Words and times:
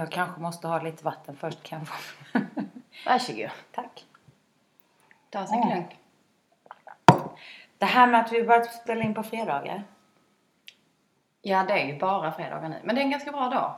Jag 0.00 0.10
kanske 0.10 0.40
måste 0.40 0.68
ha 0.68 0.82
lite 0.82 1.04
vatten 1.04 1.36
först 1.36 1.62
kanske. 1.62 1.94
Varsågod. 3.06 3.50
Tack. 3.72 4.04
Ta 5.30 5.38
en 5.38 5.70
klunk. 5.70 5.98
Det 7.78 7.86
här 7.86 8.06
med 8.06 8.20
att 8.20 8.32
vi 8.32 8.42
börjat 8.42 8.74
spela 8.74 9.04
in 9.04 9.14
på 9.14 9.22
fredagar. 9.22 9.84
Ja, 11.42 11.64
det 11.68 11.72
är 11.72 11.86
ju 11.86 11.98
bara 11.98 12.32
fredagar 12.32 12.68
nu. 12.68 12.80
Men 12.84 12.94
det 12.94 13.00
är 13.00 13.04
en 13.04 13.10
ganska 13.10 13.32
bra 13.32 13.48
dag. 13.48 13.74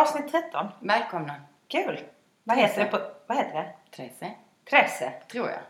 Avsnitt 0.00 0.32
13. 0.32 0.68
Välkomna. 0.80 1.34
Kul. 1.68 2.00
Vad 2.44 2.58
heter 2.58 2.84
det 2.84 2.90
på... 2.90 3.00
Vad 3.26 3.38
heter 3.38 3.54
det? 3.54 3.72
Trece, 3.90 4.34
Tresse. 4.70 5.12
tror 5.30 5.48
jag. 5.48 5.60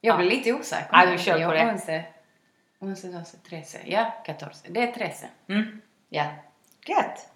Jag 0.00 0.18
blir 0.18 0.30
lite 0.30 0.52
osäker. 0.52 0.88
Ja, 0.92 1.06
vi 1.10 1.18
kör 1.18 1.34
på 1.34 1.40
Jag 1.40 1.52
det. 1.52 1.72
Once, 1.72 2.04
once, 2.78 3.08
doce, 3.08 3.36
trece. 3.36 3.78
Ja, 3.84 4.12
catorce. 4.24 4.68
Det 4.68 4.82
är 4.82 4.92
trece. 4.92 5.28
Mm. 5.48 5.80
Ja. 6.08 6.24
Gött. 6.86 7.28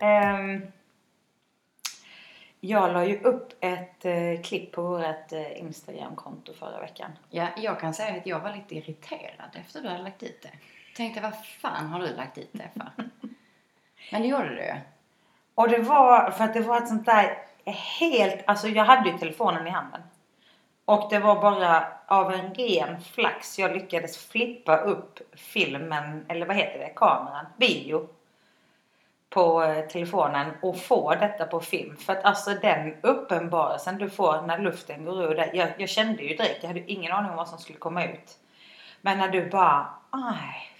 Ehm, 0.00 0.62
jag 2.60 2.92
la 2.92 3.04
ju 3.04 3.20
upp 3.20 3.52
ett 3.60 4.04
eh, 4.04 4.42
klipp 4.44 4.72
på 4.72 4.82
vårt 4.82 5.32
eh, 5.32 5.60
Instagramkonto 5.60 6.54
förra 6.54 6.80
veckan. 6.80 7.10
ja, 7.30 7.48
jag 7.56 7.80
kan 7.80 7.94
säga 7.94 8.16
att 8.16 8.26
jag 8.26 8.40
var 8.40 8.56
lite 8.56 8.74
irriterad 8.74 9.50
efter 9.52 9.80
du 9.80 9.88
hade 9.88 10.02
lagt 10.02 10.20
dit 10.20 10.42
det. 10.42 10.50
Tänkte, 10.96 11.20
vad 11.20 11.44
fan 11.44 11.86
har 11.86 12.00
du 12.00 12.16
lagt 12.16 12.34
dit 12.34 12.50
det 12.52 12.70
för? 12.74 12.92
Men 14.12 14.22
det 14.22 14.28
gjorde 14.28 14.54
du 14.54 14.62
ju. 14.62 14.74
Och 15.54 15.68
det 15.68 15.78
var 15.78 16.30
för 16.30 16.44
att 16.44 16.54
det 16.54 16.60
var 16.60 16.78
ett 16.78 16.88
sånt 16.88 17.06
där 17.06 17.38
helt, 18.00 18.44
alltså 18.46 18.68
jag 18.68 18.84
hade 18.84 19.10
ju 19.10 19.18
telefonen 19.18 19.66
i 19.66 19.70
handen. 19.70 20.00
Och 20.84 21.10
det 21.10 21.18
var 21.18 21.40
bara 21.40 21.86
av 22.06 22.32
en 22.32 22.54
ren 22.54 23.00
flax 23.00 23.58
jag 23.58 23.72
lyckades 23.72 24.26
flippa 24.26 24.76
upp 24.76 25.18
filmen, 25.36 26.26
eller 26.28 26.46
vad 26.46 26.56
heter 26.56 26.78
det, 26.78 26.92
kameran, 26.96 27.46
video. 27.56 28.08
På 29.30 29.62
eh, 29.62 29.86
telefonen 29.86 30.52
och 30.62 30.80
få 30.80 31.14
detta 31.14 31.46
på 31.46 31.60
film. 31.60 31.96
För 31.96 32.12
att 32.12 32.24
alltså 32.24 32.54
den 32.54 32.94
uppenbarelsen 33.02 33.98
du 33.98 34.10
får 34.10 34.42
när 34.42 34.58
luften 34.58 35.04
går 35.04 35.24
ur 35.24 35.34
dig. 35.34 35.50
Jag, 35.54 35.70
jag 35.78 35.88
kände 35.88 36.22
ju 36.22 36.36
direkt, 36.36 36.62
jag 36.62 36.68
hade 36.68 36.92
ingen 36.92 37.12
aning 37.12 37.30
om 37.30 37.36
vad 37.36 37.48
som 37.48 37.58
skulle 37.58 37.78
komma 37.78 38.04
ut. 38.04 38.38
Men 39.00 39.18
när 39.18 39.28
du 39.28 39.50
bara, 39.50 39.94
aj, 40.10 40.70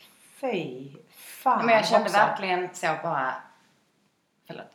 fy 0.41 0.91
fan 1.11 1.67
Men 1.67 1.75
jag 1.75 1.87
kände 1.87 2.05
också. 2.05 2.17
verkligen 2.17 2.75
så 2.75 2.87
bara... 3.03 3.35
Förlåt. 4.47 4.71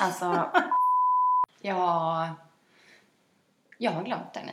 Alltså, 0.00 0.50
jag... 1.60 2.28
Jag 3.78 3.90
har 3.90 4.02
glömt 4.02 4.34
det 4.34 4.42
nu. 4.42 4.52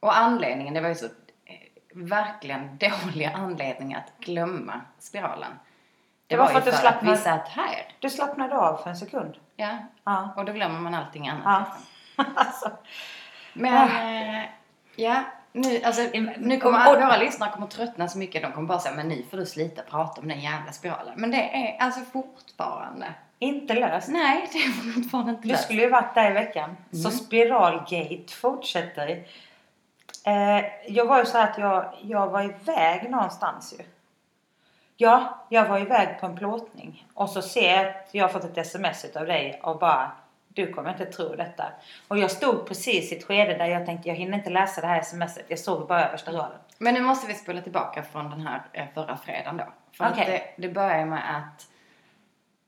Och 0.00 0.18
anledningen, 0.18 0.74
det 0.74 0.80
var 0.80 0.88
ju 0.88 0.94
så 0.94 1.06
eh, 1.06 1.10
verkligen 1.94 2.78
dåliga 2.78 3.30
anledning 3.30 3.94
att 3.94 4.12
glömma 4.18 4.80
spiralen. 4.98 5.52
Det, 6.30 6.36
var 6.36 6.44
var, 6.44 6.50
för 6.52 6.58
att 6.58 6.64
du 6.64 6.70
för 6.72 6.78
att 6.78 6.94
vi 7.02 7.16
slappnade- 7.16 7.16
satt 7.16 7.48
här. 7.48 7.86
Du 7.98 8.10
slappnade 8.10 8.56
av 8.58 8.76
för 8.76 8.90
en 8.90 8.96
sekund. 8.96 9.34
Ja, 9.56 9.68
Ja. 10.04 10.28
och 10.36 10.44
då 10.44 10.52
glömmer 10.52 10.80
man 10.80 10.94
allting 10.94 11.28
annat. 11.28 11.44
Ja. 11.44 11.76
liksom. 12.16 12.32
alltså, 12.36 12.70
Men, 13.52 13.88
eh, 14.38 14.44
ja. 14.96 15.22
Nu, 15.52 15.82
alltså, 15.84 16.02
nu 16.38 16.60
kommer 16.60 16.88
och- 16.90 16.94
våra 17.02 17.16
lyssnare 17.16 17.50
kommer 17.50 17.66
tröttna 17.66 18.08
så 18.08 18.18
mycket. 18.18 18.42
De 18.42 18.52
kommer 18.52 18.68
bara 18.68 18.78
säga, 18.78 18.94
men 18.94 19.08
nu 19.08 19.22
får 19.30 19.36
du 19.36 19.46
slita 19.46 19.82
prata 19.82 20.20
om 20.20 20.28
den 20.28 20.40
jävla 20.40 20.72
spiralen. 20.72 21.14
Men 21.16 21.30
det 21.30 21.36
är 21.66 21.84
alltså 21.84 22.00
fortfarande. 22.00 23.06
inte 23.38 23.74
löst. 23.74 24.08
Nej, 24.08 24.48
det 24.52 24.58
är 24.58 24.92
fortfarande 24.94 25.30
inte 25.30 25.42
Du 25.42 25.48
löst. 25.48 25.64
skulle 25.64 25.82
ju 25.82 25.90
varit 25.90 26.14
där 26.14 26.30
i 26.30 26.34
veckan. 26.34 26.76
Så 26.92 26.98
Mm. 27.08 27.10
spiralgate 27.10 28.32
fortsätter. 28.40 29.08
Eh, 30.26 30.64
jag 30.88 31.04
var 31.06 31.18
ju 31.18 31.24
så 31.24 31.38
här 31.38 31.50
att 31.50 31.58
jag, 31.58 31.94
jag 32.02 32.26
var 32.28 32.42
iväg 32.42 33.10
någonstans 33.10 33.74
ju. 33.78 33.84
Ja, 35.00 35.46
jag 35.48 35.68
var 35.68 35.78
iväg 35.78 36.20
på 36.20 36.26
en 36.26 36.36
plåtning. 36.36 37.06
Och 37.14 37.30
så 37.30 37.42
ser 37.42 37.76
jag 37.76 37.88
att 37.88 38.08
jag 38.12 38.24
har 38.24 38.28
fått 38.28 38.44
ett 38.44 38.58
sms 38.58 39.16
av 39.16 39.26
dig 39.26 39.60
och 39.62 39.78
bara 39.78 40.12
du 40.48 40.72
kommer 40.72 40.90
inte 40.90 41.04
tro 41.06 41.36
detta. 41.36 41.72
Och 42.08 42.18
jag 42.18 42.30
stod 42.30 42.66
precis 42.66 43.12
i 43.12 43.16
ett 43.16 43.24
skede 43.24 43.54
där 43.54 43.66
jag 43.66 43.86
tänkte 43.86 44.08
jag 44.08 44.16
hinner 44.16 44.38
inte 44.38 44.50
läsa 44.50 44.80
det 44.80 44.86
här 44.86 45.02
smset. 45.02 45.44
Jag 45.48 45.58
såg 45.58 45.88
bara 45.88 46.08
översta 46.08 46.32
raden. 46.32 46.58
Men 46.78 46.94
nu 46.94 47.00
måste 47.00 47.26
vi 47.26 47.34
spola 47.34 47.60
tillbaka 47.60 48.02
från 48.02 48.30
den 48.30 48.40
här 48.40 48.62
eh, 48.72 48.86
förra 48.94 49.16
fredagen 49.16 49.56
då. 49.56 49.64
För 49.92 50.04
att 50.04 50.12
Okej. 50.12 50.52
det, 50.56 50.68
det 50.68 50.74
börjar 50.74 51.06
med 51.06 51.36
att 51.36 51.68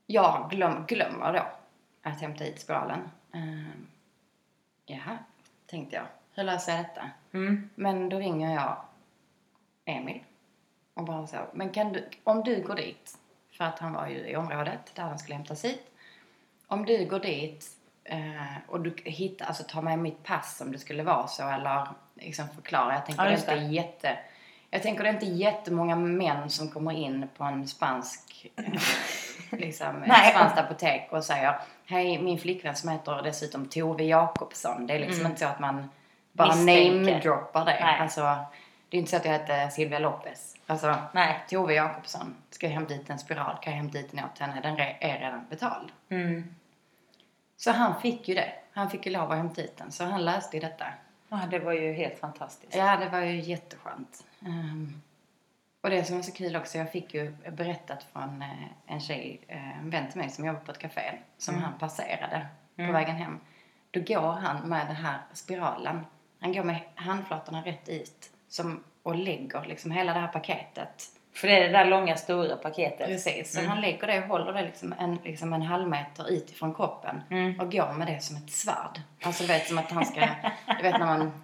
jag 0.07 0.51
glöm, 0.51 0.85
glömmer 0.87 1.33
då 1.33 1.47
att 2.11 2.21
hämta 2.21 2.45
hit 2.45 2.61
spiralen. 2.61 3.11
Um, 3.33 3.87
jaha, 4.87 5.19
tänkte 5.67 5.97
jag. 5.97 6.07
Hur 6.35 6.45
löser 6.45 6.73
jag 6.73 6.85
detta? 6.85 7.11
Mm. 7.33 7.71
Men 7.75 8.09
då 8.09 8.19
ringer 8.19 8.55
jag 8.55 8.77
Emil 9.85 10.21
och 10.95 11.05
bara 11.05 11.27
så, 11.27 11.37
men 11.53 11.71
kan 11.71 11.93
du, 11.93 12.09
om 12.25 12.43
du 12.45 12.63
går 12.63 12.75
dit, 12.75 13.19
för 13.57 13.65
att 13.65 13.79
han 13.79 13.93
var 13.93 14.07
ju 14.07 14.17
i 14.29 14.37
området 14.37 14.95
där 14.95 15.03
han 15.03 15.19
skulle 15.19 15.35
hämtas 15.35 15.65
hit. 15.65 15.87
Om 16.67 16.87
du 16.87 17.05
går 17.07 17.19
dit 17.21 17.67
eh, 18.05 18.57
och 18.69 18.81
du 18.81 18.95
hittar, 19.05 19.47
alltså 19.47 19.63
tar 19.63 19.83
med 19.83 19.99
mitt 19.99 20.23
pass 20.25 20.61
om 20.61 20.73
det 20.73 20.79
skulle 20.79 21.03
vara 21.03 21.27
så 21.27 21.49
eller 21.49 21.89
liksom 22.15 22.49
förklara. 22.55 22.95
Jag 22.95 23.07
tänker 23.07 23.23
Ja, 23.23 23.29
det 23.29 23.35
är 23.35 23.37
just 23.37 23.49
inte 23.49 23.65
jätte, 23.75 24.19
jag 24.71 24.83
tänker 24.83 25.03
det 25.03 25.09
är 25.09 25.13
inte 25.15 25.27
jättemånga 25.27 25.97
män 25.97 26.51
som 26.51 26.69
kommer 26.71 26.93
in 26.93 27.29
på 27.37 27.45
en 27.45 27.69
spansk, 27.69 28.47
liksom, 29.51 30.03
ett 30.03 30.31
spanskt 30.35 30.59
apotek 30.59 31.09
och 31.13 31.25
säger 31.25 31.59
Hej, 31.87 32.23
min 32.23 32.39
flickvän 32.39 32.77
som 32.77 32.89
heter 32.91 33.23
dessutom 33.23 33.67
Tove 33.69 34.05
Jakobsson. 34.05 34.87
Det 34.87 34.95
är 34.95 34.99
liksom 34.99 35.21
Mm. 35.21 35.31
inte 35.33 35.41
så 35.41 35.47
att 35.47 35.61
man 35.61 35.91
bara 36.33 36.55
namedroppar 36.55 37.65
det. 37.65 37.79
Nej. 37.81 37.99
Alltså, 38.01 38.37
det 38.93 38.97
är 38.97 38.99
inte 38.99 39.11
så 39.11 39.17
att 39.17 39.25
jag 39.25 39.33
heter 39.33 39.69
Silvia 39.69 39.99
Lopez. 39.99 40.57
Alltså, 40.67 40.97
Nej. 41.13 41.45
Tove 41.49 41.75
Jakobsson, 41.75 42.35
ska 42.51 42.67
jag 42.67 42.75
hämta 42.75 42.95
dit 42.95 43.11
en 43.11 43.19
spiral? 43.19 43.57
Kan 43.63 43.73
jag 43.73 43.79
hämta 43.79 43.99
dit 43.99 44.11
den 44.13 44.25
åt 44.25 44.39
henne? 44.39 44.61
Den 44.61 44.79
är 45.01 45.19
redan 45.21 45.47
betald. 45.51 45.93
Mm. 46.09 46.55
Så 47.57 47.71
han 47.71 48.01
fick 48.01 48.29
ju 48.29 48.35
det. 48.35 48.53
Han 48.73 48.91
fick 48.91 49.07
ju 49.07 49.13
lov 49.13 49.31
att 49.31 49.37
hämta 49.37 49.61
hit 49.61 49.77
den. 49.77 49.93
Så 49.93 50.05
han 50.05 50.25
läste 50.25 50.57
ju 50.57 50.61
detta. 50.61 50.85
Ja, 51.29 51.41
det 51.51 51.59
var 51.59 51.73
ju 51.73 51.93
helt 51.93 52.19
fantastiskt. 52.19 52.75
Ja, 52.75 52.97
det 52.97 53.09
var 53.09 53.21
ju 53.21 53.41
jätteskönt. 53.41 54.25
Ehm, 54.47 55.03
och 55.81 55.91
det 55.91 56.05
som 56.05 56.17
var 56.17 56.23
så 56.23 56.33
kul 56.33 56.57
också, 56.57 56.79
jag 56.79 56.93
fick 56.93 57.15
ju 57.15 57.31
berättat 57.53 58.07
från 58.13 58.43
eh, 58.43 58.49
en 58.87 59.01
tjej, 59.01 59.41
eh, 59.49 59.79
en 59.79 59.91
vän 59.91 60.11
till 60.11 60.21
mig 60.21 60.31
som 60.31 60.45
jobbar 60.47 60.61
på 60.61 60.71
ett 60.71 60.79
café, 60.79 61.13
som 61.39 61.55
Mm. 61.55 61.65
han 61.65 61.79
passerade 61.79 62.47
på 62.77 62.83
Mm. 62.83 62.95
vägen 62.95 63.17
hem. 63.17 63.41
Då 63.91 64.01
går 64.01 64.33
han 64.33 64.69
med 64.69 64.87
den 64.87 64.97
här 64.97 65.19
spiralen. 65.33 66.07
Han 66.41 66.53
går 66.53 66.65
med 66.65 66.81
handflatorna 66.95 67.63
rätt 67.63 67.89
ut 67.89 68.31
som, 68.53 68.85
och 69.03 69.15
lägger 69.15 69.65
liksom 69.65 69.91
hela 69.91 70.13
det 70.15 70.21
här 70.21 70.29
paketet. 70.29 71.05
För 71.35 71.49
det 71.49 71.57
är 71.59 71.61
det 71.61 71.79
där 71.79 71.85
långa 71.85 72.17
stora 72.17 72.57
paketet. 72.57 73.07
Precis. 73.07 73.53
Så 73.53 73.59
Mm. 73.59 73.71
han 73.71 73.81
lägger 73.81 74.07
det 74.07 74.19
och 74.23 74.29
håller 74.29 74.53
det 74.53 74.63
liksom 74.63 74.95
en, 74.99 75.15
liksom 75.25 75.53
en 75.53 75.63
halv 75.63 75.89
meter 75.89 76.31
ut 76.31 76.51
ifrån 76.51 76.75
kroppen. 76.75 77.23
Mm. 77.31 77.61
Och 77.61 77.73
går 77.73 77.93
med 77.93 78.07
det 78.07 78.21
som 78.21 78.37
ett 78.37 78.51
svärd. 78.53 79.01
Alltså 79.23 79.43
du 79.43 79.49
vet 79.49 79.69
som 79.69 79.79
att 79.79 79.91
han 79.91 80.07
ska, 80.07 80.21
du 80.67 80.83
vet 80.83 80.99
när 80.99 81.07
man 81.07 81.43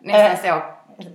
nästan 0.00 0.36
så 0.50 0.62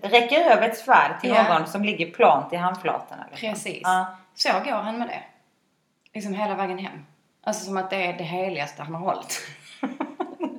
Räcker 0.08 0.40
över 0.52 0.70
ett 0.70 0.78
svärd 0.78 1.20
till 1.22 1.30
Ja. 1.30 1.58
någon 1.60 1.68
som 1.68 1.84
ligger 1.84 2.12
plant 2.12 2.54
i 2.54 2.56
handflatorna. 2.56 3.26
liksom. 3.32 3.50
Precis. 3.50 3.80
Ja. 3.84 4.18
Så 4.36 4.50
går 4.66 4.72
han 4.72 4.98
med 5.00 5.08
det. 5.08 5.24
Liksom 6.14 6.34
hela 6.34 6.56
vägen 6.56 6.78
hem. 6.78 7.06
Alltså 7.44 7.66
som 7.66 7.78
att 7.78 7.90
det 7.90 8.06
är 8.06 8.18
det 8.18 8.24
heligaste 8.24 8.84
han 8.84 8.96
har 8.96 9.02
hållit. 9.02 9.42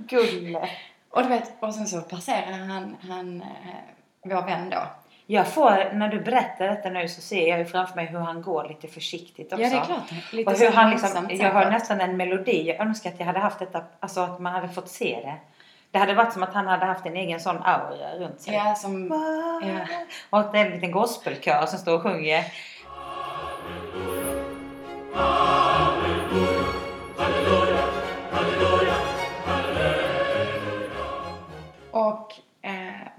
Gulle. 0.08 0.68
Och 1.10 1.22
du 1.22 1.28
vet, 1.28 1.52
och 1.60 1.74
sen 1.74 1.86
så 1.86 2.00
passerar 2.00 2.52
han, 2.58 2.96
han 3.08 3.42
eh, 3.42 3.48
vår 4.24 4.42
vän 4.42 4.70
då. 4.70 4.82
Jag 5.26 5.48
får, 5.48 5.94
när 5.94 6.08
du 6.08 6.20
berättar 6.20 6.66
detta 6.66 6.88
nu 6.90 7.08
så 7.08 7.20
ser 7.20 7.48
jag 7.48 7.58
ju 7.58 7.64
framför 7.64 7.96
mig 7.96 8.06
hur 8.06 8.18
han 8.18 8.42
går 8.42 8.68
lite 8.68 8.88
försiktigt 8.88 9.52
också. 9.52 9.62
Ja, 9.62 9.70
det 9.70 9.76
är 9.76 9.84
klart. 9.84 10.32
Lite 10.32 10.50
Och 10.50 10.58
hur 10.58 10.70
han 10.70 10.90
liksom, 10.90 11.26
jag 11.30 11.38
säkert. 11.38 11.72
nästan 11.72 12.00
en 12.00 12.16
melodi. 12.16 12.62
Jag 12.68 12.80
önskar 12.80 13.10
att 13.10 13.18
jag 13.18 13.26
hade 13.26 13.38
haft 13.38 13.58
detta, 13.58 13.82
alltså 14.00 14.20
att 14.20 14.40
man 14.40 14.52
hade 14.52 14.68
fått 14.68 14.88
se 14.88 15.18
det. 15.24 15.34
Det 15.90 15.98
hade 15.98 16.14
varit 16.14 16.32
som 16.32 16.42
att 16.42 16.54
han 16.54 16.66
hade 16.66 16.84
haft 16.84 17.06
en 17.06 17.16
egen 17.16 17.40
sån 17.40 17.56
aura 17.62 18.14
runt 18.18 18.40
sig. 18.40 18.54
Ja, 18.54 18.74
som... 18.74 19.08
Ja. 19.64 19.86
Och 20.30 20.40
att 20.40 20.52
det 20.52 20.58
är 20.58 20.66
en 20.66 20.72
liten 20.72 20.90
gospelkör 20.90 21.66
som 21.66 21.78
står 21.78 21.94
och 21.94 22.02
sjunger. 22.02 22.44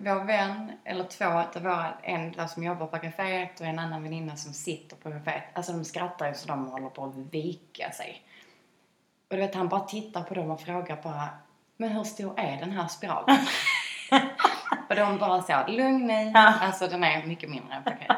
Vår 0.05 0.23
vän, 0.23 0.71
eller 0.83 1.03
två 1.03 1.25
av 1.25 1.63
våra, 1.63 1.93
en 2.03 2.31
där 2.31 2.47
som 2.47 2.63
jobbar 2.63 2.87
på 2.87 2.97
kaféet 2.97 3.59
och 3.59 3.65
en 3.65 3.79
annan 3.79 4.03
väninna 4.03 4.35
som 4.35 4.53
sitter 4.53 4.95
på 4.95 5.09
kaféet. 5.09 5.43
Alltså 5.53 5.71
de 5.71 5.85
skrattar 5.85 6.27
ju 6.27 6.33
så 6.33 6.47
de 6.47 6.65
håller 6.65 6.89
på 6.89 7.05
att 7.05 7.15
vika 7.15 7.91
sig. 7.91 8.21
Och 9.29 9.35
du 9.35 9.41
vet, 9.41 9.55
han 9.55 9.67
bara 9.67 9.81
tittar 9.81 10.23
på 10.23 10.33
dem 10.33 10.51
och 10.51 10.61
frågar 10.61 11.01
bara, 11.01 11.29
men 11.77 11.89
hur 11.89 12.03
stor 12.03 12.39
är 12.39 12.57
den 12.59 12.71
här 12.71 12.87
spiralen? 12.87 13.37
och 14.89 14.95
de 14.95 15.17
bara 15.17 15.41
så, 15.41 15.71
lugn. 15.71 16.09
Ja. 16.09 16.53
Alltså 16.61 16.87
den 16.87 17.03
är 17.03 17.25
mycket 17.25 17.49
mindre 17.49 17.75
än 17.75 17.83
paketet. 17.83 18.17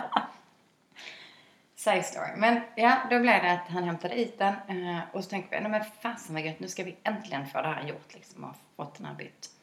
Side 1.75 2.05
story. 2.05 2.35
Men 2.37 2.61
ja, 2.75 2.97
då 3.09 3.19
blev 3.19 3.43
det 3.43 3.51
att 3.51 3.67
han 3.67 3.83
hämtade 3.83 4.15
hit 4.15 4.39
den 4.39 4.53
eh, 4.67 4.99
och 5.11 5.23
så 5.23 5.29
tänkte 5.29 5.55
vi, 5.55 5.61
nej 5.61 5.71
men 5.71 5.83
fasen 6.01 6.35
vad 6.35 6.45
gött, 6.45 6.59
nu 6.59 6.67
ska 6.67 6.83
vi 6.83 6.97
äntligen 7.03 7.47
få 7.47 7.61
det 7.61 7.67
här 7.67 7.87
gjort 7.87 8.13
liksom 8.13 8.43
och 8.43 8.55
fått 8.75 8.97
den 8.97 9.05
här 9.05 9.13
bytt. 9.13 9.56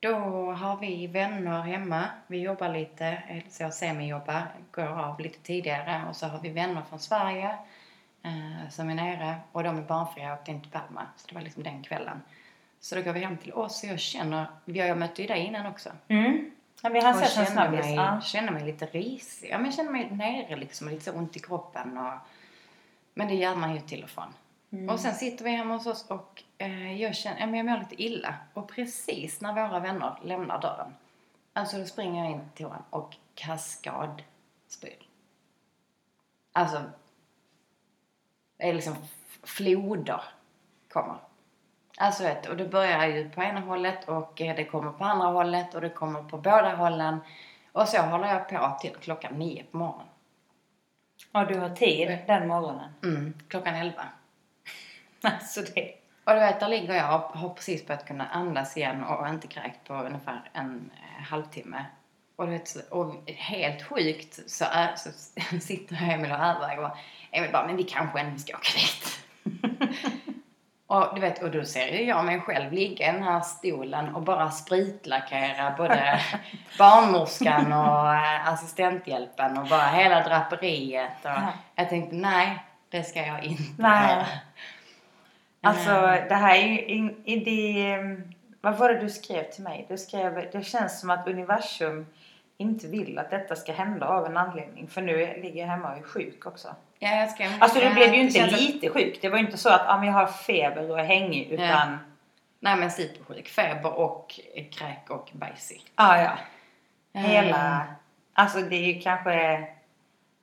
Då 0.00 0.14
har 0.52 0.76
vi 0.76 1.06
vänner 1.06 1.62
hemma, 1.62 2.04
vi 2.26 2.40
jobbar 2.40 2.68
lite, 2.68 3.06
eh, 3.06 3.42
så 3.48 3.70
semi-jobbar, 3.70 4.42
går 4.72 5.00
av 5.00 5.20
lite 5.20 5.38
tidigare 5.38 6.02
och 6.08 6.16
så 6.16 6.26
har 6.26 6.40
vi 6.40 6.48
vänner 6.48 6.82
från 6.82 6.98
Sverige 6.98 7.58
eh, 8.22 8.68
som 8.70 8.90
är 8.90 8.94
nere 8.94 9.36
och 9.52 9.62
de 9.62 9.78
är 9.78 9.82
barnfria 9.82 10.32
och 10.32 10.38
åkte 10.38 10.50
in 10.50 10.60
till 10.62 10.70
Palma. 10.70 11.06
Så 11.16 11.28
det 11.28 11.34
var 11.34 11.42
liksom 11.42 11.62
den 11.62 11.82
kvällen. 11.82 12.22
Så 12.80 12.94
då 12.94 13.02
går 13.02 13.12
vi 13.12 13.20
hem 13.20 13.36
till 13.36 13.52
oss 13.52 13.82
och 13.82 13.88
jag 13.88 13.98
känner, 13.98 14.46
jag 14.64 14.98
mötte 14.98 15.22
ju 15.22 15.28
dig 15.28 15.46
innan 15.46 15.66
också. 15.66 15.90
Mm. 16.08 16.50
Ja, 16.82 16.88
vi 16.88 17.00
har 17.00 17.12
sett 17.12 17.36
en 17.36 17.46
snabbis. 17.46 17.80
mig, 17.80 17.94
Ja. 17.94 18.20
kände 18.20 18.52
mig 18.52 18.64
lite 18.66 18.86
risig. 18.86 19.50
Ja, 19.50 19.56
men 19.58 19.64
jag 19.64 19.74
kände 19.74 19.92
mig 19.92 20.10
nere 20.10 20.56
liksom, 20.56 20.88
lite 20.88 21.04
så 21.04 21.12
ont 21.12 21.36
i 21.36 21.40
kroppen. 21.40 21.98
Och, 21.98 22.12
men 23.14 23.28
det 23.28 23.34
gör 23.34 23.54
man 23.54 23.74
ju 23.74 23.80
till 23.80 24.04
och 24.04 24.10
från. 24.10 24.34
Mm. 24.72 24.88
Och 24.88 25.00
sen 25.00 25.14
sitter 25.14 25.44
vi 25.44 25.50
hemma 25.50 25.74
hos 25.74 25.86
oss 25.86 26.06
och 26.10 26.42
jag 26.98 27.14
känner, 27.14 27.56
jag 27.56 27.66
mår 27.66 27.78
lite 27.78 28.02
illa. 28.02 28.34
Och 28.54 28.68
precis 28.68 29.40
när 29.40 29.52
våra 29.52 29.80
vänner 29.80 30.18
lämnar 30.22 30.60
dörren, 30.60 30.94
alltså 31.52 31.78
då 31.78 31.84
springer 31.84 32.24
jag 32.24 32.32
in 32.32 32.48
till 32.54 32.66
toan 32.66 32.82
och 32.90 33.16
kaskadspyr. 33.34 35.08
Alltså, 36.52 36.82
det 38.56 38.68
är 38.68 38.74
liksom 38.74 38.96
floder 39.42 40.22
kommer. 40.88 41.16
Alltså 41.96 42.22
vet, 42.22 42.46
och 42.46 42.56
det 42.56 42.64
börjar 42.64 43.06
ju 43.06 43.30
på 43.30 43.42
ena 43.42 43.60
hållet 43.60 44.08
och 44.08 44.40
eh, 44.40 44.56
det 44.56 44.64
kommer 44.64 44.92
på 44.92 45.04
andra 45.04 45.26
hållet 45.26 45.74
och 45.74 45.80
det 45.80 45.90
kommer 45.90 46.22
på 46.22 46.36
båda 46.36 46.76
hållen. 46.76 47.18
Och 47.72 47.88
så 47.88 47.98
håller 47.98 48.28
jag 48.28 48.48
på 48.48 48.78
till 48.80 48.94
klockan 49.00 49.34
nio 49.34 49.64
på 49.64 49.76
morgonen. 49.76 50.06
Och 51.32 51.46
du 51.46 51.58
har 51.58 51.70
tid 51.70 52.18
den 52.26 52.48
morgonen. 52.48 52.90
Mm, 53.02 53.34
klockan 53.48 53.74
elva. 53.74 54.04
Alltså 55.22 55.62
det. 55.74 55.97
Och 56.28 56.34
du 56.34 56.40
vet, 56.40 56.60
där 56.60 56.68
ligger 56.68 56.94
jag 56.94 57.14
och 57.14 57.38
har 57.38 57.48
precis 57.48 57.86
börjat 57.86 58.06
kunna 58.06 58.26
andas 58.26 58.76
igen 58.76 59.04
och 59.04 59.28
inte 59.28 59.46
kräkt 59.46 59.88
på 59.88 59.94
ungefär 59.94 60.40
en 60.52 60.90
eh, 60.96 61.24
halvtimme. 61.24 61.84
Och 62.36 62.46
du 62.46 62.52
vet, 62.52 62.74
och 62.90 63.14
helt 63.36 63.82
sjukt 63.82 64.50
så, 64.50 64.64
är, 64.72 64.96
så 64.96 65.10
sitter 65.60 65.96
Emil 66.10 66.32
och 66.32 66.38
överväger 66.38 66.84
och 66.84 66.96
Emil 67.30 67.52
bara, 67.52 67.66
men 67.66 67.76
vi 67.76 67.82
kanske 67.84 68.20
ändå 68.20 68.38
ska 68.38 68.52
åka 68.56 68.68
dit. 68.78 69.20
och 70.86 71.14
du 71.14 71.20
vet, 71.20 71.42
och 71.42 71.50
då 71.50 71.64
ser 71.64 71.88
ju 71.88 72.04
jag 72.04 72.24
mig 72.24 72.40
själv 72.40 72.72
ligga 72.72 73.08
i 73.08 73.12
den 73.12 73.22
här 73.22 73.40
stolen 73.40 74.14
och 74.14 74.22
bara 74.22 74.50
spritlackera 74.50 75.74
både 75.76 76.20
barnmorskan 76.78 77.72
och 77.72 78.14
eh, 78.14 78.48
assistenthjälpen 78.48 79.58
och 79.58 79.66
bara 79.66 79.86
hela 79.86 80.22
draperiet. 80.22 81.24
Och 81.24 81.30
Ja. 81.30 81.52
jag 81.74 81.88
tänkte, 81.88 82.16
nej, 82.16 82.64
det 82.88 83.02
ska 83.02 83.26
jag 83.26 83.44
inte 83.44 83.82
Nej. 83.82 84.12
göra. 84.12 84.26
Alltså 85.60 85.90
Mm. 85.90 86.28
det 86.28 86.34
här 86.34 86.54
är 86.56 86.66
ju 86.68 86.84
in, 86.86 87.22
i 87.24 87.36
det... 87.36 87.86
ehm, 87.92 88.32
Vad 88.60 88.76
var 88.78 88.88
det 88.92 88.98
du 89.00 89.10
skrev 89.10 89.42
till 89.50 89.62
mig? 89.62 89.86
Du 89.88 89.98
skrev 89.98 90.48
det 90.52 90.62
känns 90.64 91.00
som 91.00 91.10
att 91.10 91.28
universum 91.28 92.06
inte 92.56 92.86
vill 92.88 93.18
att 93.18 93.30
detta 93.30 93.56
ska 93.56 93.72
hända 93.72 94.06
av 94.08 94.26
en 94.26 94.36
anledning. 94.36 94.88
För 94.88 95.02
nu 95.02 95.16
ligger 95.42 95.60
jag 95.60 95.66
hemma 95.68 95.90
och 95.92 95.98
är 95.98 96.02
sjuk 96.02 96.46
också. 96.46 96.74
Ja, 96.98 97.08
jag 97.10 97.30
ska... 97.30 97.44
Alltså 97.60 97.78
du 97.78 97.84
Ja, 97.84 97.94
blev 97.94 98.06
ju 98.06 98.10
det 98.10 98.16
inte 98.38 98.44
att- 98.44 98.52
lite 98.60 98.90
sjuk. 98.90 99.18
Det 99.22 99.28
var 99.28 99.38
ju 99.38 99.44
inte 99.44 99.58
så 99.58 99.68
att 99.68 99.86
ah, 99.86 100.04
jag 100.04 100.12
har 100.12 100.26
feber 100.26 100.90
och 100.90 101.00
är 101.00 101.04
hängig 101.04 101.48
utan... 101.50 101.98
Nej 102.60 102.76
men 102.76 102.90
supersjuk. 102.90 103.48
Feber 103.48 103.92
och 103.98 104.40
kräk 104.72 105.10
och 105.10 105.28
bajsig. 105.32 105.82
Ah, 105.94 106.16
ja. 106.22 106.30
Eh, 107.12 107.20
Hela... 107.20 107.86
Alltså 108.32 108.58
det 108.60 108.76
är 108.76 108.92
ju 108.94 109.00
kanske... 109.00 109.66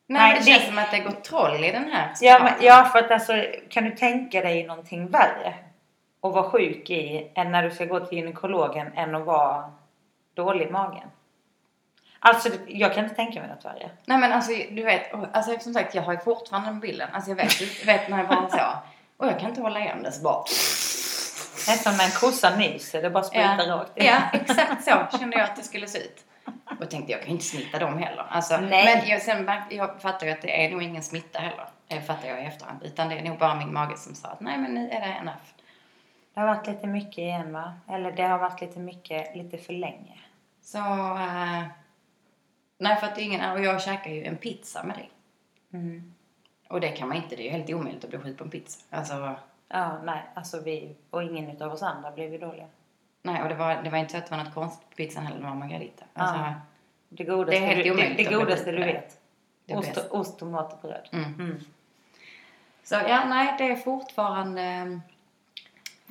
Nej, 0.07 0.22
Nej, 0.22 0.34
men 0.34 0.46
det, 0.46 0.52
det- 0.52 0.57
känns 0.57 0.66
som 0.68 0.78
att 0.78 0.92
det 0.92 1.00
går 1.00 1.12
troll 1.12 1.63
i 1.63 1.72
den 1.72 1.92
här 1.92 2.13
Ja, 2.22 2.40
men, 2.44 2.54
ja, 2.62 2.86
för 2.92 3.00
att 3.00 3.12
alltså 3.12 3.44
kan 3.69 3.84
du 3.84 3.92
tänka 3.92 4.42
dig 4.42 4.63
någonting 4.68 5.07
värre? 5.07 5.54
Att 6.22 6.34
vara 6.34 6.50
sjuk 6.50 6.90
i 6.90 7.31
än 7.36 7.52
när 7.52 7.63
du 7.63 7.72
ska 7.72 7.86
gå 7.86 8.00
till 8.00 8.18
gynekologen 8.18 8.94
än 8.96 9.16
att 9.16 9.25
vara 9.25 9.72
dålig 10.36 10.68
i 10.68 10.72
magen? 10.72 11.07
Alltså 12.19 12.50
det- 12.50 12.60
jag 12.68 12.94
kan 12.94 13.04
inte 13.04 13.16
tänka 13.16 13.40
mig 13.40 13.50
något 13.50 13.66
värre. 13.66 13.90
Nej 14.06 14.18
men 14.18 14.31
alltså 14.34 14.52
du 14.72 14.84
vet, 14.84 15.13
alltså 15.34 15.60
som 15.60 15.74
sagt 15.74 15.96
jag 15.96 16.02
har 16.04 16.13
ju 16.13 16.19
fortfarande 16.19 16.69
den 16.69 16.80
bilden. 16.80 17.10
Alltså 17.13 17.31
jag 17.31 17.36
vet, 17.36 17.88
vet 17.88 18.10
när 18.10 18.18
jag 18.18 18.25
var 18.28 18.50
så. 18.50 18.57
Och 19.18 19.28
jag 19.28 19.40
kan 19.40 19.50
inte 19.50 19.62
hålla 19.62 19.80
igen 19.80 20.04
det 20.04 20.12
så 20.12 20.24
bara... 20.24 20.44
Nästan 21.68 21.98
när 21.98 22.04
en 22.06 22.12
kossa 22.12 22.56
nyser, 22.56 23.02
det 23.02 23.10
bara 23.10 23.24
sprutar 23.24 23.66
Ja, 23.68 23.75
rakt 23.75 23.98
in. 23.98 24.06
ja, 24.06 24.18
exakt 24.34 24.84
så 24.84 25.18
kände 25.18 25.38
jag 25.38 25.44
att 25.50 25.56
det 25.56 25.63
skulle 25.63 25.88
se 25.88 25.98
ut. 26.00 26.25
Och 26.80 26.89
tänkte 26.89 27.12
jag 27.12 27.21
kan 27.21 27.31
inte 27.31 27.45
smitta 27.45 27.80
dem 27.80 27.97
heller. 27.97 28.25
Alltså, 28.30 28.57
Nej. 28.57 28.95
Men 28.95 29.09
jag, 29.09 29.21
sen, 29.21 29.50
jag 29.69 30.01
fattar 30.01 30.27
ju 30.27 30.31
att 30.33 30.42
det 30.42 30.65
är 30.65 30.71
nog 30.71 30.83
ingen 30.83 31.03
smitta 31.03 31.39
heller. 31.39 31.68
Det 31.88 32.01
fattar 32.01 32.27
jag 32.27 32.42
i 32.42 32.45
efterhand. 32.45 32.83
Utan 32.83 33.09
det 33.09 33.15
är 33.15 33.24
nog 33.24 33.38
bara 33.38 33.56
min 33.56 33.74
mage 33.74 33.97
som 33.97 34.15
sa 34.15 34.27
att 34.27 34.42
nej 34.42 34.57
men 34.57 34.74
nu 34.74 34.89
är 34.89 35.00
det 35.00 35.15
enough. 35.21 35.45
Det 36.33 36.39
har 36.39 36.47
varit 36.47 36.68
lite 36.68 36.88
mycket 36.88 37.18
igen 37.18 37.53
va? 37.53 37.74
Eller 37.89 38.12
det 38.12 38.24
har 38.24 38.39
varit 38.39 38.62
lite 38.62 38.80
mycket, 38.80 39.36
lite 39.36 39.57
för 39.57 39.74
länge. 39.74 40.19
Så... 40.62 40.77
eh, 40.77 41.63
nej 42.77 42.95
för 42.95 43.07
att 43.07 43.15
det 43.15 43.21
är 43.21 43.25
ingen... 43.25 43.51
Och 43.51 43.63
jag 43.63 43.81
käkar 43.81 44.12
ju 44.12 44.24
en 44.24 44.38
pizza 44.38 44.83
med 44.83 44.97
dig. 44.97 45.09
Mm. 45.74 46.13
Och 46.68 46.81
det 46.81 46.89
kan 46.89 47.07
man 47.07 47.18
inte. 47.18 47.36
Det 47.36 47.42
är 47.42 47.45
ju 47.45 47.51
helt 47.51 47.69
omöjligt 47.69 48.03
att 48.03 48.09
bli 48.09 48.19
sjuk 48.19 48.38
på 48.38 48.44
en 48.44 48.50
pizza. 48.50 48.80
Alltså... 48.89 49.36
Ja, 49.68 50.01
nej, 50.03 50.21
alltså 50.33 50.59
vi 50.59 50.95
och 51.09 51.24
ingen 51.24 51.50
utav 51.50 51.74
oss 51.74 51.83
andra 51.83 52.12
blev 52.12 52.31
ju 52.31 52.38
dåliga. 52.38 52.68
Nej, 53.25 53.42
och 53.44 53.50
det 53.50 53.56
var, 53.56 53.75
det 53.83 53.89
var 53.89 53.98
inte 53.98 54.12
så 54.12 54.18
att 54.18 54.25
det 54.30 54.36
var 54.38 54.44
något 54.44 54.54
konstigt 54.54 54.89
på 54.89 54.95
pizzan 54.95 55.25
heller. 55.25 55.39
Det 55.39 55.45
var 55.48 55.56
margarita. 55.56 56.04
Alltså, 56.13 56.36
Ja. 56.36 56.54
Det 57.10 57.24
godaste, 57.24 57.51
Det 57.51 57.57
är 57.57 57.68
helt 57.68 57.77
du, 57.77 57.83
det, 57.83 57.92
omöjligt 57.92 58.18
det 58.18 58.24
bli 58.27 58.36
godaste 58.38 58.72
du 58.72 58.77
det. 58.77 58.86
vet. 58.86 59.19
Det 59.66 59.75
Ost, 59.75 59.98
ost, 60.12 60.39
tomat 60.39 60.74
och 60.74 60.80
bröd. 60.89 61.10
Mm. 61.12 61.33
Mm. 61.33 61.60
Så 62.83 62.95
ja, 62.95 63.24
nej, 63.25 63.56
det 63.57 63.63
är 63.72 63.75
fortfarande... 63.75 65.00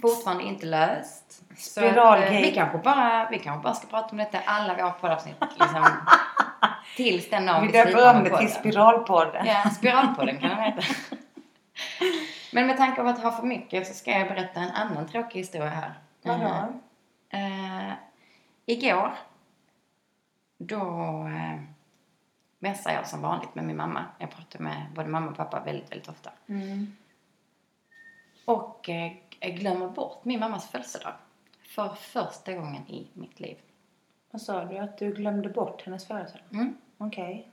Fortfarande 0.00 0.44
inte 0.44 0.66
löst. 0.66 1.42
Så 1.56 1.80
att, 1.84 1.86
Spiralgate. 1.86 2.34
eh, 2.34 2.40
vi, 2.42 2.52
kanske 2.52 2.78
bara, 2.78 3.28
vi 3.30 3.38
kanske 3.38 3.62
bara 3.62 3.74
ska 3.74 3.86
prata 3.86 4.08
om 4.10 4.16
detta 4.16 4.38
alla 4.46 4.74
våra 4.74 4.90
poddavsnitt. 4.90 5.36
Liksom, 5.40 5.86
tills 6.96 7.30
den 7.30 7.46
dagen 7.46 7.62
Vi 7.62 7.68
slutar 7.72 7.86
döper 7.90 8.10
om 8.16 8.24
det 8.24 8.24
till 8.24 8.32
podden. 8.32 8.48
Spiralpodden. 8.50 9.46
Ja, 9.46 9.70
Spiralpodden 9.70 10.38
kan 10.40 10.50
den 10.50 10.58
heta. 10.60 10.82
Men 12.52 12.66
med 12.66 12.76
tanke 12.76 13.02
på 13.02 13.08
att 13.08 13.22
ha 13.22 13.32
för 13.32 13.42
mycket 13.46 13.86
så 13.86 13.94
ska 13.94 14.10
jag 14.10 14.28
berätta 14.28 14.60
en 14.60 14.70
annan 14.70 15.08
tråkig 15.08 15.38
historia 15.38 15.68
här. 15.68 15.94
Vadå? 16.22 16.72
Eh, 17.34 17.92
igår, 18.66 19.14
då 20.58 20.76
eh, 21.26 21.60
messar 22.58 22.92
jag 22.92 23.06
som 23.06 23.22
vanligt 23.22 23.54
med 23.54 23.64
min 23.64 23.76
mamma. 23.76 24.04
Jag 24.18 24.30
pratar 24.30 24.58
med 24.58 24.86
både 24.94 25.08
mamma 25.08 25.30
och 25.30 25.36
pappa 25.36 25.60
väldigt, 25.60 25.92
väldigt 25.92 26.08
ofta. 26.08 26.30
Mm. 26.46 26.96
Och 28.44 28.88
eh, 28.88 29.12
jag 29.40 29.56
glömmer 29.56 29.88
bort 29.88 30.24
min 30.24 30.40
mammas 30.40 30.70
födelsedag. 30.70 31.12
För 31.62 31.88
första 31.88 32.52
gången 32.52 32.88
i 32.88 33.08
mitt 33.12 33.40
liv. 33.40 33.56
Vad 34.30 34.42
sa 34.42 34.64
du? 34.64 34.78
Att 34.78 34.98
du 34.98 35.14
glömde 35.14 35.48
bort 35.48 35.82
hennes 35.82 36.06
födelsedag? 36.06 36.46
Mm. 36.52 36.76
Okej. 36.98 37.50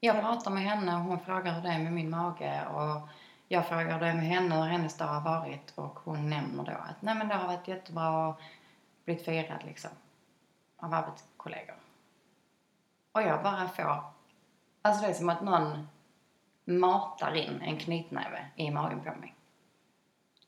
Jag 0.00 0.20
pratar 0.20 0.50
med 0.50 0.62
henne 0.62 0.94
och 0.94 1.00
hon 1.00 1.20
frågar 1.20 1.52
hur 1.52 1.62
det 1.62 1.68
är 1.68 1.78
med 1.78 1.92
min 1.92 2.10
mage. 2.10 2.66
Och 2.66 3.08
jag 3.48 3.66
frågar 3.66 3.92
hur 3.92 4.00
det 4.00 4.06
är 4.06 4.14
med 4.14 4.26
henne 4.26 4.54
hur 4.54 4.62
hennes 4.62 4.96
dag 4.96 5.06
har 5.06 5.20
varit. 5.20 5.72
Och 5.74 5.98
hon 6.04 6.30
nämner 6.30 6.64
då 6.64 6.72
att 6.72 7.02
nej 7.02 7.14
men 7.14 7.28
det 7.28 7.34
har 7.34 7.46
varit 7.46 7.68
jättebra 7.68 8.28
och 8.28 8.40
blivit 9.06 9.24
firad 9.24 9.64
liksom. 9.64 9.90
Av 10.76 10.94
arbetskollegor. 10.94 11.76
Och 13.12 13.22
jag 13.22 13.42
bara 13.42 13.68
får... 13.68 14.02
Alltså 14.82 15.02
det 15.02 15.08
är 15.08 15.14
som 15.14 15.28
att 15.28 15.42
någon 15.42 15.88
matar 16.64 17.34
in 17.34 17.60
en 17.62 17.78
knytnäve 17.78 18.46
i 18.56 18.70
magen 18.70 19.00
på 19.00 19.14
mig. 19.20 19.34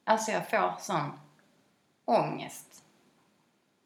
Alltså 0.04 0.30
jag 0.32 0.50
får 0.50 0.74
sån 0.78 1.12
ångest. 2.04 2.84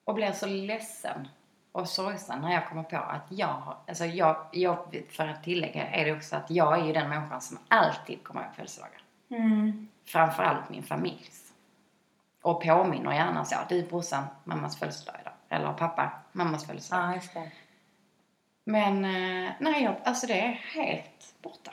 Och 0.05 0.15
blir 0.15 0.33
så 0.33 0.47
ledsen 0.47 1.29
och 1.73 1.89
sorgsen 1.89 2.41
när 2.41 2.53
jag 2.53 2.69
kommer 2.69 2.83
på 2.83 2.97
att 2.97 3.27
jag, 3.29 3.47
har- 3.49 3.77
alltså 3.89 4.05
jag, 4.05 4.47
jag, 4.53 5.03
för 5.11 5.29
att 5.29 5.45
tillägga 5.45 5.87
är 5.89 6.05
det 6.05 6.13
också 6.17 6.37
att 6.37 6.51
jag 6.51 6.79
är 6.81 6.85
ju 6.87 6.93
den 6.93 7.09
människan 7.09 7.41
som 7.41 7.59
alltid 7.69 8.25
kommer 8.25 8.43
ihåg 8.45 8.55
födelsedagar. 8.55 9.03
Mm. 9.29 9.89
Framförallt 10.05 10.71
min 10.71 10.83
familjs. 10.83 11.42
Och 12.43 12.63
påminner 12.63 13.13
gärna 13.13 13.45
så, 13.45 13.57
du 13.69 13.83
brorsan, 13.83 14.25
mammas 14.45 14.79
födelsedag 14.79 15.17
idag. 15.21 15.33
Eller 15.49 15.73
pappa, 15.73 16.11
mammas 16.33 16.67
födelsedag. 16.67 17.05
Ja, 17.05 17.15
just 17.15 17.35
det. 17.35 17.51
Men 18.65 19.05
eh, 19.05 19.53
nej, 19.59 19.85
jag, 19.85 19.97
alltså 20.05 20.27
det 20.27 20.41
är 20.41 20.53
helt 20.53 21.35
borta. 21.43 21.71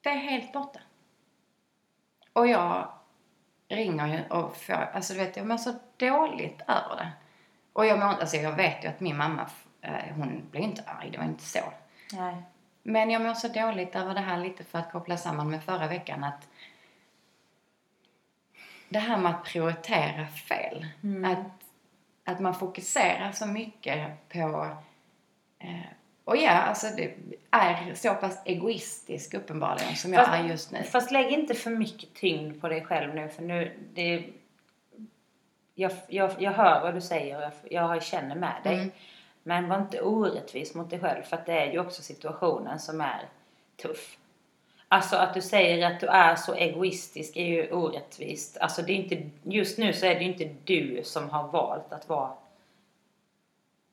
Det 0.00 0.08
är 0.08 0.16
helt 0.16 0.52
borta. 0.52 0.80
Och 2.32 2.46
jag 2.46 2.88
ringer 3.68 4.06
ju 4.06 4.36
och 4.36 4.56
får, 4.56 4.74
alltså 4.74 5.12
du 5.12 5.18
vet, 5.18 5.36
jag 5.36 5.46
mår 5.46 5.56
så 5.56 5.74
dåligt 5.96 6.60
över 6.60 6.96
det. 6.96 7.12
Och 7.72 7.86
jag 7.86 7.98
mår, 7.98 8.06
alltså 8.06 8.36
jag 8.36 8.52
vet 8.52 8.84
ju 8.84 8.88
att 8.88 9.00
min 9.00 9.16
mamma, 9.16 9.50
eh, 9.80 10.14
hon 10.16 10.48
blir 10.50 10.60
inte 10.60 10.82
arg, 10.86 11.10
det 11.10 11.18
var 11.18 11.24
inte 11.24 11.44
så. 11.44 11.72
Nej. 12.12 12.42
Men 12.82 13.10
jag 13.10 13.22
mår 13.22 13.34
så 13.34 13.48
dåligt 13.48 13.94
över 13.96 14.14
det 14.14 14.20
här 14.20 14.38
lite 14.38 14.64
för 14.64 14.78
att 14.78 14.92
koppla 14.92 15.16
samman 15.16 15.50
med 15.50 15.62
förra 15.62 15.86
veckan 15.86 16.24
att 16.24 16.48
det 18.88 18.98
här 18.98 19.16
med 19.16 19.30
att 19.30 19.44
prioritera 19.44 20.26
fel. 20.26 20.86
Mm. 21.02 21.32
Att, 21.32 21.46
att 22.24 22.40
man 22.40 22.54
fokuserar 22.54 23.32
så 23.32 23.46
mycket 23.46 24.28
på 24.28 24.76
eh, 25.58 25.80
och 26.28 26.36
ja, 26.36 26.50
alltså 26.50 26.86
det 26.96 27.14
är 27.50 27.94
så 27.94 28.14
pass 28.14 28.42
egoistisk 28.44 29.34
uppenbarligen 29.34 29.96
som 29.96 30.12
jag 30.12 30.26
Fast- 30.26 30.38
är 30.38 30.44
just 30.44 30.72
nu. 30.72 30.82
Fast 30.82 31.10
lägg 31.10 31.32
inte 31.32 31.54
för 31.54 31.70
mycket 31.70 32.14
tyngd 32.14 32.60
på 32.60 32.68
dig 32.68 32.84
själv 32.84 33.14
nu 33.14 33.28
för 33.28 33.42
nu, 33.42 33.72
det... 33.94 34.24
Jag, 35.74 35.92
jag, 36.08 36.30
jag 36.38 36.52
hör 36.52 36.80
vad 36.80 36.94
du 36.94 37.00
säger 37.00 37.36
och 37.36 37.42
jag, 37.42 37.52
jag 37.94 38.02
känner 38.02 38.34
med 38.34 38.60
dig. 38.64 38.74
Mm. 38.74 38.90
Men 39.42 39.68
var 39.68 39.78
inte 39.78 40.00
orättvis 40.00 40.74
mot 40.74 40.90
dig 40.90 41.00
själv 41.00 41.22
för 41.22 41.36
att 41.36 41.46
det 41.46 41.52
är 41.52 41.72
ju 41.72 41.80
också 41.80 42.02
situationen 42.02 42.78
som 42.78 43.00
är 43.00 43.28
tuff. 43.76 44.18
Alltså 44.90 45.16
att 45.16 45.34
du 45.34 45.40
säger 45.40 45.86
att 45.86 46.00
du 46.00 46.06
är 46.06 46.36
så 46.36 46.54
egoistisk 46.54 47.36
är 47.36 47.46
ju 47.46 47.72
orättvist. 47.72 48.58
Alltså 48.60 48.82
det 48.82 48.92
är 48.92 48.96
inte, 48.96 49.22
just 49.42 49.78
nu 49.78 49.92
så 49.92 50.06
är 50.06 50.14
det 50.14 50.20
ju 50.20 50.32
inte 50.32 50.54
du 50.64 51.00
som 51.04 51.30
har 51.30 51.48
valt 51.48 51.92
att 51.92 52.08
vara 52.08 52.30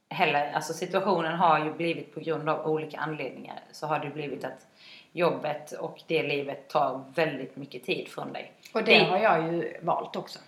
heller. 0.09 0.51
Alltså 0.53 0.73
situationen 0.73 1.35
har 1.35 1.65
ju 1.65 1.73
blivit 1.73 2.13
på 2.13 2.19
grund 2.19 2.49
av 2.49 2.67
olika 2.67 2.99
anledningar 2.99 3.59
så 3.71 3.87
har 3.87 3.99
det 3.99 4.09
blivit 4.09 4.45
att 4.45 4.67
jobbet 5.11 5.71
och 5.71 6.01
det 6.07 6.23
livet 6.23 6.69
tar 6.69 7.03
väldigt 7.15 7.55
mycket 7.55 7.83
tid 7.83 8.07
från 8.07 8.33
dig. 8.33 8.51
Och 8.73 8.83
det 8.83 9.03
har 9.03 9.17
jag 9.17 9.53
ju 9.53 9.77
valt 9.81 10.15
också. 10.15 10.39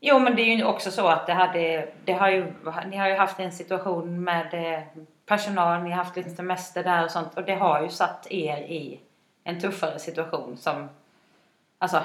Jo 0.00 0.18
men 0.18 0.36
det 0.36 0.42
är 0.42 0.56
ju 0.56 0.64
också 0.64 0.90
så 0.90 1.08
att 1.08 1.26
det 1.26 1.32
hade, 1.32 1.88
det 2.04 2.12
har 2.12 2.28
ju, 2.28 2.52
ni 2.86 2.96
har 2.96 3.08
ju 3.08 3.14
haft 3.14 3.40
en 3.40 3.52
situation 3.52 4.24
med 4.24 4.74
eh, 4.74 4.82
personal, 5.26 5.82
ni 5.82 5.90
har 5.90 5.96
haft 5.96 6.16
lite 6.16 6.30
semester 6.30 6.84
där 6.84 7.04
och 7.04 7.10
sånt 7.10 7.36
och 7.36 7.44
det 7.44 7.54
har 7.54 7.82
ju 7.82 7.88
satt 7.88 8.26
er 8.30 8.56
i 8.56 9.00
en 9.48 9.60
tuffare 9.60 9.98
situation 9.98 10.56
som, 10.56 10.88
alltså, 11.78 12.02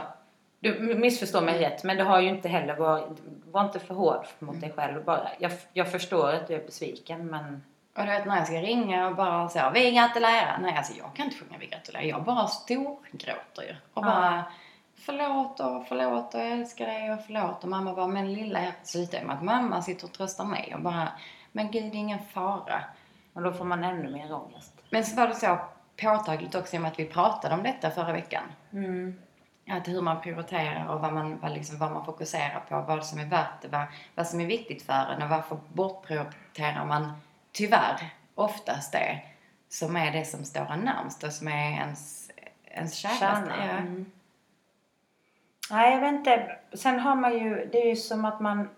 du 0.59 0.95
missförstår 0.95 1.41
mig 1.41 1.59
rätt 1.59 1.83
men 1.83 1.97
det 1.97 2.03
har 2.03 2.19
ju 2.19 2.29
inte 2.29 2.49
heller 2.49 2.75
varit, 2.75 3.07
var 3.51 3.65
inte 3.65 3.79
för 3.79 3.95
hård 3.95 4.25
mot 4.39 4.61
dig 4.61 4.73
själv 4.75 5.03
bara. 5.03 5.29
Jag, 5.39 5.51
jag 5.73 5.91
förstår 5.91 6.29
att 6.29 6.47
du 6.47 6.53
är 6.55 6.65
besviken 6.65 7.25
men 7.27 7.63
Och 7.95 8.01
du 8.03 8.09
vet 8.11 8.25
när 8.25 8.37
jag 8.37 8.47
ska 8.47 8.61
ringa 8.61 9.07
och 9.07 9.15
bara 9.15 9.49
säga 9.49 9.71
vi 9.71 9.91
gratulerar. 9.91 10.57
Nej 10.61 10.77
alltså 10.77 10.93
jag 10.97 11.15
kan 11.15 11.25
inte 11.25 11.37
sjunga 11.37 11.57
vi 11.59 11.67
gratulerar. 11.67 12.03
Jag 12.03 12.23
bara 12.23 12.47
storgråter 12.47 13.61
ju. 13.63 13.75
Och 13.93 14.05
Ja. 14.05 14.11
bara 14.11 14.43
förlåt 14.95 15.59
och 15.59 15.87
förlåt 15.87 16.33
och 16.33 16.39
jag 16.39 16.51
älskar 16.51 16.85
dig 16.85 17.13
och 17.13 17.19
förlåt. 17.25 17.63
Och 17.63 17.69
mamma 17.69 17.93
bara 17.93 18.07
men 18.07 18.33
lilla 18.33 18.63
jag 18.63 18.73
slutar 18.83 19.23
med 19.23 19.35
att 19.35 19.43
mamma 19.43 19.81
sitter 19.81 20.05
och 20.05 20.13
tröstar 20.13 20.45
mig 20.45 20.73
och 20.75 20.81
bara 20.81 21.07
men 21.51 21.71
gud 21.71 21.83
det 21.83 21.97
är 21.97 21.99
ingen 21.99 22.19
fara. 22.33 22.83
och 23.33 23.41
då 23.41 23.51
får 23.53 23.65
man 23.65 23.83
ännu 23.83 24.11
mer 24.11 24.33
ångest. 24.33 24.73
Men 24.89 25.03
så 25.03 25.15
var 25.15 25.27
det 25.27 25.35
så 25.35 25.57
påtagligt 26.03 26.55
också 26.55 26.75
i 26.75 26.77
och 26.77 26.81
med 26.81 26.91
att 26.91 26.99
vi 26.99 27.05
pratade 27.05 27.55
om 27.55 27.63
detta 27.63 27.91
förra 27.91 28.13
veckan. 28.13 28.43
Mm. 28.73 29.21
Att 29.69 29.87
hur 29.87 30.01
man 30.01 30.21
prioriterar 30.21 30.87
och 30.87 31.01
vad 31.01 31.13
man, 31.13 31.39
vad 31.39 31.51
liksom, 31.51 31.77
vad 31.77 31.91
man 31.91 32.05
fokuserar 32.05 32.63
på, 32.69 32.81
vad 32.81 33.05
som 33.05 33.19
är 33.19 33.25
värt 33.25 33.61
det, 33.61 33.67
vad, 33.67 33.85
vad 34.15 34.27
som 34.27 34.41
är 34.41 34.45
viktigt 34.45 34.81
för 34.83 35.15
en 35.15 35.21
och 35.21 35.29
varför 35.29 35.57
bortprioriterar 35.73 36.85
man 36.85 37.13
tyvärr 37.51 38.13
oftast 38.35 38.91
det 38.91 39.21
som 39.69 39.95
är 39.95 40.11
det 40.11 40.25
som 40.25 40.45
står 40.45 40.71
en 40.71 40.79
närmst 40.79 41.23
och 41.23 41.31
som 41.31 41.47
är 41.47 41.71
ens, 41.71 42.31
ens 42.63 42.95
käraste. 42.95 43.53
Ja. 43.57 43.63
Mm. 43.63 44.11
Nej, 45.71 45.93
jag 45.93 46.01
vet 46.01 46.13
inte. 46.13 46.57
Sen 46.73 46.99
har 46.99 47.15
man 47.15 47.33
ju, 47.33 47.69
det 47.71 47.81
är 47.81 47.89
ju 47.89 47.95
som 47.95 48.25
att 48.25 48.39
man 48.39 48.69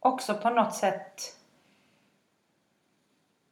också 0.00 0.34
på 0.34 0.50
något 0.50 0.74
sätt 0.74 1.36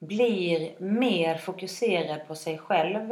blir 0.00 0.74
mer 0.78 1.36
fokuserad 1.36 2.26
på 2.28 2.34
sig 2.34 2.58
själv 2.58 3.10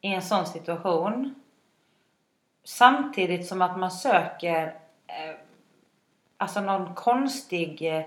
i 0.00 0.08
en 0.14 0.22
sån 0.22 0.46
situation. 0.46 1.34
Samtidigt 2.64 3.46
som 3.46 3.62
att 3.62 3.78
man 3.78 3.90
söker 3.90 4.66
eh, 5.06 5.34
alltså 6.36 6.60
någon 6.60 6.94
konstig 6.94 7.96
eh, 7.96 8.04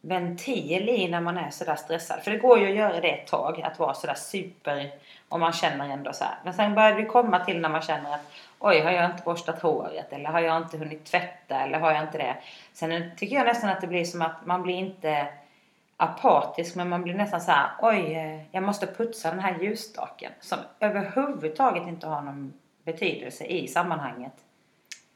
ventil 0.00 0.88
i 0.88 1.08
när 1.08 1.20
man 1.20 1.38
är 1.38 1.50
sådär 1.50 1.76
stressad. 1.76 2.20
För 2.22 2.30
det 2.30 2.36
går 2.36 2.58
ju 2.58 2.68
att 2.68 2.76
göra 2.76 3.00
det 3.00 3.10
ett 3.10 3.26
tag, 3.26 3.62
att 3.62 3.78
vara 3.78 3.94
sådär 3.94 4.14
super 4.14 4.90
och 5.28 5.40
man 5.40 5.52
känner 5.52 5.88
ändå 5.88 6.12
så 6.12 6.24
här. 6.24 6.34
Men 6.44 6.54
sen 6.54 6.74
börjar 6.74 6.94
det 6.94 7.04
komma 7.04 7.44
till 7.44 7.60
när 7.60 7.68
man 7.68 7.82
känner 7.82 8.14
att 8.14 8.32
oj, 8.58 8.80
har 8.80 8.90
jag 8.90 9.10
inte 9.10 9.22
borstat 9.22 9.62
håret 9.62 10.12
eller 10.12 10.30
har 10.30 10.40
jag 10.40 10.56
inte 10.56 10.78
hunnit 10.78 11.04
tvätta 11.04 11.60
eller 11.60 11.78
har 11.78 11.92
jag 11.92 12.02
inte 12.02 12.18
det. 12.18 12.36
Sen 12.72 13.10
tycker 13.16 13.36
jag 13.36 13.46
nästan 13.46 13.70
att 13.70 13.80
det 13.80 13.86
blir 13.86 14.04
som 14.04 14.22
att 14.22 14.46
man 14.46 14.62
blir 14.62 14.74
inte 14.74 15.28
apatisk 15.96 16.74
men 16.76 16.88
man 16.88 17.02
blir 17.02 17.14
nästan 17.14 17.40
så 17.40 17.50
här 17.50 17.70
oj, 17.82 18.14
eh, 18.14 18.40
jag 18.50 18.62
måste 18.62 18.86
putsa 18.86 19.30
den 19.30 19.40
här 19.40 19.58
ljusstaken 19.60 20.32
som 20.40 20.58
överhuvudtaget 20.80 21.88
inte 21.88 22.06
har 22.06 22.20
någon 22.20 22.52
betydelse 22.84 23.44
i 23.44 23.68
sammanhanget. 23.68 24.32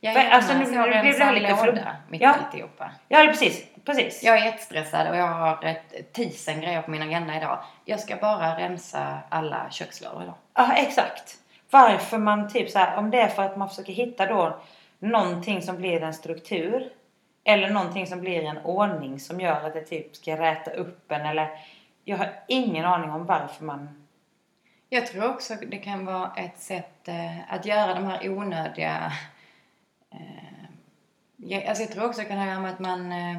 Jag 0.02 0.14
För, 0.14 0.20
gärna 0.20 0.34
alltså, 0.36 0.52
nu- 0.58 0.64
det 0.64 0.86
rensa 1.02 1.24
en 1.24 1.34
lite 1.34 1.48
låda 1.50 1.62
flummigt. 1.62 1.84
mitt 2.08 2.20
Ja. 2.20 2.34
alltihopa. 2.34 2.90
Ja, 3.08 3.18
precis. 3.18 3.66
precis. 3.84 4.22
Jag 4.22 4.38
är 4.38 4.44
jättestressad 4.44 5.08
och 5.08 5.16
jag 5.16 5.26
har 5.26 5.64
ett 5.64 6.12
tusen 6.12 6.60
grejer 6.60 6.82
på 6.82 6.90
min 6.90 7.02
agenda 7.02 7.36
idag. 7.36 7.58
Jag 7.84 8.00
ska 8.00 8.16
bara 8.16 8.58
rensa 8.58 9.18
alla 9.28 9.70
kökslådor 9.70 10.22
idag. 10.22 10.34
Ja, 10.54 10.72
exakt. 10.72 11.34
Varför 11.70 12.18
man 12.18 12.48
typ 12.48 12.70
så 12.70 12.78
här, 12.78 12.96
om 12.96 13.10
det 13.10 13.20
är 13.20 13.28
för 13.28 13.42
att 13.42 13.56
man 13.56 13.68
försöker 13.68 13.92
hitta 13.92 14.26
då 14.26 14.56
någonting 14.98 15.62
som 15.62 15.76
blir 15.76 16.02
en 16.02 16.14
struktur 16.14 16.88
eller 17.50 17.70
någonting 17.70 18.06
som 18.06 18.20
blir 18.20 18.42
en 18.44 18.58
ordning 18.58 19.20
som 19.20 19.40
gör 19.40 19.66
att 19.66 19.74
det 19.74 19.84
typ 19.84 20.16
ska 20.16 20.36
räta 20.38 20.70
upp 20.70 21.12
en 21.12 21.26
eller 21.26 21.50
jag 22.04 22.16
har 22.16 22.32
ingen 22.48 22.84
aning 22.84 23.10
om 23.10 23.26
varför 23.26 23.64
man 23.64 24.06
Jag 24.88 25.06
tror 25.06 25.30
också 25.30 25.54
det 25.54 25.78
kan 25.78 26.06
vara 26.06 26.32
ett 26.36 26.58
sätt 26.58 27.08
eh, 27.08 27.54
att 27.54 27.66
göra 27.66 27.94
de 27.94 28.04
här 28.04 28.28
onödiga... 28.28 29.12
Eh, 30.10 31.68
alltså 31.68 31.82
jag 31.82 31.92
tror 31.92 32.04
också 32.04 32.20
det 32.20 32.26
kan 32.28 32.36
ha 32.38 32.44
att 32.44 32.50
göra 32.50 32.60
med 32.60 32.72
att 32.72 32.78
man, 32.78 33.12
eh, 33.12 33.38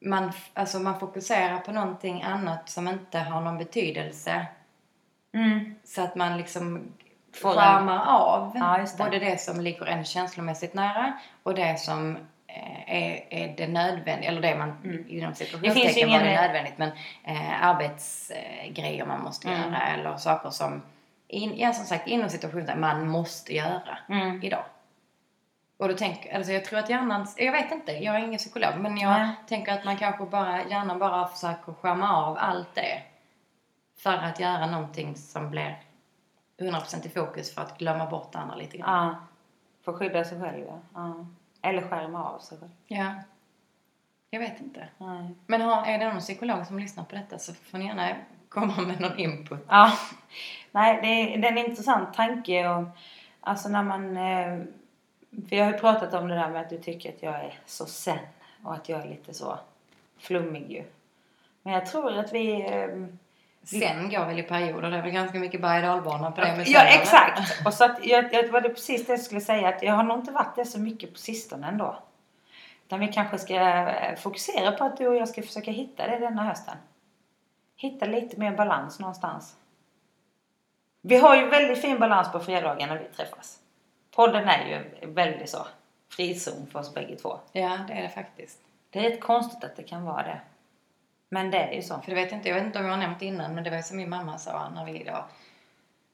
man, 0.00 0.32
alltså 0.54 0.78
man 0.78 1.00
fokuserar 1.00 1.58
på 1.58 1.72
någonting 1.72 2.22
annat 2.22 2.68
som 2.68 2.88
inte 2.88 3.18
har 3.18 3.40
någon 3.40 3.58
betydelse. 3.58 4.46
mm. 5.32 5.74
Så 5.84 6.02
att 6.02 6.14
man 6.14 6.36
liksom 6.36 6.92
skärmar 7.42 8.06
av 8.06 8.52
Ja, 8.54 8.78
det. 8.78 8.98
både 8.98 9.18
det 9.18 9.40
som 9.40 9.60
ligger 9.60 9.86
en 9.86 10.04
känslomässigt 10.04 10.74
nära 10.74 11.18
och 11.42 11.54
det 11.54 11.80
som 11.80 12.18
är, 12.86 13.24
är 13.30 13.54
det 13.56 13.66
nödvändiga, 13.68 14.30
eller 14.30 14.40
det 14.40 14.56
man 14.56 14.70
Mm. 14.84 15.04
inom 15.08 15.34
situationstecken 15.34 16.10
var 16.10 16.18
det 16.18 16.34
nödvändigt 16.42 16.78
men 16.78 16.90
eh, 17.24 17.64
arbetsgrejer 17.66 19.06
man 19.06 19.22
måste 19.22 19.48
Mm. 19.48 19.60
göra 19.60 19.82
eller 19.82 20.16
saker 20.16 20.50
som 20.50 20.82
in, 21.28 21.52
ja, 21.58 21.72
som 21.72 21.84
sagt 21.84 22.06
inom 22.08 22.28
situationen 22.28 22.80
man 22.80 23.08
måste 23.08 23.54
göra 23.54 23.98
Mm. 24.08 24.42
idag. 24.42 24.64
Och 25.76 25.88
då 25.88 25.94
tänker, 25.94 26.36
alltså 26.36 26.52
jag 26.52 26.64
tror 26.64 26.78
att 26.78 26.90
hjärnan, 26.90 27.26
jag 27.36 27.52
vet 27.52 27.72
inte, 27.72 27.92
jag 27.92 28.14
är 28.14 28.18
ingen 28.18 28.38
psykolog 28.38 28.74
men 28.78 28.96
jag 28.96 29.10
Nej. 29.10 29.28
tänker 29.48 29.72
att 29.72 29.84
man 29.84 29.96
kanske 29.96 30.24
bara, 30.24 30.64
hjärnan 30.68 30.98
bara 30.98 31.28
försöker 31.28 31.72
skärma 31.72 32.16
av 32.16 32.36
allt 32.38 32.74
det 32.74 33.02
för 33.98 34.12
att 34.16 34.40
göra 34.40 34.66
någonting 34.66 35.16
som 35.16 35.50
blir 35.50 35.76
100% 36.60 37.06
i 37.06 37.08
fokus 37.08 37.54
för 37.54 37.62
att 37.62 37.78
glömma 37.78 38.06
bort 38.06 38.32
det 38.32 38.38
andra 38.38 38.56
lite 38.56 38.76
grann. 38.78 39.06
ja, 39.06 39.14
för 39.84 39.92
att 39.92 39.98
skydda 39.98 40.24
sig 40.24 40.40
själv 40.40 40.64
ja. 40.68 40.78
ja. 40.94 41.26
Eller 41.64 41.82
skärma 41.88 42.24
av 42.30 42.38
sig 42.38 42.58
själv. 42.58 42.70
Ja. 42.86 43.14
Jag 44.30 44.40
vet 44.40 44.60
inte. 44.60 44.88
Nej. 44.98 45.34
Men 45.46 45.60
har, 45.60 45.86
är 45.86 45.98
det 45.98 46.08
någon 46.08 46.20
psykolog 46.20 46.66
som 46.66 46.78
lyssnar 46.78 47.04
på 47.04 47.16
detta 47.16 47.38
så 47.38 47.54
får 47.54 47.78
ni 47.78 47.86
gärna 47.86 48.16
komma 48.48 48.74
med 48.86 49.00
någon 49.00 49.18
input. 49.18 49.66
Ja. 49.68 49.92
Nej, 50.72 50.98
det 51.02 51.06
är, 51.08 51.38
det 51.38 51.48
är 51.48 51.52
en 51.52 51.70
intressant 51.70 52.14
tanke 52.14 52.68
och 52.68 52.84
alltså 53.40 53.68
när 53.68 53.82
man 53.82 54.16
eh, 54.16 54.64
för 55.48 55.56
jag 55.56 55.64
har 55.64 55.72
ju 55.72 55.78
pratat 55.78 56.14
om 56.14 56.28
det 56.28 56.34
där 56.34 56.50
med 56.50 56.60
att 56.60 56.70
du 56.70 56.78
tycker 56.78 57.08
att 57.08 57.22
jag 57.22 57.34
är 57.34 57.58
så 57.66 57.86
zen 57.86 58.18
och 58.62 58.74
att 58.74 58.88
jag 58.88 59.00
är 59.00 59.08
lite 59.08 59.34
så 59.34 59.58
flummig 60.18 60.72
ju. 60.72 60.84
Men 61.62 61.72
jag 61.72 61.86
tror 61.86 62.18
att 62.18 62.32
vi 62.32 62.62
eh, 62.62 63.06
Sen 63.64 64.10
går 64.10 64.24
väl 64.26 64.38
i 64.38 64.42
perioder, 64.42 64.90
det 64.90 64.96
är 64.96 65.02
väl 65.02 65.10
ganska 65.10 65.38
mycket 65.38 65.60
berg 65.60 65.82
dalbana 65.82 66.30
på 66.30 66.40
det 66.40 66.48
Ja, 66.48 66.56
museet, 66.56 66.82
eller? 66.82 67.00
exakt. 67.00 67.66
Och 67.66 67.74
så 67.74 67.84
att 67.84 68.06
jag, 68.06 68.34
jag 68.34 68.48
var 68.48 68.60
det 68.60 68.68
precis 68.68 69.06
det 69.06 69.12
jag 69.12 69.20
skulle 69.20 69.40
säga 69.40 69.68
att 69.68 69.82
jag 69.82 69.94
har 69.94 70.02
nog 70.02 70.18
inte 70.18 70.32
varit 70.32 70.56
det 70.56 70.64
så 70.64 70.80
mycket 70.80 71.12
på 71.12 71.18
sistone 71.18 71.66
ändå. 71.68 71.98
Utan 72.86 73.00
vi 73.00 73.08
kanske 73.08 73.38
ska 73.38 73.54
eh, 73.54 74.16
fokusera 74.16 74.72
på 74.72 74.84
att 74.84 74.96
du 74.96 75.08
och 75.08 75.16
jag 75.16 75.28
ska 75.28 75.42
försöka 75.42 75.70
hitta 75.70 76.06
det 76.06 76.18
denna 76.18 76.44
hösten. 76.44 76.76
Hitta 77.76 78.06
lite 78.06 78.40
mer 78.40 78.52
balans 78.52 79.00
någonstans. 79.00 79.56
Vi 81.02 81.16
har 81.16 81.36
ju 81.36 81.48
väldigt 81.48 81.80
fin 81.80 81.98
balans 81.98 82.32
på 82.32 82.40
fredagar 82.40 82.86
när 82.86 82.98
vi 82.98 83.04
träffas. 83.04 83.58
Podden 84.10 84.48
är 84.48 84.68
ju 84.68 85.06
väldigt 85.06 85.50
så 85.50 85.66
frizon 86.10 86.66
för 86.72 86.78
oss 86.78 86.94
bägge 86.94 87.16
två. 87.16 87.38
Ja, 87.52 87.78
det 87.88 87.92
är 87.92 88.02
det 88.02 88.08
faktiskt. 88.08 88.58
Det 88.90 88.98
är 88.98 89.10
rätt 89.10 89.20
konstigt 89.20 89.64
att 89.64 89.76
det 89.76 89.82
kan 89.82 90.04
vara 90.04 90.22
det. 90.22 90.40
Men 91.34 91.50
det 91.50 91.58
är 91.58 91.72
ju 91.72 91.82
så. 91.82 92.00
För 92.00 92.10
det 92.10 92.14
vet 92.14 92.30
jag 92.30 92.38
inte, 92.38 92.48
jag 92.48 92.54
vet 92.54 92.64
inte 92.64 92.78
om 92.78 92.84
jag 92.84 92.92
har 92.92 92.98
nämnt 92.98 93.22
innan, 93.22 93.54
men 93.54 93.64
det 93.64 93.70
var 93.70 93.76
ju 93.76 93.82
som 93.82 93.96
min 93.96 94.10
mamma 94.10 94.38
sa 94.38 94.70
när 94.70 94.84
vi 94.84 95.04
då, 95.04 95.24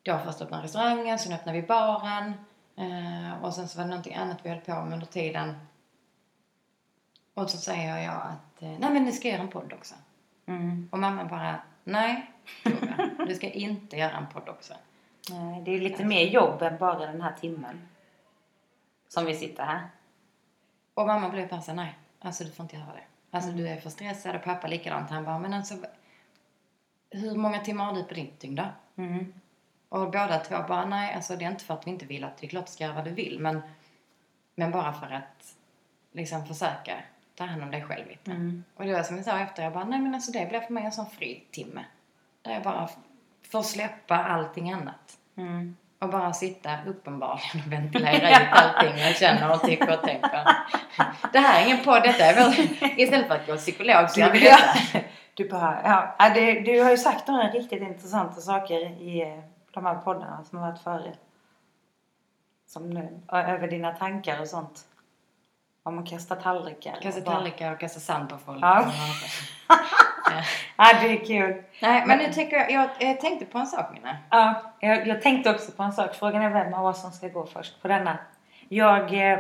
då 0.02 0.18
först 0.18 0.42
öppnade 0.42 0.62
restaurangen, 0.62 1.18
sen 1.18 1.32
öppnade 1.32 1.60
vi 1.60 1.66
baren 1.66 2.34
eh, 2.76 3.44
och 3.44 3.54
sen 3.54 3.68
så 3.68 3.78
var 3.78 3.84
det 3.84 3.90
någonting 3.90 4.14
annat 4.14 4.38
vi 4.42 4.50
höll 4.50 4.60
på 4.60 4.74
med 4.74 4.92
under 4.92 5.06
tiden. 5.06 5.58
Och 7.34 7.50
så 7.50 7.56
säger 7.56 7.98
jag 7.98 8.14
att, 8.14 8.62
eh, 8.62 8.68
nej 8.68 8.90
men 8.90 9.04
ni 9.04 9.12
ska 9.12 9.28
göra 9.28 9.40
en 9.40 9.48
podd 9.48 9.72
också. 9.72 9.94
Mm. 10.46 10.88
Och 10.92 10.98
mamma 10.98 11.24
bara, 11.24 11.60
nej 11.84 12.30
Tove, 12.64 13.10
du 13.26 13.34
ska 13.34 13.50
inte 13.50 13.96
göra 13.96 14.16
en 14.16 14.26
podd 14.26 14.48
också. 14.48 14.74
Nej, 15.30 15.62
det 15.62 15.70
är 15.70 15.74
ju 15.74 15.80
lite 15.80 16.04
mer 16.04 16.22
jobb 16.22 16.62
än 16.62 16.78
bara 16.78 17.06
den 17.06 17.20
här 17.20 17.32
timmen. 17.40 17.88
Som 19.08 19.24
vi 19.24 19.34
sitter 19.34 19.64
här. 19.64 19.88
Och 20.94 21.06
mamma 21.06 21.28
blev 21.28 21.48
bara 21.48 21.60
så 21.60 21.72
nej, 21.72 21.98
alltså 22.20 22.44
du 22.44 22.50
får 22.50 22.64
inte 22.64 22.76
göra 22.76 22.92
det. 22.92 23.09
Alltså 23.30 23.50
du 23.50 23.68
är 23.68 23.76
för 23.76 23.90
stressad 23.90 24.36
och 24.36 24.44
pappa 24.44 24.66
likadant. 24.66 25.10
Han 25.10 25.24
bara, 25.24 25.38
men 25.38 25.54
alltså 25.54 25.74
hur 27.10 27.34
många 27.34 27.60
timmar 27.60 27.84
har 27.84 27.94
du 27.94 28.04
på 28.04 28.14
ditt 28.14 28.40
dygn 28.40 28.54
då? 28.54 28.66
Mm. 28.96 29.32
Och 29.88 30.10
båda 30.10 30.38
två 30.38 30.56
bara, 30.68 30.84
nej, 30.84 31.14
alltså 31.14 31.36
det 31.36 31.44
är 31.44 31.50
inte 31.50 31.64
för 31.64 31.74
att 31.74 31.86
vi 31.86 31.90
inte 31.90 32.06
vill 32.06 32.24
att 32.24 32.38
det 32.38 32.46
är 32.46 32.48
klart 32.48 32.66
du 32.66 32.72
ska 32.72 32.84
göra 32.84 32.94
vad 32.94 33.04
du 33.04 33.10
vill, 33.10 33.40
men, 33.40 33.62
men 34.54 34.70
bara 34.70 34.92
för 34.92 35.10
att 35.10 35.56
liksom 36.12 36.46
försöka 36.46 37.02
ta 37.34 37.44
hand 37.44 37.62
om 37.62 37.70
dig 37.70 37.82
själv 37.82 38.08
lite. 38.08 38.30
Mm. 38.30 38.64
Och 38.74 38.84
det 38.84 38.92
var 38.92 39.02
som 39.02 39.16
jag 39.16 39.24
sa 39.24 39.38
efter, 39.38 39.62
jag 39.62 39.72
bara, 39.72 39.84
nej 39.84 40.00
men 40.00 40.14
alltså 40.14 40.32
det 40.32 40.48
blir 40.48 40.60
för 40.60 40.72
mig 40.72 40.84
en 40.84 40.92
sån 40.92 41.10
fri 41.10 41.44
timme. 41.50 41.84
Där 42.42 42.52
jag 42.52 42.62
bara 42.62 42.88
får 43.42 43.62
släppa 43.62 44.16
allting 44.16 44.72
annat. 44.72 45.18
Mm. 45.36 45.76
Och 46.00 46.08
bara 46.08 46.32
sitta 46.32 46.70
uppenbarligen 46.86 47.66
och 47.66 47.72
ventilera 47.72 48.30
ut 48.42 48.48
allting 48.52 48.98
jag 48.98 49.16
känner 49.16 49.52
och 49.52 49.62
tycker 49.62 49.98
och 49.98 50.02
tänker. 50.02 50.48
Det 51.32 51.38
här 51.38 51.60
är 51.60 51.66
ingen 51.66 51.84
podd, 51.84 52.02
detta 52.02 52.24
är 52.24 52.34
väl... 52.34 52.52
Istället 53.00 53.28
för 53.28 53.34
att 53.34 53.46
gå 53.46 53.56
psykolog 53.56 54.10
så 54.10 54.20
gör 54.20 54.30
vi 54.30 54.40
detta. 54.40 55.08
Du 55.34 55.48
bara, 55.48 55.80
ja, 56.18 56.30
det, 56.34 56.60
du 56.60 56.82
har 56.82 56.90
ju 56.90 56.96
sagt 56.96 57.28
några 57.28 57.48
riktigt 57.48 57.82
intressanta 57.82 58.40
saker 58.40 59.02
i 59.02 59.22
eh, 59.22 59.44
de 59.70 59.86
här 59.86 59.94
poddarna 59.94 60.44
som 60.44 60.58
har 60.58 60.70
varit 60.70 60.82
före. 60.82 61.12
Som 62.66 62.90
nu, 62.90 63.20
över 63.32 63.68
dina 63.68 63.92
tankar 63.92 64.40
och 64.40 64.48
sånt. 64.48 64.84
Om 65.90 65.98
att 65.98 66.08
kasta 66.08 66.36
tallrikar. 66.36 66.98
Kasta 67.02 67.20
tallrikar 67.20 67.72
och 67.72 67.80
kasta 67.80 68.00
sand 68.00 68.28
på 68.28 68.38
folk. 68.38 68.62
Ja. 68.62 68.92
Ja. 70.76 71.00
Det 71.02 71.08
är 71.08 71.24
kul. 71.24 71.62
Nej, 71.82 72.06
men 72.06 72.18
nu 72.18 72.32
tänker 72.32 72.56
jag, 72.56 72.70
jag, 72.70 72.90
jag 72.98 73.20
tänkte 73.20 73.46
på 73.46 73.58
en 73.58 73.66
sak 73.66 73.92
Minna. 73.92 74.16
Ja, 74.30 74.62
jag, 74.80 75.06
jag 75.06 75.22
tänkte 75.22 75.50
också 75.50 75.72
på 75.72 75.82
en 75.82 75.92
sak. 75.92 76.14
Frågan 76.14 76.42
är 76.42 76.50
vem 76.50 76.74
av 76.74 76.86
oss 76.86 77.00
som 77.00 77.12
ska 77.12 77.28
gå 77.28 77.46
först 77.46 77.82
på 77.82 77.88
denna. 77.88 78.18
Jag, 78.68 79.32
eh, 79.32 79.38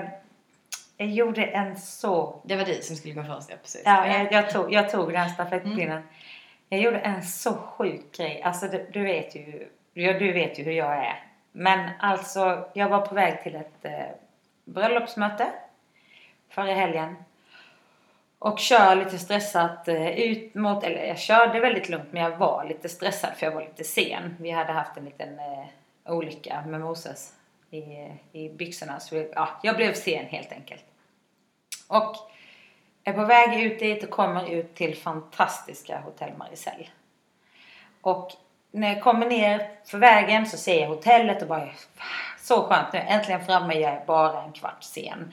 jag 0.96 1.08
gjorde 1.08 1.44
en 1.44 1.76
så... 1.76 2.40
Det 2.44 2.56
var 2.56 2.64
du 2.64 2.74
som 2.82 2.96
skulle 2.96 3.14
gå 3.14 3.24
först, 3.24 3.50
ja 3.50 3.56
precis. 3.62 3.82
Ja, 3.84 4.06
jag, 4.06 4.32
jag, 4.32 4.50
tog, 4.50 4.72
jag 4.72 4.90
tog 4.90 5.12
den 5.12 5.30
stafettpinnen. 5.30 6.02
Jag 6.68 6.80
gjorde 6.80 6.98
en 6.98 7.22
så 7.22 7.54
sjuk 7.54 8.16
grej. 8.16 8.42
Alltså 8.42 8.66
du, 8.66 8.90
du 8.92 9.02
vet 9.02 9.34
ju 9.36 9.68
ja, 9.92 10.18
du 10.18 10.32
vet 10.32 10.58
ju 10.58 10.62
hur 10.64 10.72
jag 10.72 10.96
är. 10.96 11.24
Men 11.52 11.90
alltså, 12.00 12.68
jag 12.72 12.88
var 12.88 13.06
på 13.06 13.14
väg 13.14 13.42
till 13.42 13.54
ett 13.54 13.84
eh, 13.84 13.92
bröllopsmöte 14.64 15.46
förra 16.50 16.74
helgen. 16.74 17.16
Och 18.38 18.58
kör 18.58 18.96
lite 18.96 19.18
stressat 19.18 19.88
eh, 19.88 20.08
ut 20.08 20.54
mot, 20.54 20.84
eller 20.84 21.04
jag 21.04 21.18
körde 21.18 21.60
väldigt 21.60 21.88
lugnt 21.88 22.12
men 22.12 22.22
jag 22.22 22.36
var 22.36 22.64
lite 22.64 22.88
stressad 22.88 23.30
för 23.36 23.46
jag 23.46 23.52
var 23.52 23.62
lite 23.62 23.84
sen. 23.84 24.36
Vi 24.40 24.50
hade 24.50 24.72
haft 24.72 24.96
en 24.96 25.04
liten 25.04 25.38
eh, 25.38 25.66
olycka 26.12 26.62
med 26.66 26.80
Moses 26.80 27.32
i, 27.70 27.82
i 28.32 28.48
byxorna 28.48 29.00
så 29.00 29.14
vi, 29.14 29.30
ja, 29.34 29.48
jag 29.62 29.76
blev 29.76 29.94
sen 29.94 30.26
helt 30.26 30.52
enkelt. 30.52 30.84
Och 31.88 32.16
är 33.04 33.12
på 33.12 33.24
väg 33.24 33.64
ut 33.64 33.78
dit 33.78 34.04
och 34.04 34.10
kommer 34.10 34.50
ut 34.50 34.74
till 34.74 34.96
fantastiska 34.96 36.00
Hotell 36.00 36.36
Maricel. 36.36 36.88
Och 38.00 38.32
när 38.70 38.94
jag 38.94 39.02
kommer 39.02 39.26
ner 39.26 39.70
för 39.84 39.98
vägen 39.98 40.46
så 40.46 40.56
ser 40.56 40.80
jag 40.80 40.88
hotellet 40.88 41.42
och 41.42 41.48
bara 41.48 41.68
så 42.38 42.62
skönt 42.62 42.92
nu, 42.92 42.98
äntligen 42.98 43.44
framme, 43.46 43.74
jag 43.74 43.92
är 43.92 44.04
bara 44.06 44.42
en 44.42 44.52
kvart 44.52 44.82
sen. 44.82 45.32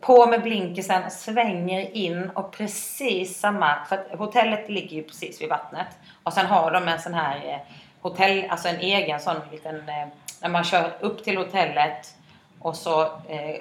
På 0.00 0.26
med 0.26 0.42
blinkersen, 0.42 1.10
svänger 1.10 1.96
in 1.96 2.30
och 2.30 2.52
precis 2.52 3.40
samma, 3.40 3.84
för 3.88 3.96
att 3.96 4.18
hotellet 4.18 4.68
ligger 4.68 4.96
ju 4.96 5.02
precis 5.02 5.42
vid 5.42 5.48
vattnet. 5.48 5.86
Och 6.22 6.32
sen 6.32 6.46
har 6.46 6.70
de 6.70 6.88
en 6.88 7.00
sån 7.00 7.14
här 7.14 7.36
eh, 7.36 7.76
hotell, 8.00 8.50
alltså 8.50 8.68
en 8.68 8.80
egen 8.80 9.20
sån 9.20 9.36
liten, 9.52 9.76
eh, 9.88 10.08
när 10.40 10.48
man 10.48 10.64
kör 10.64 10.92
upp 11.00 11.24
till 11.24 11.36
hotellet 11.36 12.14
och 12.58 12.76
så 12.76 13.02
eh, 13.02 13.56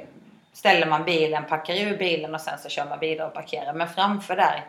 ställer 0.54 0.88
man 0.88 1.04
bilen, 1.04 1.44
packar 1.46 1.76
ur 1.76 1.98
bilen 1.98 2.36
och 2.36 2.42
sen 2.42 2.60
så 2.60 2.70
kör 2.70 2.86
man 2.86 3.00
vidare 3.00 3.28
och 3.28 3.34
parkerar. 3.34 3.74
Men 3.74 3.90
framför 3.90 4.36
där 4.36 4.66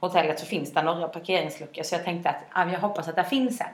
hotellet 0.00 0.40
så 0.40 0.46
finns 0.46 0.72
det 0.72 0.82
några 0.82 1.08
parkeringsluckor 1.08 1.82
så 1.82 1.94
jag 1.94 2.04
tänkte 2.04 2.30
att 2.30 2.42
ah, 2.52 2.64
jag 2.72 2.80
hoppas 2.80 3.08
att 3.08 3.16
det 3.16 3.24
finns 3.24 3.60
en. 3.60 3.66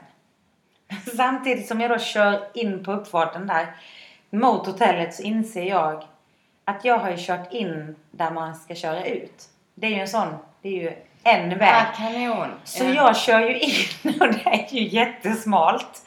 Samtidigt 1.17 1.67
som 1.67 1.81
jag 1.81 1.91
då 1.91 1.97
kör 1.99 2.47
in 2.53 2.83
på 2.83 2.91
uppfarten 2.91 3.47
där 3.47 3.75
mot 4.29 4.65
hotellet 4.65 5.15
så 5.15 5.23
inser 5.23 5.63
jag 5.63 6.03
att 6.69 6.85
jag 6.85 6.97
har 6.97 7.09
ju 7.11 7.17
kört 7.19 7.53
in 7.53 7.95
där 8.11 8.31
man 8.31 8.55
ska 8.55 8.75
köra 8.75 9.05
ut. 9.05 9.43
Det 9.75 9.87
är 9.87 9.91
ju 9.91 9.99
en 10.01 10.07
sån, 10.07 10.27
det 10.61 10.69
är 10.69 10.73
ju 10.83 10.93
en 11.23 11.49
väg. 11.57 11.73
Ja, 11.73 11.85
kanon. 11.97 12.47
Så 12.63 12.83
Ja. 12.83 12.89
jag 12.89 13.17
kör 13.17 13.39
ju 13.39 13.59
in 13.59 13.71
och 14.21 14.27
det 14.33 14.45
är 14.45 14.73
ju 14.73 14.87
jättesmalt. 14.87 16.01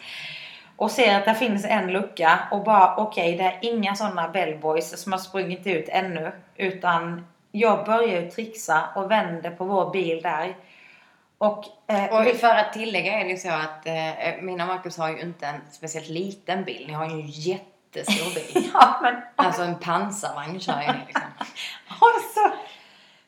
Och 0.77 0.91
ser 0.91 1.19
att 1.19 1.25
det 1.25 1.35
finns 1.35 1.65
en 1.65 1.93
lucka 1.93 2.39
och 2.51 2.65
bara 2.65 2.97
okej, 2.97 3.37
det 3.37 3.45
är 3.45 3.59
inga 3.63 3.95
sådana 3.95 4.29
bellboys 4.29 5.03
som 5.03 5.13
har 5.13 5.19
sprungit 5.19 5.67
ut 5.67 5.89
ännu. 5.89 6.33
Utan 6.57 7.27
jag 7.53 7.87
börjar 7.87 8.21
ju 8.21 8.31
trixa 8.31 8.83
och 8.97 9.11
vänder 9.11 9.51
på 9.51 9.65
vår 9.65 9.91
bil 9.91 10.23
där. 10.23 10.55
Och, 11.39 11.65
eh, 11.87 12.05
Och 12.05 12.37
för 12.37 12.55
att 12.55 12.73
tillägga 12.73 13.13
är 13.21 13.25
det 13.25 13.31
ju 13.31 13.37
så 13.37 13.49
att 13.51 13.87
eh, 13.87 14.43
mina 14.43 14.65
och 14.65 14.69
Marcus 14.69 14.99
har 14.99 15.09
ju 15.11 15.21
inte 15.21 15.47
en 15.47 15.61
speciellt 15.71 16.09
liten 16.09 16.65
bil. 16.65 16.85
Ni 16.87 16.93
har 16.93 17.07
ju 17.07 17.13
en 17.13 17.27
jättestor 17.97 18.35
bil. 18.35 18.71
ja, 18.75 18.99
men 19.03 19.15
Alltså 19.37 19.63
en 19.63 19.79
pansarvagn 19.79 20.61
kör 20.61 20.81
ju 20.81 20.87
ni 20.87 21.07
liksom. 21.07 21.29
Och 21.89 22.21
så, 22.35 22.53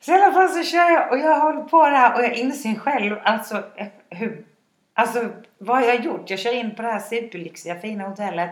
så 0.00 0.12
i 0.12 0.14
alla 0.14 0.32
fall 0.32 0.48
så 0.48 0.62
kör 0.62 0.90
jag 0.90 1.12
och 1.12 1.18
jag 1.18 1.40
håller 1.40 1.62
på 1.62 1.90
där 1.90 2.14
och 2.14 2.22
jag 2.22 2.34
inser 2.34 2.74
själv 2.74 3.16
alltså 3.24 3.62
hur 4.10 4.44
Alltså 4.96 5.28
vad 5.58 5.76
har 5.76 5.82
jag 5.82 6.04
gjort? 6.04 6.30
Jag 6.30 6.38
kör 6.38 6.54
in 6.54 6.74
på 6.74 6.82
det 6.82 6.88
här 6.88 7.00
superlyxiga 7.00 7.80
fina 7.80 8.08
hotellet. 8.08 8.50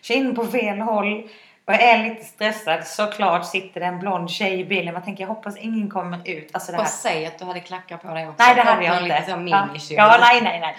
Kör 0.00 0.14
in 0.14 0.34
på 0.34 0.46
fel 0.46 0.78
håll. 0.78 1.28
Och 1.64 1.72
jag 1.72 1.82
är 1.82 2.08
lite 2.08 2.24
stressad. 2.24 2.86
Såklart 2.86 3.46
sitter 3.46 3.80
det 3.80 3.86
en 3.86 3.98
blond 3.98 4.30
tjej 4.30 4.60
i 4.60 4.64
bilen. 4.64 4.94
Man 4.94 5.02
tänker 5.02 5.24
jag 5.24 5.28
hoppas 5.28 5.56
ingen 5.56 5.90
kommer 5.90 6.28
ut. 6.28 6.50
Alltså 6.52 6.72
det 6.72 6.78
här 6.78 6.84
Och 6.84 6.90
säg 6.90 7.26
att 7.26 7.38
du 7.38 7.44
hade 7.44 7.60
klackar 7.60 7.96
på 7.96 8.14
dig 8.14 8.28
också. 8.28 8.44
Nej, 8.44 8.54
det 8.54 8.62
hade 8.62 8.84
jag 8.84 9.02
inte. 9.02 9.22
Så 9.26 9.30
ja. 9.30 9.68
ja, 9.96 10.16
nej, 10.20 10.40
nej, 10.42 10.60
nej. 10.60 10.76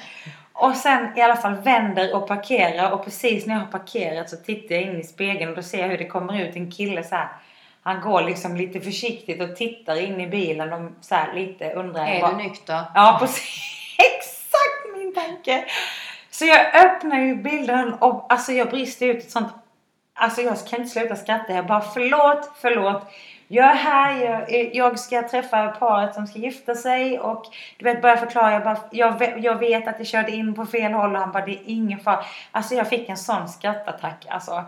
Och 0.53 0.75
sen 0.75 1.17
i 1.17 1.21
alla 1.21 1.35
fall 1.35 1.55
vänder 1.55 2.15
och 2.15 2.27
parkerar 2.27 2.91
och 2.91 3.03
precis 3.03 3.45
när 3.45 3.53
jag 3.53 3.61
har 3.61 3.71
parkerat 3.71 4.29
så 4.29 4.37
tittar 4.37 4.75
jag 4.75 4.83
in 4.83 4.99
i 4.99 5.03
spegeln 5.03 5.49
och 5.49 5.55
då 5.55 5.63
ser 5.63 5.79
jag 5.79 5.87
hur 5.87 5.97
det 5.97 6.07
kommer 6.07 6.41
ut 6.41 6.55
en 6.55 6.71
kille 6.71 7.03
så 7.03 7.15
här. 7.15 7.27
Han 7.83 8.01
går 8.01 8.21
liksom 8.21 8.55
lite 8.55 8.81
försiktigt 8.81 9.41
och 9.41 9.55
tittar 9.55 9.99
in 9.99 10.21
i 10.21 10.27
bilen 10.27 10.73
och 10.73 10.91
så 11.01 11.15
här 11.15 11.33
lite 11.33 11.73
undrar. 11.73 12.05
Är 12.05 12.27
du 12.27 12.35
nykter? 12.35 12.81
Ja, 12.95 13.17
precis. 13.19 13.95
Exakt 13.97 14.97
min 14.97 15.13
tanke. 15.13 15.65
Så 16.29 16.45
jag 16.45 16.85
öppnar 16.85 17.19
ju 17.19 17.35
bilden 17.35 17.93
och 17.93 18.33
alltså 18.33 18.51
jag 18.51 18.69
brister 18.69 19.05
ut 19.05 19.17
ett 19.17 19.31
sånt... 19.31 19.47
Alltså 20.13 20.41
jag 20.41 20.67
kan 20.67 20.79
inte 20.79 20.91
sluta 20.91 21.15
skratta. 21.15 21.53
Jag 21.53 21.67
bara 21.67 21.81
förlåt, 21.81 22.51
förlåt. 22.61 23.03
Jag 23.47 23.71
är 23.71 23.75
här, 23.75 24.21
jag, 24.21 24.75
jag 24.75 24.99
ska 24.99 25.27
träffa 25.27 25.67
paret 25.67 26.13
som 26.13 26.27
ska 26.27 26.39
gifta 26.39 26.75
sig 26.75 27.19
och 27.19 27.45
du 27.77 27.85
vet 27.85 28.01
börja 28.01 28.17
förklara. 28.17 28.53
Jag, 28.53 28.63
bara, 28.63 28.77
jag, 28.91 29.39
jag 29.39 29.59
vet 29.59 29.87
att 29.87 29.95
jag 29.97 30.07
körde 30.07 30.31
in 30.31 30.53
på 30.53 30.65
fel 30.65 30.93
håll 30.93 31.15
och 31.15 31.21
han 31.21 31.31
bara 31.31 31.45
det 31.45 31.51
är 31.51 31.61
ingen 31.65 31.99
fara. 31.99 32.23
Alltså 32.51 32.75
jag 32.75 32.89
fick 32.89 33.09
en 33.09 33.17
sån 33.17 33.49
skrattattack. 33.49 34.25
Alltså 34.29 34.63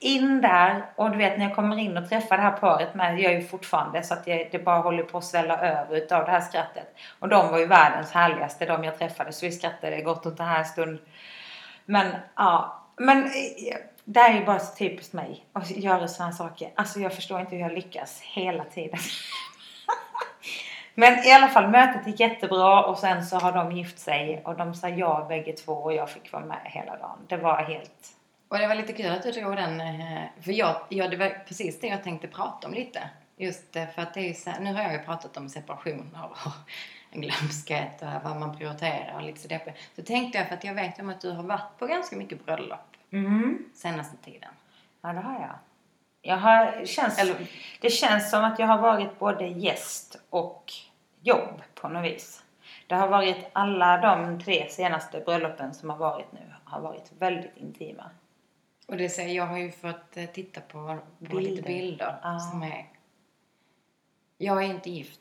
in 0.00 0.40
där 0.40 0.84
och 0.96 1.10
du 1.10 1.18
vet 1.18 1.38
när 1.38 1.46
jag 1.46 1.56
kommer 1.56 1.78
in 1.78 1.96
och 1.96 2.08
träffar 2.08 2.36
det 2.36 2.42
här 2.42 2.50
paret 2.50 2.94
med, 2.94 3.20
jag 3.20 3.32
är 3.32 3.40
ju 3.40 3.46
fortfarande 3.46 4.02
så 4.02 4.14
att 4.14 4.26
jag, 4.26 4.48
det 4.52 4.58
bara 4.58 4.80
håller 4.80 5.02
på 5.02 5.18
att 5.18 5.24
svälla 5.24 5.58
över 5.58 5.96
utav 5.96 6.24
det 6.24 6.30
här 6.30 6.40
skrattet. 6.40 6.94
Och 7.18 7.28
de 7.28 7.50
var 7.50 7.58
ju 7.58 7.66
världens 7.66 8.12
härligaste 8.12 8.66
de 8.66 8.84
jag 8.84 8.98
träffade 8.98 9.32
så 9.32 9.46
vi 9.46 9.52
skrattade 9.52 10.00
gott 10.00 10.26
åt 10.26 10.36
den 10.36 10.46
här 10.46 10.64
stund. 10.64 10.98
Men 11.84 12.06
ja, 12.36 12.80
men 12.96 13.24
eh, 13.24 13.76
det 14.04 14.20
här 14.20 14.34
är 14.34 14.38
ju 14.40 14.44
bara 14.44 14.58
så 14.58 14.76
typiskt 14.76 15.12
mig 15.12 15.44
att 15.52 15.70
göra 15.70 16.08
sådana 16.08 16.32
saker. 16.32 16.72
Alltså 16.74 17.00
jag 17.00 17.14
förstår 17.14 17.40
inte 17.40 17.56
hur 17.56 17.62
jag 17.62 17.72
lyckas 17.72 18.20
hela 18.20 18.64
tiden. 18.64 18.98
Men 20.94 21.24
i 21.24 21.32
alla 21.32 21.48
fall 21.48 21.70
mötet 21.70 22.06
gick 22.06 22.20
jättebra 22.20 22.84
och 22.84 22.98
sen 22.98 23.26
så 23.26 23.36
har 23.36 23.52
de 23.52 23.72
gift 23.72 23.98
sig 23.98 24.42
och 24.44 24.56
de 24.56 24.74
sa 24.74 24.88
ja 24.88 25.26
bägge 25.28 25.52
två 25.52 25.72
och 25.72 25.94
jag 25.94 26.10
fick 26.10 26.32
vara 26.32 26.44
med 26.44 26.60
hela 26.64 26.96
dagen. 26.96 27.18
Det 27.28 27.36
var 27.36 27.62
helt... 27.62 28.16
Och 28.48 28.58
det 28.58 28.66
var 28.66 28.74
lite 28.74 28.92
kul 28.92 29.10
att 29.10 29.22
du 29.22 29.30
drog 29.30 29.56
den. 29.56 29.80
Eh, 29.80 30.22
för 30.40 30.52
jag, 30.52 30.76
ja, 30.88 31.08
det 31.08 31.16
var 31.16 31.44
precis 31.48 31.80
det 31.80 31.86
jag 31.86 32.04
tänkte 32.04 32.28
prata 32.28 32.68
om 32.68 32.74
lite. 32.74 33.00
Just 33.36 33.76
eh, 33.76 33.86
för 33.94 34.02
att 34.02 34.14
det 34.14 34.20
är 34.20 34.34
så, 34.34 34.50
nu 34.60 34.74
har 34.74 34.82
jag 34.82 34.92
ju 34.92 34.98
pratat 34.98 35.36
om 35.36 35.48
separationer 35.48 36.24
och 36.44 37.20
glömskhet 37.20 38.02
och 38.02 38.24
vad 38.24 38.36
man 38.36 38.58
prioriterar 38.58 39.14
och 39.14 39.22
liksom 39.22 39.26
lite 39.26 39.40
så 39.40 39.48
deppigt. 39.48 39.76
Så 39.96 40.02
tänkte 40.02 40.38
jag, 40.38 40.48
för 40.48 40.54
att 40.54 40.64
jag 40.64 40.74
vet 40.74 41.00
om 41.00 41.10
att 41.10 41.20
du 41.20 41.30
har 41.30 41.42
varit 41.42 41.78
på 41.78 41.86
ganska 41.86 42.16
mycket 42.16 42.46
bröllop 42.46 42.89
Mm. 43.12 43.64
senaste 43.74 44.16
tiden. 44.16 44.50
Ja, 45.02 45.12
det 45.12 45.20
har 45.20 45.40
jag. 45.40 45.58
jag 46.22 46.36
har, 46.36 46.84
känns, 46.86 47.18
Eller- 47.18 47.50
det 47.80 47.90
känns 47.90 48.30
som 48.30 48.44
att 48.44 48.58
jag 48.58 48.66
har 48.66 48.78
varit 48.78 49.18
både 49.18 49.46
gäst 49.46 50.16
och 50.30 50.72
jobb 51.20 51.62
på 51.74 51.88
något 51.88 52.04
vis. 52.04 52.44
Det 52.86 52.94
har 52.94 53.08
varit 53.08 53.46
alla 53.52 53.98
de 53.98 54.40
tre 54.40 54.68
senaste 54.70 55.20
bröllopen 55.20 55.74
som 55.74 55.90
har 55.90 55.96
varit 55.96 56.32
nu 56.32 56.54
har 56.64 56.80
varit 56.80 57.12
väldigt 57.18 57.56
intima. 57.56 58.10
Och 58.86 58.96
det 58.96 59.08
säger 59.08 59.34
jag 59.36 59.46
har 59.46 59.58
ju 59.58 59.70
fått 59.70 60.16
eh, 60.16 60.24
titta 60.26 60.60
på, 60.60 60.98
på 61.30 61.38
lite 61.38 61.62
Bilder. 61.62 62.16
Ja. 62.22 62.38
som 62.38 62.62
är... 62.62 62.86
Jag 64.38 64.64
är 64.64 64.66
inte 64.68 64.90
gift. 64.90 65.20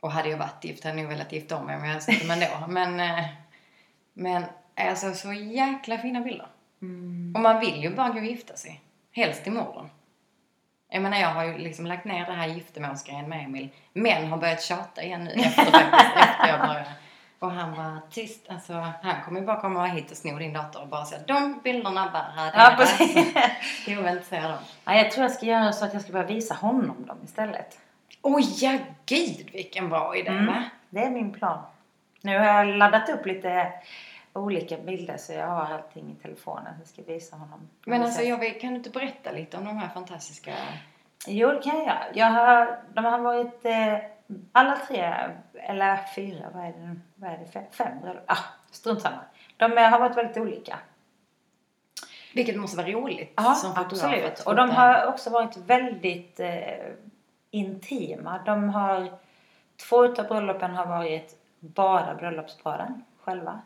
Och 0.00 0.12
hade 0.12 0.28
jag 0.28 0.38
varit 0.38 0.64
gift 0.64 0.84
hade 0.84 0.96
jag 0.96 1.02
nog 1.02 1.12
velat 1.12 1.32
gifta 1.32 1.56
om 1.56 1.66
mig 1.66 1.76
om 1.76 1.82
jag 1.82 1.88
hade 1.88 2.00
sett 2.00 2.20
dem 2.20 2.30
ändå. 2.30 2.66
Men, 2.68 3.00
eh, 3.00 3.26
men 4.12 4.44
alltså 4.76 5.14
så 5.14 5.32
jäkla 5.32 5.98
fina 5.98 6.20
bilder. 6.20 6.48
Och 7.34 7.40
man 7.40 7.60
vill 7.60 7.82
ju 7.82 7.94
bara 7.94 8.08
gå 8.08 8.18
och 8.18 8.24
gifta 8.24 8.56
sig. 8.56 8.80
Helst 9.12 9.46
imorgon. 9.46 9.90
Jag 10.90 11.02
menar 11.02 11.18
jag 11.18 11.28
har 11.28 11.44
ju 11.44 11.58
liksom 11.58 11.86
lagt 11.86 12.04
ner 12.04 12.26
det 12.26 12.32
här 12.32 12.46
giftermålsgrejen 12.48 13.28
med 13.28 13.44
Emil. 13.44 13.68
Men 13.92 14.26
har 14.30 14.38
börjat 14.38 14.62
tjata 14.62 15.02
igen 15.02 15.24
nu 15.24 15.30
efter 15.30 15.64
faktiskt. 15.70 16.16
efter 16.16 16.48
jag 16.48 16.60
började. 16.60 16.92
Och 17.38 17.50
han 17.50 17.76
var 17.76 18.00
tyst. 18.10 18.46
Alltså, 18.48 18.72
han 19.02 19.22
kommer 19.24 19.40
ju 19.40 19.46
bara 19.46 19.60
komma 19.60 19.86
hit 19.86 20.10
och 20.10 20.16
sno 20.16 20.38
din 20.38 20.52
dator 20.52 20.82
och 20.82 20.88
bara 20.88 21.04
säga 21.04 21.20
de 21.26 21.60
bilderna 21.64 22.10
bara 22.12 22.50
Ja, 22.54 22.74
precis. 22.78 23.34
Jag 23.86 23.96
vill 24.02 24.12
inte 24.12 24.24
se 24.26 24.40
dem. 24.40 24.58
Ja, 24.84 24.94
jag 24.94 25.10
tror 25.10 25.22
jag 25.24 25.32
ska 25.32 25.46
göra 25.46 25.72
så 25.72 25.84
att 25.84 25.92
jag 25.92 26.02
ska 26.02 26.12
börja 26.12 26.26
visa 26.26 26.54
honom 26.54 27.06
dem 27.06 27.18
istället. 27.24 27.78
Oj, 28.22 28.44
ja 28.64 28.78
gud 29.06 29.50
vilken 29.52 29.88
bra 29.88 30.16
idé 30.16 30.30
Mm. 30.30 30.46
va? 30.46 30.64
Det 30.90 31.00
är 31.00 31.10
min 31.10 31.32
plan. 31.32 31.58
Nu 32.22 32.38
har 32.38 32.44
jag 32.46 32.66
laddat 32.66 33.08
upp 33.08 33.26
lite 33.26 33.72
olika 34.32 34.76
bilder 34.76 35.16
så 35.16 35.32
jag 35.32 35.46
har 35.46 35.74
allting 35.74 36.16
i 36.18 36.22
telefonen. 36.22 36.74
Jag 36.78 36.88
ska 36.88 37.02
visa 37.02 37.36
honom. 37.36 37.68
Men 37.84 38.02
alltså, 38.02 38.22
jag 38.22 38.38
vill, 38.38 38.60
kan 38.60 38.70
du 38.70 38.76
inte 38.76 38.90
berätta 38.90 39.32
lite 39.32 39.56
om 39.56 39.64
de 39.64 39.76
här 39.76 39.88
fantastiska... 39.88 40.54
Jo, 41.26 41.48
det 41.52 41.62
kan 41.62 41.76
jag 41.76 41.86
göra. 41.86 42.04
Jag 42.14 42.26
har, 42.26 42.80
de 42.94 43.04
har 43.04 43.18
varit 43.18 43.64
eh, 43.64 43.98
alla 44.52 44.78
tre, 44.88 45.14
eller 45.54 46.00
fyra, 46.14 46.50
vad 46.54 46.64
är 46.64 46.72
det, 46.72 46.96
vad 47.14 47.30
är 47.30 47.38
det 47.38 47.46
fem, 47.46 47.64
fem 47.70 48.00
bröllop? 48.00 48.24
Ah, 48.26 48.44
strunt 48.70 49.02
samma. 49.02 49.20
De 49.56 49.78
eh, 49.78 49.90
har 49.90 49.98
varit 49.98 50.16
väldigt 50.16 50.36
olika. 50.36 50.78
Vilket 52.34 52.56
måste 52.56 52.76
vara 52.76 52.86
roligt 52.86 53.32
Ja, 53.36 53.54
som 53.54 53.74
fotograf 53.74 54.04
absolut. 54.04 54.40
Och 54.46 54.56
de 54.56 54.70
har 54.70 55.06
också 55.06 55.30
varit 55.30 55.56
väldigt 55.56 56.40
eh, 56.40 56.92
intima. 57.50 58.38
De 58.46 58.68
har, 58.68 59.08
två 59.88 60.04
utav 60.04 60.26
bröllopen 60.26 60.70
har 60.74 60.86
varit 60.86 61.38
bara 61.60 62.14
bröllopsparen 62.14 63.04
själva. 63.20 63.60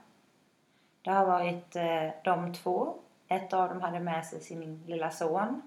Det 1.02 1.10
har 1.10 1.26
varit 1.26 1.76
eh, 1.76 2.08
de 2.24 2.54
två. 2.54 2.94
Ett 3.28 3.52
av 3.52 3.68
dem 3.68 3.80
hade 3.80 4.00
med 4.00 4.26
sig 4.26 4.40
sin 4.40 4.82
lilla 4.86 5.10
son. 5.10 5.62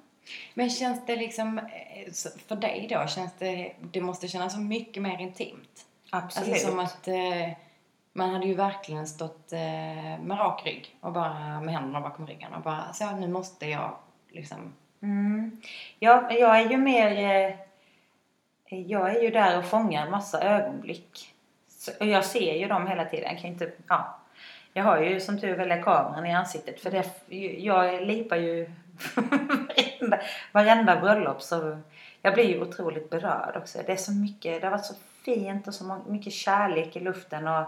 Men 0.53 0.69
känns 0.69 1.05
det 1.05 1.15
liksom, 1.15 1.57
eh, 1.57 2.13
för 2.47 2.55
dig 2.55 2.87
då, 2.89 3.07
känns 3.07 3.33
det, 3.37 3.73
det 3.81 4.01
måste 4.01 4.27
kännas 4.27 4.53
så 4.53 4.59
mycket 4.59 5.03
mer 5.03 5.21
intimt? 5.21 5.85
Absolut. 6.09 6.49
Alltså 6.49 6.67
som 6.67 6.79
att 6.79 7.07
eh, 7.07 7.49
man 8.13 8.29
hade 8.29 8.47
ju 8.47 8.53
verkligen 8.53 9.07
stått 9.07 9.53
eh, 9.53 9.59
med 10.21 10.39
rak 10.39 10.65
rygg 10.65 10.95
och 11.01 11.11
bara 11.11 11.61
med 11.61 11.73
händerna 11.73 12.01
bakom 12.01 12.27
ryggen 12.27 12.53
och 12.53 12.61
bara 12.61 12.93
så 12.93 13.11
nu 13.11 13.27
måste 13.27 13.65
jag 13.65 13.97
liksom 14.29 14.73
Mm. 15.05 15.61
Ja, 15.99 16.31
jag 16.31 16.59
är 16.59 16.69
ju 16.69 16.77
mer... 16.77 17.11
Eh, 17.17 17.55
jag 18.81 19.15
är 19.15 19.21
ju 19.21 19.29
där 19.29 19.57
och 19.57 19.65
fångar 19.65 20.05
en 20.05 20.11
massa 20.11 20.41
ögonblick. 20.41 21.33
Så, 21.67 21.91
och 21.99 22.05
jag 22.05 22.25
ser 22.25 22.55
ju 22.55 22.67
dem 22.67 22.87
hela 22.87 23.05
tiden. 23.05 23.31
Jag 23.31 23.41
kan 23.41 23.49
inte... 23.49 23.71
Ja. 23.87 24.19
Jag 24.77 24.83
har 24.83 24.99
ju 24.99 25.19
som 25.19 25.39
tur 25.39 25.55
väl 25.55 25.83
kameran 25.83 26.25
i 26.25 26.33
ansiktet 26.33 26.81
för 26.81 26.91
det, 26.91 27.05
jag 27.59 28.01
lipar 28.01 28.35
ju 28.35 28.71
varenda, 29.15 30.19
varenda 30.51 30.95
bröllop 30.95 31.41
så 31.41 31.77
jag 32.21 32.33
blir 32.33 32.43
ju 32.43 32.61
otroligt 32.61 33.09
berörd 33.09 33.57
också. 33.57 33.79
Det 33.85 33.91
är 33.91 33.95
så 33.95 34.11
mycket, 34.11 34.61
det 34.61 34.67
har 34.67 34.71
varit 34.71 34.85
så 34.85 34.95
fint 35.25 35.67
och 35.67 35.73
så 35.73 36.01
mycket 36.07 36.33
kärlek 36.33 36.95
i 36.95 36.99
luften 36.99 37.47
och 37.47 37.65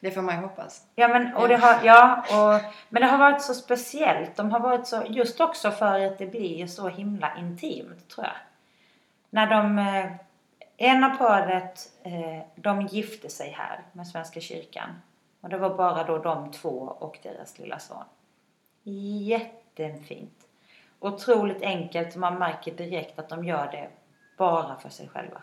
Det 0.00 0.10
får 0.10 0.22
man 0.22 0.34
ju 0.34 0.40
hoppas. 0.40 0.86
Ja 0.94 1.08
men, 1.08 1.34
och 1.34 1.48
det 1.48 1.56
har, 1.56 1.76
ja, 1.84 2.24
och, 2.28 2.74
men 2.88 3.02
det 3.02 3.08
har 3.08 3.18
varit 3.18 3.42
så 3.42 3.54
speciellt. 3.54 4.36
De 4.36 4.50
har 4.50 4.60
varit 4.60 4.86
så, 4.86 5.02
just 5.08 5.40
också 5.40 5.70
för 5.70 6.06
att 6.06 6.18
det 6.18 6.26
blir 6.26 6.66
så 6.66 6.88
himla 6.88 7.36
intimt 7.38 8.08
tror 8.08 8.26
jag. 8.26 8.36
När 9.30 9.46
de, 9.46 9.78
eh, 9.78 10.12
ena 10.76 11.10
paret, 11.10 11.80
eh, 12.02 12.46
de 12.54 12.82
gifte 12.82 13.28
sig 13.28 13.50
här 13.50 13.80
med 13.92 14.06
Svenska 14.06 14.40
kyrkan. 14.40 14.90
Och 15.40 15.48
det 15.48 15.58
var 15.58 15.76
bara 15.76 16.04
då 16.04 16.18
de 16.18 16.50
två 16.50 16.96
och 16.98 17.18
deras 17.22 17.58
lilla 17.58 17.78
son. 17.78 18.04
Jättefint. 18.82 20.48
Otroligt 20.98 21.62
enkelt 21.62 22.14
och 22.14 22.20
man 22.20 22.38
märker 22.38 22.74
direkt 22.74 23.18
att 23.18 23.28
de 23.28 23.44
gör 23.44 23.70
det 23.72 23.90
bara 24.36 24.76
för 24.76 24.88
sig 24.88 25.08
själva. 25.08 25.42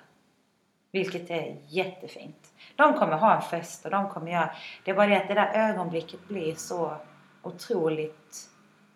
Vilket 0.91 1.29
är 1.29 1.57
jättefint. 1.67 2.53
De 2.75 2.93
kommer 2.93 3.17
ha 3.17 3.35
en 3.35 3.41
fest 3.41 3.85
och 3.85 3.91
de 3.91 4.09
kommer 4.09 4.31
göra... 4.31 4.55
Det 4.85 4.91
är 4.91 4.95
bara 4.95 5.07
det 5.07 5.17
att 5.17 5.27
det 5.27 5.33
där 5.33 5.69
ögonblicket 5.69 6.27
blir 6.27 6.55
så 6.55 6.97
otroligt 7.41 8.49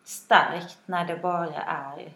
starkt 0.03 0.77
när 0.85 1.05
det 1.05 1.17
bara 1.17 1.61
är... 1.61 2.13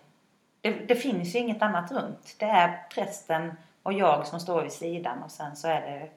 Det, 0.61 0.71
det 0.71 0.95
finns 0.95 1.35
ju 1.35 1.39
inget 1.39 1.61
annat 1.61 1.91
runt. 1.91 2.35
Det 2.39 2.45
är 2.45 2.87
prästen 2.89 3.53
och 3.83 3.93
jag 3.93 4.27
som 4.27 4.39
står 4.39 4.61
vid 4.61 4.71
sidan 4.71 5.23
och 5.23 5.31
sen 5.31 5.55
så 5.55 5.67
är 5.67 5.81
det... 5.81 6.09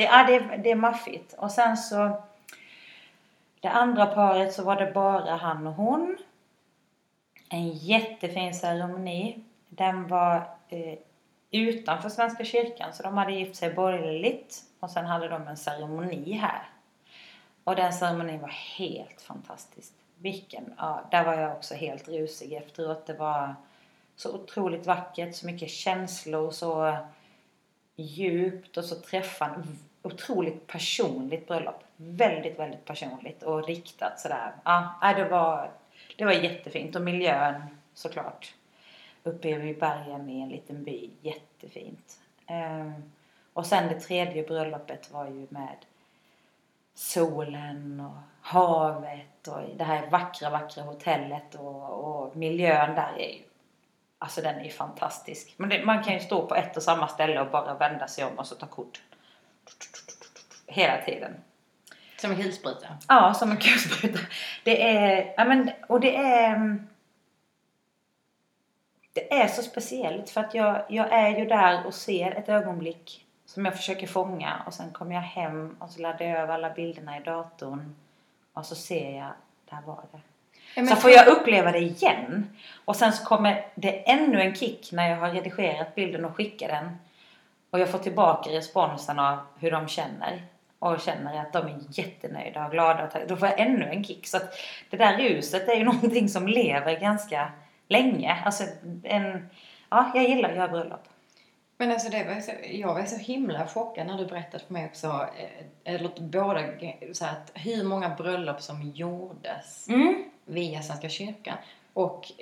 Det, 0.00 0.04
ja, 0.04 0.24
det, 0.26 0.34
är- 0.34 0.58
det 0.58 0.70
är 0.70 0.74
maffigt. 0.74 1.32
Och 1.32 1.50
sen 1.50 1.76
så... 1.76 2.22
Det 3.60 3.68
andra 3.68 4.06
paret 4.06 4.52
så 4.54 4.64
var 4.64 4.76
det 4.76 4.92
bara 4.92 5.36
han 5.36 5.66
och 5.66 5.74
hon. 5.74 6.16
En 7.48 7.68
jättefin 7.68 8.54
ceremoni. 8.54 9.44
Den 9.68 10.08
var 10.08 10.36
eh, 10.68 10.98
utanför 11.50 12.08
Svenska 12.08 12.44
kyrkan 12.44 12.92
så 12.92 13.02
de 13.02 13.16
hade 13.16 13.32
gift 13.32 13.56
sig 13.56 13.74
borgerligt 13.74 14.62
och 14.80 14.90
sen 14.90 15.06
hade 15.06 15.28
de 15.28 15.48
en 15.48 15.56
ceremoni 15.56 16.32
här. 16.32 16.62
Och 17.64 17.76
den 17.76 17.92
ceremonin 17.92 18.40
var 18.40 18.54
helt 18.78 19.22
fantastisk. 19.22 19.92
Vilken, 20.18 20.74
ja, 20.78 21.00
där 21.10 21.24
var 21.24 21.34
jag 21.34 21.52
också 21.56 21.74
helt 21.74 22.08
rusig 22.08 22.52
efteråt. 22.52 23.06
Det 23.06 23.14
var 23.14 23.54
så 24.16 24.34
otroligt 24.34 24.86
vackert, 24.86 25.34
så 25.36 25.46
mycket 25.46 25.70
känslor, 25.70 26.50
så 26.50 26.96
djupt 27.96 28.76
och 28.76 28.84
så 28.84 28.94
träffande. 29.00 29.66
Otroligt 30.02 30.66
personligt 30.66 31.46
bröllop. 31.46 31.84
Väldigt, 31.96 32.58
väldigt 32.58 32.84
personligt 32.84 33.42
och 33.42 33.66
riktat 33.66 34.20
sådär. 34.20 34.52
Ja, 34.64 35.00
äh, 35.02 35.16
det 35.16 35.24
var, 35.24 35.70
det 36.16 36.24
var 36.24 36.32
jättefint 36.32 36.96
och 36.96 37.02
miljön 37.02 37.62
såklart 37.94 38.54
uppe 39.22 39.48
i 39.48 39.74
bergen 39.74 40.30
i 40.30 40.40
en 40.40 40.48
liten 40.48 40.84
by. 40.84 41.10
Jättefint. 41.20 42.20
Ehm, 42.46 43.12
och 43.52 43.66
sen 43.66 43.88
det 43.88 44.00
tredje 44.00 44.42
bröllopet 44.42 45.10
var 45.10 45.26
ju 45.26 45.46
med 45.50 45.76
solen 46.94 48.00
och 48.00 48.46
havet 48.48 49.48
och 49.48 49.60
det 49.76 49.84
här 49.84 50.06
vackra, 50.10 50.50
vackra 50.50 50.82
hotellet 50.82 51.54
och, 51.54 51.90
och 51.90 52.36
miljön 52.36 52.94
där 52.94 53.12
är 53.18 53.34
ju 53.34 53.42
Alltså 54.22 54.42
den 54.42 54.54
är 54.54 54.64
ju 54.64 54.70
fantastisk. 54.70 55.54
Men 55.56 55.68
det, 55.68 55.84
man 55.84 56.02
kan 56.02 56.14
ju 56.14 56.20
stå 56.20 56.46
på 56.46 56.54
ett 56.54 56.76
och 56.76 56.82
samma 56.82 57.08
ställe 57.08 57.40
och 57.40 57.50
bara 57.50 57.74
vända 57.74 58.08
sig 58.08 58.24
om 58.24 58.38
och 58.38 58.46
så 58.46 58.54
ta 58.54 58.66
kort. 58.66 59.02
Hela 60.66 61.04
tiden. 61.04 61.34
Som 62.16 62.30
en 62.30 62.42
kulspruta. 62.42 62.86
Ja, 63.08 63.34
som 63.34 63.50
en 63.50 63.56
kulspruta. 63.56 64.18
Det 64.64 64.88
är, 64.96 65.34
ja 65.36 65.44
men, 65.44 65.70
och 65.88 66.00
det 66.00 66.16
är... 66.16 66.78
Det 69.12 69.32
är 69.32 69.48
så 69.48 69.62
speciellt 69.62 70.30
för 70.30 70.40
att 70.40 70.54
jag, 70.54 70.82
jag 70.88 71.12
är 71.12 71.38
ju 71.38 71.44
där 71.44 71.86
och 71.86 71.94
ser 71.94 72.30
ett 72.30 72.48
ögonblick 72.48 73.26
som 73.46 73.64
jag 73.64 73.76
försöker 73.76 74.06
fånga 74.06 74.62
och 74.66 74.74
sen 74.74 74.90
kommer 74.90 75.14
jag 75.14 75.22
hem 75.22 75.76
och 75.78 75.90
så 75.90 76.02
laddar 76.02 76.26
jag 76.26 76.38
över 76.38 76.54
alla 76.54 76.70
bilderna 76.70 77.16
i 77.16 77.20
datorn 77.20 77.94
och 78.52 78.66
så 78.66 78.74
ser 78.74 79.16
jag, 79.16 79.32
där 79.70 79.86
var 79.86 80.02
det. 80.12 80.20
Ja, 80.74 80.86
Så 80.86 80.96
får 80.96 81.10
jag 81.10 81.26
uppleva 81.26 81.72
det 81.72 81.78
igen. 81.78 82.56
Och 82.84 82.96
sen 82.96 83.12
så 83.12 83.24
kommer 83.24 83.66
det 83.74 84.10
ännu 84.10 84.40
en 84.40 84.54
kick 84.54 84.92
när 84.92 85.10
jag 85.10 85.16
har 85.16 85.30
redigerat 85.30 85.94
bilden 85.94 86.24
och 86.24 86.36
skickar 86.36 86.68
den. 86.68 86.98
Och 87.70 87.78
jag 87.80 87.90
får 87.90 87.98
tillbaka 87.98 88.50
responsen 88.50 89.18
av 89.18 89.38
hur 89.58 89.70
de 89.70 89.88
känner. 89.88 90.42
Och 90.78 91.00
känner 91.00 91.40
att 91.40 91.52
de 91.52 91.66
är 91.66 91.78
jättenöjda 91.90 92.64
och 92.64 92.70
glada. 92.70 93.04
och 93.04 93.28
Då 93.28 93.36
får 93.36 93.48
jag 93.48 93.60
ännu 93.60 93.84
en 93.84 94.04
kick. 94.04 94.26
Så 94.26 94.36
att 94.36 94.54
det 94.90 94.96
där 94.96 95.18
ruset 95.18 95.68
är 95.68 95.74
ju 95.74 95.84
någonting 95.92 96.28
som 96.28 96.48
lever 96.48 97.00
ganska 97.00 97.52
länge. 97.88 98.42
Alltså 98.44 98.64
en... 99.04 99.48
Ja, 99.90 100.10
jag 100.14 100.24
gillar 100.28 100.48
att 100.50 100.56
göra 100.56 100.68
bröllop. 100.68 101.04
Men 101.76 101.90
alltså 101.90 102.10
det 102.10 102.24
var 102.24 102.40
så, 102.40 102.52
jag 102.70 102.94
var 102.94 103.04
så 103.04 103.16
himla 103.16 103.66
chockad 103.66 104.06
när 104.06 104.18
du 104.18 104.26
berättade 104.26 104.64
för 104.64 104.72
mig 104.72 104.86
också, 104.86 105.06
eh, 105.38 105.94
eller 105.94 106.10
båda, 106.20 106.60
så 107.12 107.24
här, 107.24 107.32
att 107.32 107.50
hur 107.54 107.84
många 107.84 108.08
bröllop 108.08 108.60
som 108.62 108.82
gjordes 108.82 109.88
Mm. 109.88 110.24
via 110.44 110.82
Svenska 110.82 111.08
kyrkan. 111.08 111.56
Och 111.92 112.32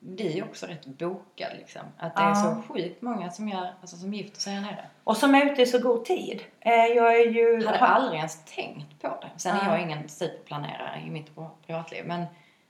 det 0.00 0.38
är 0.38 0.44
också 0.44 0.66
rätt 0.66 0.86
bokad 0.86 1.52
liksom. 1.58 1.82
Att 1.98 2.16
det 2.16 2.22
är 2.22 2.34
så 2.34 2.62
sjukt 2.68 3.02
många 3.02 3.30
som, 3.30 3.48
gör, 3.48 3.74
alltså, 3.80 3.96
som 3.96 4.14
gifter 4.14 4.40
sig 4.40 4.52
här 4.52 4.60
nere. 4.60 4.86
Och 5.04 5.16
som 5.16 5.34
är 5.34 5.52
ute 5.52 5.62
i 5.62 5.66
så 5.66 5.78
god 5.78 6.04
tid. 6.04 6.42
Eh, 6.60 6.72
Jag 6.72 7.20
är 7.20 7.26
ju... 7.30 7.66
Hade 7.66 7.78
aldrig 7.78 8.18
ens 8.18 8.44
tänkt 8.44 9.02
på 9.02 9.08
det. 9.08 9.30
Sen 9.36 9.56
är 9.56 9.64
Ja. 9.64 9.70
jag 9.72 9.82
ingen 9.82 10.08
superplanerare 10.08 11.02
i 11.06 11.10
mitt 11.10 11.30
privatliv. 11.66 12.04
Men 12.06 12.24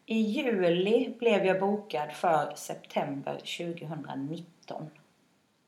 I 0.07 0.19
juli 0.19 1.15
blev 1.19 1.45
jag 1.47 1.61
bokad 1.61 2.13
för 2.13 2.53
september 2.57 3.33
2019. 3.35 4.91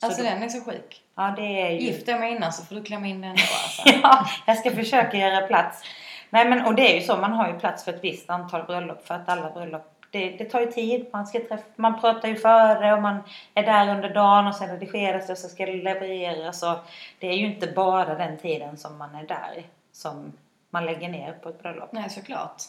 Så 0.00 0.06
alltså 0.06 0.22
då- 0.22 0.28
den 0.28 0.42
är 0.42 0.48
så 0.48 0.60
sjuk. 0.70 1.02
Ja, 1.14 1.34
det 1.36 1.60
är 1.62 1.70
ju... 1.70 1.78
Gifter 1.80 2.12
jag 2.12 2.20
mig 2.20 2.32
innan 2.36 2.52
så 2.52 2.64
får 2.64 2.74
du 2.74 2.82
klämma 2.82 3.06
in 3.06 3.20
den 3.20 3.30
då 3.36 3.42
alltså. 3.42 3.82
ja, 4.02 4.26
jag 4.46 4.58
ska 4.58 4.70
försöka 4.70 5.16
göra 5.16 5.46
plats. 5.46 5.82
Nej 6.30 6.48
men 6.48 6.64
och 6.66 6.74
det 6.74 6.92
är 6.92 7.00
ju 7.00 7.06
så, 7.06 7.16
man 7.16 7.32
har 7.32 7.48
ju 7.52 7.58
plats 7.58 7.84
för 7.84 7.92
ett 7.92 8.04
visst 8.04 8.30
antal 8.30 8.62
bröllop 8.66 9.06
för 9.06 9.14
att 9.14 9.28
alla 9.28 9.50
bröllop 9.50 9.99
det, 10.10 10.30
det 10.30 10.44
tar 10.44 10.60
ju 10.60 10.66
tid, 10.72 11.06
man 11.12 11.26
ska 11.26 11.38
träffa, 11.40 11.64
man 11.76 12.00
pratar 12.00 12.28
ju 12.28 12.36
före 12.36 12.92
och 12.94 13.02
man 13.02 13.18
är 13.54 13.62
där 13.62 13.96
under 13.96 14.14
dagen 14.14 14.46
och 14.46 14.54
sen 14.54 14.68
redigeras 14.68 15.26
det 15.26 15.32
och 15.32 15.38
så 15.38 15.48
ska 15.48 15.66
det 15.66 15.72
levereras 15.82 16.62
och 16.62 16.78
det 17.18 17.26
är 17.26 17.34
ju 17.36 17.46
inte 17.54 17.66
bara 17.66 18.14
den 18.14 18.38
tiden 18.38 18.76
som 18.76 18.98
man 18.98 19.14
är 19.14 19.26
där 19.26 19.64
som 19.92 20.32
man 20.70 20.86
lägger 20.86 21.08
ner 21.08 21.32
på 21.32 21.48
ett 21.48 21.62
bröllop. 21.62 21.92
Nej, 21.92 22.10
såklart. 22.10 22.62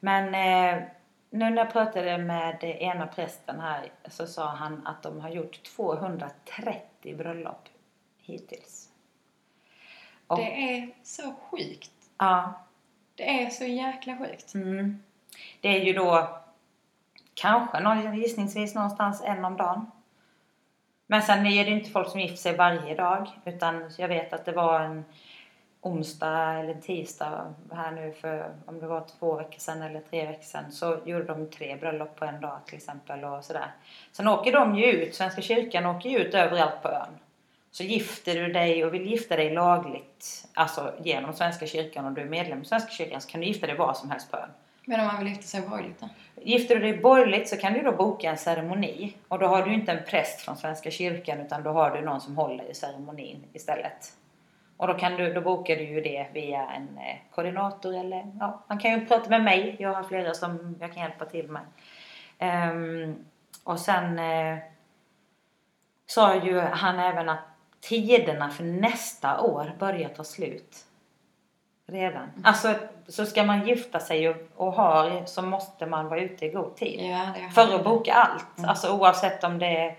Men 0.00 0.24
eh, 0.34 0.82
nu 1.30 1.50
när 1.50 1.56
jag 1.56 1.72
pratade 1.72 2.18
med 2.18 2.64
ena 2.64 3.06
prästen 3.06 3.60
här 3.60 3.92
så 4.08 4.26
sa 4.26 4.46
han 4.46 4.86
att 4.86 5.02
de 5.02 5.20
har 5.20 5.28
gjort 5.28 5.62
230 5.62 7.16
bröllop 7.16 7.68
hittills. 8.22 8.88
Och- 10.26 10.38
Det 10.38 10.72
är 10.76 10.90
så 11.02 11.34
sjukt. 11.50 11.90
Ja. 12.18 12.52
Det 13.14 13.42
är 13.42 13.50
så 13.50 13.64
jäkla 13.64 14.18
sjukt. 14.18 14.54
Mm. 14.54 15.02
Det 15.60 15.68
är 15.68 15.84
ju 15.84 15.92
då 15.92 16.38
kanske 17.40 17.80
någon- 17.80 18.14
gissningsvis 18.16 18.74
någonstans 18.74 19.22
en 19.24 19.44
om 19.44 19.56
dagen. 19.56 19.90
Men 21.06 21.22
sen 21.22 21.46
är 21.46 21.64
det 21.64 21.70
inte 21.70 21.90
folk 21.90 22.08
som 22.08 22.20
gifter 22.20 22.36
sig 22.36 22.56
varje 22.56 22.94
dag. 22.94 23.28
Utan 23.44 23.90
jag 23.98 24.08
vet 24.08 24.32
att 24.32 24.44
det 24.44 24.52
var 24.52 24.80
en 24.80 25.04
onsdag 25.80 26.52
eller 26.52 26.74
tisdag 26.74 27.54
här 27.72 27.90
nu 27.90 28.12
för 28.20 28.50
om 28.66 28.80
det 28.80 28.86
var 28.86 29.04
två 29.18 29.34
veckor 29.36 29.58
sedan 29.58 29.82
eller 29.82 30.00
tre 30.00 30.26
veckor 30.26 30.42
sedan 30.42 30.72
så 30.72 30.98
gjorde 31.04 31.24
de 31.24 31.50
tre 31.50 31.76
bröllop 31.76 32.16
på 32.16 32.24
en 32.24 32.40
dag 32.40 32.58
till 32.66 32.76
exempel 32.76 33.24
och 33.24 33.44
sådär. 33.44 33.70
Sen 34.12 34.28
åker 34.28 34.52
de 34.52 34.76
ju 34.76 34.84
ut, 34.84 35.14
Svenska 35.14 35.42
kyrkan 35.42 35.86
åker 35.86 36.10
ju 36.10 36.18
ut 36.18 36.34
överallt 36.34 36.82
på 36.82 36.88
ön. 36.88 37.18
Så 37.70 37.82
gifter 37.82 38.34
du 38.34 38.52
dig 38.52 38.84
och 38.84 38.94
vill 38.94 39.06
gifta 39.10 39.36
dig 39.36 39.50
lagligt, 39.54 40.48
alltså 40.54 40.92
genom 41.02 41.34
Svenska 41.34 41.66
kyrkan 41.66 42.06
och 42.06 42.12
du 42.12 42.20
är 42.20 42.26
medlem 42.26 42.62
i 42.62 42.64
Svenska 42.64 42.90
kyrkan 42.90 43.20
så 43.20 43.30
kan 43.30 43.40
du 43.40 43.46
gifta 43.46 43.66
dig 43.66 43.76
var 43.76 43.94
som 43.94 44.10
helst 44.10 44.30
på 44.30 44.36
ön. 44.36 44.50
Men 44.88 45.00
om 45.00 45.06
man 45.06 45.18
vill 45.18 45.28
gifta 45.28 45.42
sig 45.42 45.60
borgerligt 45.60 46.00
då? 46.00 46.08
Gifter 46.42 46.74
du 46.74 46.80
dig 46.80 46.98
borgerligt 46.98 47.48
så 47.48 47.56
kan 47.56 47.72
du 47.72 47.82
då 47.82 47.92
boka 47.92 48.30
en 48.30 48.36
ceremoni. 48.36 49.16
Och 49.28 49.38
då 49.38 49.46
har 49.46 49.62
du 49.62 49.74
inte 49.74 49.92
en 49.92 50.04
präst 50.04 50.40
från 50.40 50.56
Svenska 50.56 50.90
kyrkan 50.90 51.40
utan 51.40 51.62
då 51.62 51.70
har 51.70 51.90
du 51.90 52.00
någon 52.00 52.20
som 52.20 52.36
håller 52.36 52.70
i 52.70 52.74
ceremonin 52.74 53.44
istället. 53.52 54.12
Och 54.76 54.86
då, 54.86 54.94
kan 54.94 55.12
du, 55.12 55.32
då 55.32 55.40
bokar 55.40 55.76
du 55.76 55.82
ju 55.82 56.00
det 56.00 56.26
via 56.32 56.70
en 56.70 56.98
eh, 56.98 57.16
koordinator 57.34 57.96
eller 57.96 58.32
ja, 58.40 58.64
man 58.68 58.78
kan 58.78 58.90
ju 58.90 59.06
prata 59.06 59.30
med 59.30 59.44
mig. 59.44 59.76
Jag 59.78 59.94
har 59.94 60.02
flera 60.02 60.34
som 60.34 60.76
jag 60.80 60.94
kan 60.94 61.02
hjälpa 61.02 61.24
till 61.24 61.48
med. 61.48 61.62
Um, 62.72 63.24
och 63.64 63.80
sen 63.80 64.18
eh, 64.18 64.58
sa 66.06 66.34
ju 66.34 66.60
han 66.60 66.98
även 66.98 67.28
att 67.28 67.44
tiderna 67.80 68.50
för 68.50 68.64
nästa 68.64 69.40
år 69.40 69.72
börjar 69.78 70.08
ta 70.08 70.24
slut. 70.24 70.84
Redan. 71.86 72.30
Alltså 72.44 72.74
så 73.08 73.26
ska 73.26 73.42
man 73.42 73.66
gifta 73.66 74.00
sig 74.00 74.28
och, 74.28 74.36
och 74.56 74.72
ha 74.72 75.26
så 75.26 75.42
måste 75.42 75.86
man 75.86 76.08
vara 76.08 76.20
ute 76.20 76.46
i 76.46 76.48
god 76.48 76.76
tid. 76.76 77.00
Ja, 77.00 77.50
För 77.54 77.74
att 77.74 77.84
boka 77.84 78.12
allt. 78.12 78.58
Mm. 78.58 78.70
Alltså 78.70 78.92
oavsett 78.92 79.44
om 79.44 79.58
det 79.58 79.76
är 79.76 79.96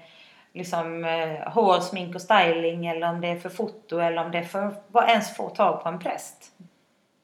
liksom 0.54 1.06
eh, 1.06 1.52
hår, 1.54 1.80
smink 1.80 2.16
och 2.16 2.22
styling 2.22 2.88
eller 2.88 3.10
om 3.10 3.22
det 3.22 3.28
är 3.28 3.40
för 3.40 3.50
foto 3.50 4.00
eller 4.00 4.26
om 4.26 4.32
det 4.32 4.38
är 4.38 4.44
för 4.44 4.66
att 4.94 5.10
ens 5.10 5.36
få 5.36 5.50
tag 5.50 5.84
på 5.84 5.90
en 5.90 6.00
präst. 6.00 6.52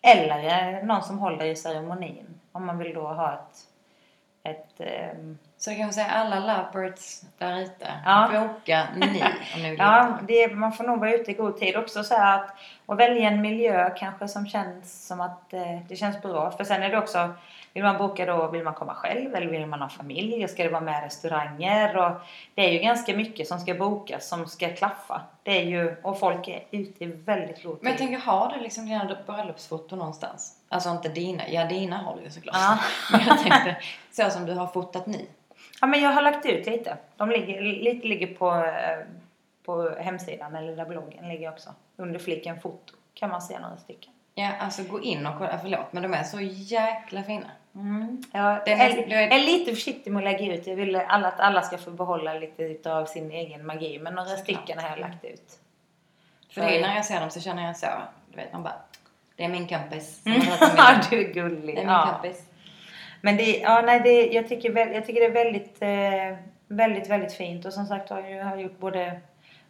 Eller 0.03 0.77
eh, 0.77 0.85
någon 0.85 1.03
som 1.03 1.19
håller 1.19 1.45
i 1.45 1.55
ceremonin. 1.55 2.39
Om 2.51 2.65
man 2.65 2.77
vill 2.77 2.93
då 2.93 3.07
ha 3.07 3.33
ett, 3.33 3.59
ett 4.43 4.81
ehm, 4.81 5.37
Så 5.63 5.71
kan 5.71 5.79
man 5.79 5.93
säga 5.93 6.07
alla 6.07 6.39
lovebirds 6.39 7.21
där 7.37 7.59
ute. 7.59 7.87
Ja. 8.05 8.29
Boka 8.33 8.87
ni 8.95 9.07
vill 9.69 9.79
Ja, 9.79 10.19
det, 10.27 10.55
man 10.55 10.73
får 10.73 10.83
nog 10.83 10.99
vara 10.99 11.13
ute 11.13 11.31
i 11.31 11.33
god 11.33 11.57
tid 11.57 11.75
också 11.77 12.03
så 12.03 12.15
att 12.15 12.55
och 12.85 12.99
välja 12.99 13.29
en 13.29 13.41
miljö 13.41 13.89
kanske 13.97 14.27
som 14.27 14.47
känns 14.47 15.07
som 15.07 15.21
att 15.21 15.53
eh, 15.53 15.79
det 15.89 15.95
känns 15.95 16.21
bra. 16.21 16.51
För 16.51 16.63
sen 16.63 16.83
är 16.83 16.89
det 16.89 16.97
också, 16.97 17.33
vill 17.73 17.83
man 17.83 17.97
boka 17.97 18.25
då, 18.25 18.47
vill 18.47 18.63
man 18.63 18.73
komma 18.73 18.93
själv 18.93 19.35
eller 19.35 19.47
vill 19.47 19.65
man 19.65 19.81
ha 19.81 19.89
familj? 19.89 20.47
Ska 20.47 20.63
det 20.63 20.69
vara 20.69 20.81
med 20.81 21.03
restauranger? 21.03 21.97
Och 21.97 22.11
det 22.55 22.61
är 22.61 22.71
ju 22.71 22.79
ganska 22.79 23.15
mycket 23.15 23.47
som 23.47 23.59
ska 23.59 23.73
bokas 23.73 24.27
som 24.27 24.47
ska 24.47 24.69
klaffa. 24.69 25.21
Det 25.43 25.57
är 25.57 25.65
ju, 25.65 25.95
och 26.01 26.19
folk 26.19 26.47
är 26.47 26.63
ute 26.71 27.03
i 27.03 27.07
väldigt 27.07 27.63
god 27.63 27.73
tid. 27.73 27.83
Men 27.83 27.91
jag 27.91 27.97
tänker, 27.97 28.17
har 28.17 28.53
du 28.55 28.63
liksom 28.63 28.85
dina 28.85 29.17
bröllopsfoton 29.25 29.99
någonstans? 29.99 30.55
Alltså 30.69 30.89
inte 30.89 31.09
dina, 31.09 31.49
ja 31.49 31.65
dina 31.65 31.97
har 31.97 32.15
du 32.15 32.23
ju 32.23 32.29
såklart. 32.29 32.55
Ja. 32.59 32.79
Men 33.11 33.27
jag 33.27 33.39
tänkte, 33.39 33.75
så 34.11 34.29
som 34.29 34.45
du 34.45 34.53
har 34.53 34.67
fotat 34.67 35.05
ni. 35.05 35.27
Ja 35.81 35.87
men 35.87 36.01
jag 36.01 36.09
har 36.11 36.21
lagt 36.21 36.45
ut 36.45 36.65
lite. 36.67 36.97
De 37.17 37.29
ligger, 37.29 37.61
lite 37.61 38.07
ligger 38.07 38.27
på, 38.27 38.53
eh, 38.55 39.05
på 39.65 39.89
hemsidan 39.99 40.55
eller 40.55 40.75
där 40.75 40.85
bloggen 40.85 41.29
ligger 41.29 41.49
också. 41.49 41.69
Under 41.95 42.19
fliken 42.19 42.59
foto 42.61 42.93
kan 43.13 43.29
man 43.29 43.41
se 43.41 43.59
några 43.59 43.77
stycken. 43.77 44.13
Ja, 44.35 44.51
alltså 44.59 44.83
gå 44.83 45.01
in 45.01 45.25
och 45.27 45.37
kolla, 45.37 45.59
förlåt 45.61 45.93
men 45.93 46.03
de 46.03 46.13
är 46.13 46.23
så 46.23 46.39
jäkla 46.41 47.23
fina. 47.23 47.45
Mm. 47.75 48.23
Ja, 48.31 48.39
är 48.61 48.69
jag, 48.77 48.79
är- 48.79 49.07
jag 49.09 49.23
är 49.23 49.45
lite 49.45 49.71
försiktig 49.71 50.11
med 50.11 50.27
att 50.27 50.39
lägga 50.39 50.53
ut. 50.55 50.67
Jag 50.67 50.75
vill 50.75 50.95
alla, 50.95 51.27
att 51.27 51.39
alla 51.39 51.61
ska 51.61 51.77
få 51.77 51.91
behålla 51.91 52.33
lite 52.33 52.93
av 52.93 53.05
sin 53.05 53.31
egen 53.31 53.65
magi. 53.65 53.99
Men 53.99 54.13
några 54.15 54.29
stycken 54.29 54.79
har 54.79 54.89
jag 54.89 54.99
lagt 54.99 55.25
ut. 55.25 55.59
För 56.49 56.61
det 56.61 56.77
är 56.77 56.81
när 56.81 56.95
jag 56.95 57.05
ser 57.05 57.19
dem 57.19 57.29
så 57.29 57.39
känner 57.39 57.65
jag 57.65 57.77
så, 57.77 57.87
du 58.31 58.35
vet 58.37 58.53
man 58.53 58.63
bara, 58.63 58.75
det 59.35 59.43
är 59.45 59.49
min 59.49 59.67
kompis. 59.67 60.21
som 60.23 60.31
Mm. 60.31 60.43
Ja, 60.77 60.95
du 61.09 61.19
är 61.29 61.33
gullig. 61.33 61.75
Det 61.75 61.81
är 61.81 61.85
min 61.85 61.93
Ja. 61.93 62.09
kompis. 62.21 62.43
Men 63.25 63.37
det, 63.37 63.57
ja, 63.57 63.81
nej, 63.81 63.99
det, 63.99 64.25
jag, 64.25 64.47
tycker 64.47 64.71
väl, 64.71 64.93
jag 64.93 65.05
tycker 65.05 65.19
det 65.19 65.25
är 65.25 65.45
väldigt, 65.45 65.81
eh, 65.81 66.45
väldigt, 66.67 67.09
väldigt 67.09 67.33
fint. 67.33 67.65
Och 67.65 67.73
som 67.73 67.85
sagt 67.85 68.09
har 68.09 68.19
jag 68.19 68.45
har 68.45 68.57
gjort 68.57 68.79
både 68.79 69.21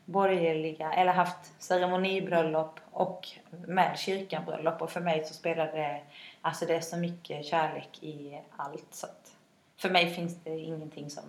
borgerliga, 0.06 0.94
eller 0.94 1.12
haft 1.12 1.62
ceremonibröllop 1.62 2.80
och 2.92 3.28
med 3.68 4.00
kyrkanbröllop. 4.00 4.82
Och 4.82 4.92
för 4.92 5.02
mig 5.02 5.26
så 5.26 5.34
spelar 5.34 5.66
det, 5.66 6.02
alltså 6.42 6.66
det 6.66 6.76
är 6.76 6.82
så 6.82 6.98
mycket 6.98 7.46
kärlek 7.46 8.04
i 8.04 8.40
allt. 8.56 8.88
Så 8.94 9.06
att 9.06 9.36
för 9.78 9.90
mig 9.90 10.16
finns 10.16 10.44
det 10.44 10.60
ingenting 10.60 11.10
som... 11.10 11.24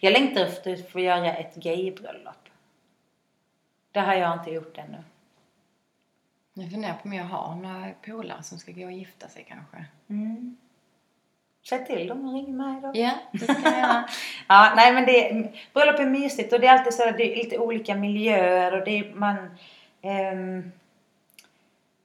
Jag 0.00 0.12
längtar 0.12 0.40
efter 0.40 0.72
att 0.72 0.90
få 0.90 1.00
göra 1.00 1.36
ett 1.36 1.54
gaybröllop. 1.54 2.48
Det 3.90 4.00
har 4.00 4.14
jag 4.14 4.38
inte 4.38 4.50
gjort 4.50 4.78
ännu. 4.78 5.04
Jag 6.54 6.70
funderar 6.70 6.94
på 6.94 7.08
om 7.08 7.12
jag 7.12 7.24
har 7.24 7.54
några 7.54 7.90
polare 8.06 8.42
som 8.42 8.58
ska 8.58 8.72
gå 8.72 8.84
och 8.84 8.92
gifta 8.92 9.28
sig 9.28 9.44
kanske. 9.48 9.84
Mm. 10.08 10.56
Säg 11.68 11.86
till 11.86 12.08
dem 12.08 12.28
och 12.28 12.34
ring 12.34 12.56
mig 12.56 12.80
då. 12.80 12.90
Ja, 12.94 13.10
det 13.32 13.38
ska 13.38 13.62
jag 13.70 13.78
göra. 13.78 14.04
Ja, 14.48 14.72
nej 14.76 14.92
men 14.92 15.06
det, 15.06 15.48
bröllop 15.72 16.00
är 16.00 16.06
mysigt 16.06 16.52
och 16.52 16.60
det 16.60 16.66
är 16.66 16.72
alltid 16.78 16.94
så 16.94 17.08
att 17.08 17.16
det 17.16 17.32
är 17.32 17.36
lite 17.36 17.58
olika 17.58 17.94
miljöer 17.94 18.78
och 18.78 18.84
det 18.84 18.98
är, 18.98 19.14
man 19.14 19.56
ehm, 20.02 20.72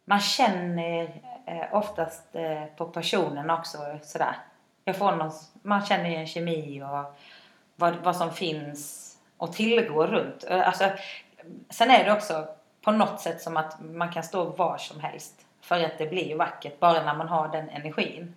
man 0.05 0.19
känner 0.19 1.03
eh, 1.45 1.65
oftast 1.75 2.35
eh, 2.35 2.65
på 2.77 2.85
personen 2.85 3.49
också 3.49 3.77
sådär. 4.03 4.35
Jag 4.85 4.97
får 4.97 5.11
någon, 5.11 5.31
man 5.61 5.85
känner 5.85 6.09
ju 6.09 6.15
en 6.15 6.27
kemi 6.27 6.83
och 6.83 7.15
vad, 7.75 7.95
vad 7.95 8.15
som 8.15 8.33
finns 8.33 9.13
och 9.37 9.53
tillgår 9.53 10.07
runt. 10.07 10.43
Eh, 10.49 10.67
Alltså, 10.67 10.89
sen 11.69 11.91
är 11.91 12.03
det 12.03 12.13
också 12.13 12.47
på 12.81 12.91
något 12.91 13.19
sätt 13.21 13.41
som 13.41 13.57
att 13.57 13.81
man 13.81 14.11
kan 14.11 14.23
stå 14.23 14.43
var 14.43 14.77
som 14.77 14.99
helst 14.99 15.45
för 15.61 15.83
att 15.83 15.97
det 15.97 16.07
blir 16.07 16.35
vackert 16.35 16.79
bara 16.79 17.03
när 17.03 17.15
man 17.15 17.27
har 17.27 17.47
den 17.47 17.69
energin. 17.69 18.35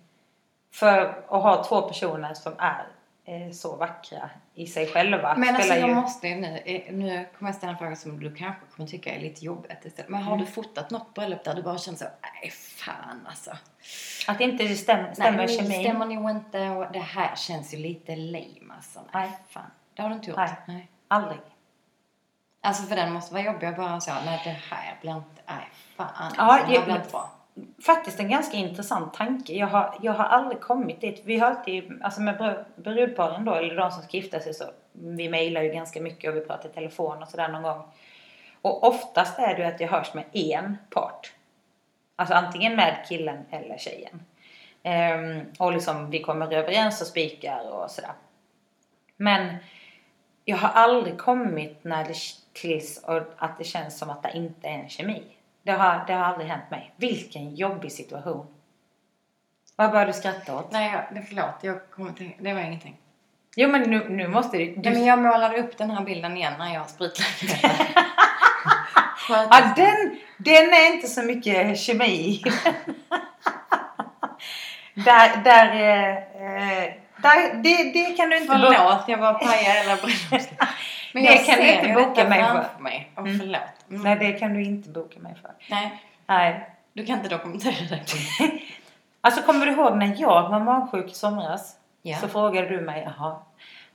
För 0.71 0.97
att 1.29 1.43
ha 1.43 1.63
två 1.63 1.81
personer 1.81 2.33
som 2.33 2.53
är 2.59 2.87
eh, 3.25 3.51
så 3.51 3.75
vackra 3.75 4.29
i 4.53 4.67
sig 4.67 4.87
själva 4.87 5.35
Men 5.37 5.55
alltså 5.55 5.73
jag 5.73 5.89
ju... 5.89 5.95
måste 5.95 6.35
nu, 6.35 6.57
eh, 6.65 6.93
nu 6.93 7.25
kommer 7.37 7.49
jag 7.51 7.55
ställa 7.55 7.71
en 7.71 7.77
fråga 7.77 7.95
som 7.95 8.19
du 8.19 8.35
kanske 8.35 8.61
kommer 8.75 8.89
tycka 8.89 9.15
är 9.15 9.19
lite 9.19 9.45
jobbigt 9.45 9.85
istället. 9.85 10.09
Men 10.09 10.23
har 10.23 10.33
Mm. 10.33 10.45
du 10.45 10.51
fotat 10.51 10.89
något 10.91 11.13
bröllop 11.13 11.43
där 11.43 11.53
du 11.55 11.63
bara 11.63 11.77
känner 11.77 11.97
så, 11.97 12.05
nej 12.21 12.51
fan 12.51 13.27
alltså. 13.29 13.51
Att 14.27 14.37
det 14.37 14.43
inte 14.43 14.75
stäm, 14.75 15.13
stämmer 15.15 15.37
nej, 15.37 15.47
kemin. 15.47 15.71
det 15.71 15.79
stämmer 15.79 16.05
nog 16.05 16.29
inte 16.31 16.69
och 16.69 16.91
det 16.93 16.99
här 16.99 17.35
känns 17.35 17.73
ju 17.73 17.77
lite 17.77 18.15
lame 18.15 18.73
alltså. 18.75 18.99
Nej, 19.13 19.27
Nej. 19.27 19.37
fan. 19.49 19.71
Det 19.93 20.01
har 20.01 20.09
du 20.09 20.15
inte 20.15 20.29
gjort? 20.29 20.39
Nej. 20.65 20.87
Aldrig. 21.07 21.39
Alltså 22.63 22.83
för 22.83 22.95
den 22.95 23.13
måste 23.13 23.33
vara 23.33 23.43
jobbig 23.43 23.67
att 23.67 23.77
bara 23.77 23.99
så, 23.99 24.11
nej 24.25 24.41
det 24.43 24.49
här 24.75 24.97
blir 25.01 25.11
inte, 25.17 25.41
nej 25.47 25.69
fan. 25.97 26.07
Ja, 26.37 26.43
alltså, 26.43 26.67
det 26.67 26.73
jag- 26.75 26.83
blir 26.85 26.95
inte 26.95 27.09
bra. 27.09 27.29
Faktiskt 27.85 28.19
en 28.19 28.29
ganska 28.29 28.57
intressant 28.57 29.13
tanke. 29.13 29.53
Jag 29.53 29.67
har, 29.67 29.97
jag 30.01 30.13
har 30.13 30.25
aldrig 30.25 30.61
kommit 30.61 31.01
dit. 31.01 31.21
Vi 31.25 31.37
har 31.37 31.47
alltid, 31.47 31.99
alltså 32.01 32.21
med 32.21 32.65
brudparen 32.75 33.45
då, 33.45 33.53
eller 33.53 33.75
de 33.75 33.91
som 33.91 34.03
ska 34.03 34.17
gifta 34.17 34.39
sig 34.39 34.53
så, 34.53 34.63
vi 34.91 35.29
mejlar 35.29 35.61
ju 35.61 35.69
ganska 35.69 36.01
mycket 36.01 36.29
och 36.29 36.37
vi 36.37 36.41
pratar 36.41 36.69
i 36.69 36.73
telefon 36.73 37.23
och 37.23 37.27
sådär 37.27 37.47
någon 37.47 37.63
gång. 37.63 37.83
Och 38.61 38.83
oftast 38.83 39.39
är 39.39 39.55
det 39.55 39.61
ju 39.61 39.67
att 39.67 39.79
jag 39.79 39.87
hörs 39.87 40.13
med 40.13 40.25
en 40.33 40.77
part. 40.89 41.33
Alltså 42.15 42.35
antingen 42.35 42.75
med 42.75 43.05
killen 43.09 43.45
eller 43.49 43.77
tjejen. 43.77 44.23
Ehm, 44.83 45.41
och 45.59 45.73
liksom 45.73 46.09
vi 46.09 46.19
kommer 46.19 46.53
överens 46.53 47.01
och 47.01 47.07
spikar 47.07 47.69
och 47.71 47.91
sådär. 47.91 48.13
Men 49.17 49.55
jag 50.45 50.57
har 50.57 50.69
aldrig 50.69 51.17
kommit 51.17 51.83
när 51.83 52.05
det 52.05 52.15
tills 52.53 53.03
att 53.37 53.57
det 53.57 53.63
känns 53.63 53.99
som 53.99 54.09
att 54.09 54.23
det 54.23 54.31
inte 54.33 54.67
är 54.67 54.73
en 54.73 54.89
kemi. 54.89 55.23
Det 55.63 55.71
har, 55.71 56.03
det 56.07 56.13
har 56.13 56.23
aldrig 56.23 56.49
hänt 56.49 56.71
mig. 56.71 56.93
Vilken 56.95 57.55
jobbig 57.55 57.91
situation. 57.91 58.47
Vad 59.75 59.91
börjar 59.91 60.07
du 60.07 60.13
skratta 60.13 60.57
åt? 60.57 60.71
Nej, 60.71 61.05
jag, 61.13 61.27
förlåt. 61.27 61.55
Jag 61.61 61.91
kommer 61.91 62.13
till, 62.13 62.31
det 62.39 62.53
var 62.53 62.61
ingenting. 62.61 62.97
Jo 63.55 63.69
men 63.69 63.81
nu, 63.81 64.09
nu 64.09 64.27
måste 64.27 64.57
du... 64.57 64.65
du 64.65 64.81
Nej, 64.81 64.93
men 64.93 65.05
jag 65.05 65.19
målade 65.19 65.57
upp 65.57 65.77
den 65.77 65.91
här 65.91 66.03
bilden 66.03 66.37
igen 66.37 66.53
när 66.59 66.73
jag 66.73 66.89
spritlade. 66.89 67.29
ja, 69.29 69.73
den, 69.75 70.17
den 70.37 70.73
är 70.73 70.93
inte 70.93 71.07
så 71.07 71.23
mycket 71.23 71.79
kemi 71.79 72.43
där, 74.93 75.43
där, 75.43 75.75
eh, 76.35 76.93
där, 77.21 77.53
det, 77.53 77.91
det 77.93 78.17
kan 78.17 78.29
du 78.29 78.37
inte... 78.37 78.51
Förlåt, 78.51 79.03
jag 79.07 79.19
bara 79.19 79.33
pajade 79.33 79.79
hela 79.79 79.95
bröllopsklänningen. 80.01 80.57
Men 81.13 81.23
Det 81.23 81.37
kan 81.37 81.57
du 81.59 81.71
inte 81.71 81.87
boka 81.93 82.27
mig 82.29 82.43
för. 82.43 82.81
mig. 82.83 83.11
Och 83.15 83.27
Mm. 83.27 83.39
förlåt. 83.39 83.61
Mm. 83.89 84.01
Nej, 84.01 84.15
det 84.15 84.39
kan 84.39 84.53
du 84.53 84.63
inte 84.63 84.89
boka 84.89 85.19
mig 85.19 85.35
för. 85.41 85.51
Nej, 85.69 86.01
Nej. 86.25 86.69
du 86.93 87.05
kan 87.05 87.17
inte 87.17 87.29
dokumentera 87.29 87.73
det. 87.89 88.01
Alltså 89.23 89.41
kommer 89.41 89.65
du 89.65 89.71
ihåg 89.71 89.97
när 89.97 90.15
jag 90.21 90.49
var 90.49 90.59
magsjuk 90.59 91.11
i 91.11 91.13
somras? 91.13 91.75
Ja. 92.01 92.17
Så 92.17 92.27
frågade 92.27 92.67
du 92.69 92.81
mig, 92.81 93.03
jaha, 93.17 93.35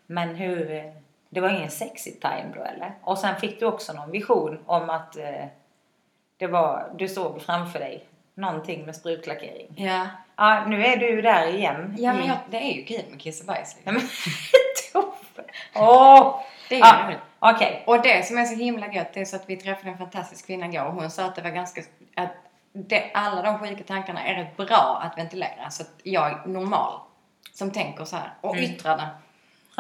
men 0.07 0.35
hur, 0.35 0.93
det 1.31 1.41
var 1.41 1.49
ingen 1.49 1.71
sexy 1.71 2.11
time 2.11 2.45
då 2.55 2.63
eller? 2.63 2.93
Och 3.03 3.19
sen 3.19 3.37
fick 3.37 3.61
du 3.61 3.67
också 3.67 3.93
någon 3.93 4.11
vision 4.11 4.59
om 4.67 4.91
att, 4.91 5.17
eh, 5.17 5.45
Det 6.37 6.47
var, 6.47 6.87
du 6.99 7.09
såg 7.09 7.43
framför 7.43 7.79
dig 7.79 8.05
någonting 8.35 8.87
med 8.87 8.97
sprutlackering. 8.97 9.67
Ja. 9.77 10.07
Ja, 10.37 10.65
nu 10.67 10.87
är 10.87 10.97
du 10.97 11.23
där 11.23 11.47
igen. 11.47 11.95
Ja, 11.99 12.13
men 12.13 12.27
jag, 12.27 12.37
det 12.51 12.57
är 12.57 12.73
ju 12.73 12.85
kul 12.85 13.05
med 13.11 13.21
kiss 13.21 13.41
och 13.41 13.47
bajs. 13.47 13.77
Liksom. 13.77 14.09
Åh! 15.75 16.41
Det 16.69 16.81
är 16.81 17.07
roligt. 17.07 17.19
Okej. 17.39 17.83
Och 17.87 18.03
det 18.03 18.27
som 18.27 18.39
är 18.39 18.45
så 18.45 18.55
himla 18.55 18.93
gött, 18.93 19.13
det 19.13 19.21
är 19.21 19.25
så 19.25 19.37
att 19.37 19.49
vi 19.51 19.57
träffade 19.57 19.91
en 19.91 19.99
fantastisk 19.99 20.47
kvinna 20.47 20.67
igår 20.67 20.85
och 20.85 20.93
hon 20.93 21.11
sa 21.11 21.25
att 21.25 21.35
det 21.35 21.43
var 21.43 21.51
ganska... 21.51 21.83
Att 22.15 22.33
det, 22.73 23.11
alla 23.15 23.43
de 23.43 23.59
sjuka 23.59 23.85
tankarna 23.85 24.25
är 24.27 24.35
rätt 24.35 24.57
bra 24.57 25.01
att 25.03 25.19
ventilera. 25.19 25.71
Så 25.71 25.83
att 25.83 25.91
jag 26.03 26.31
är 26.31 26.47
normal 26.47 27.01
som 27.53 27.71
tänker 27.71 28.05
så 28.05 28.17
här 28.17 28.35
och 28.41 28.57
Mm. 28.57 28.71
yttrar 28.71 28.97
det. 28.97 29.09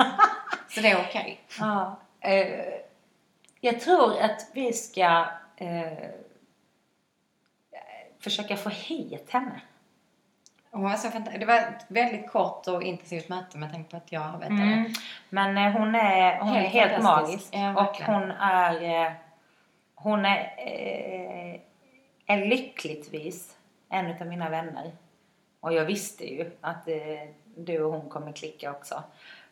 så 0.69 0.81
det 0.81 0.91
är 0.91 1.01
okej. 1.09 1.41
Ja, 1.61 2.01
eh, 2.21 2.65
jag 3.61 3.81
tror 3.81 4.19
att 4.21 4.51
vi 4.53 4.73
ska 4.73 5.27
eh, 5.57 6.09
försöka 8.21 8.57
få 8.57 8.69
hit 8.69 9.31
henne. 9.31 9.61
Hon 10.71 10.83
var 10.83 10.95
så 10.97 11.09
fanta- 11.09 11.39
det 11.39 11.47
var 11.47 11.57
ett 11.57 11.85
väldigt 11.89 12.31
kort 12.31 12.67
och 12.69 12.83
intensivt 12.83 13.29
möte 13.29 13.59
med 13.59 13.73
tanke 13.73 13.91
på 13.91 13.97
att 13.97 14.13
jag 14.13 14.39
vet 14.39 14.49
Mm. 14.49 14.83
det. 14.85 14.95
Men 15.29 15.59
eh, 15.59 15.73
hon 15.81 15.95
är, 15.95 16.39
hon 16.39 16.49
Helt 16.49 16.67
är 16.75 16.81
helt 16.81 16.93
fantastisk. 17.05 17.53
magisk. 17.53 17.77
Ja, 17.77 17.89
och 17.89 17.97
hon 18.15 18.31
är, 18.31 19.05
eh, 19.07 19.13
hon 19.95 20.25
är, 20.25 20.55
eh, 20.59 21.61
är 22.27 22.47
lyckligtvis 22.47 23.57
en 23.89 24.21
av 24.21 24.27
mina 24.27 24.49
vänner. 24.51 24.93
Och 25.61 25.73
jag 25.73 25.85
visste 25.85 26.25
ju 26.35 26.51
att 26.61 26.89
eh, 26.89 26.95
du 27.57 27.83
och 27.83 27.93
hon 27.93 28.09
kommer 28.11 28.33
klicka 28.33 28.71
också. 28.71 29.03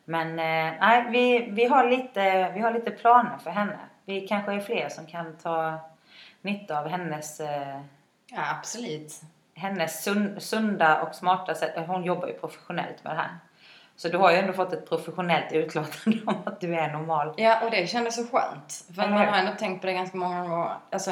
Men 0.05 0.29
eh, 0.29 0.75
nej, 0.81 1.05
vi, 1.11 1.51
vi, 1.51 1.65
har 1.67 1.91
lite, 1.91 2.51
vi 2.55 2.61
har 2.61 2.73
lite 2.73 2.91
planer 2.91 3.39
för 3.39 3.51
henne. 3.51 3.79
Vi 4.05 4.21
kanske 4.29 4.53
är 4.53 4.61
fler 4.61 4.89
som 4.89 5.07
kan 5.07 5.37
ta 5.37 5.79
nytta 6.43 6.79
av 6.81 6.89
hennes 6.89 7.41
eh, 7.41 7.81
Ja, 8.27 8.43
absolut. 8.59 9.21
Hennes 9.57 10.03
sun, 10.05 10.41
sunda 10.41 11.01
och 11.03 11.15
smarta 11.15 11.55
sätt. 11.55 11.75
Hon 11.87 12.05
jobbar 12.05 12.27
ju 12.29 12.35
professionellt 12.35 13.05
med 13.05 13.13
det 13.13 13.17
här. 13.17 13.39
Så 13.97 14.09
du 14.09 14.19
har 14.19 14.31
ju 14.31 14.37
ändå 14.37 14.53
fått 14.53 14.73
ett 14.73 14.89
professionellt 14.89 15.53
utlåtande 15.53 16.19
om 16.27 16.43
att 16.47 16.61
du 16.61 16.75
är 16.75 16.93
normal. 16.93 17.35
Ja, 17.37 17.61
och 17.65 17.71
det 17.71 17.87
kändes 17.91 18.17
så 18.17 18.27
skönt. 18.27 18.85
För 18.95 19.03
man 19.09 19.13
har 19.13 19.37
ändå 19.37 19.53
tänkt 19.59 19.81
på 19.81 19.87
det 19.87 19.93
ganska 19.93 20.17
många 20.17 20.43
gånger. 20.49 20.71
Alltså, 20.93 21.11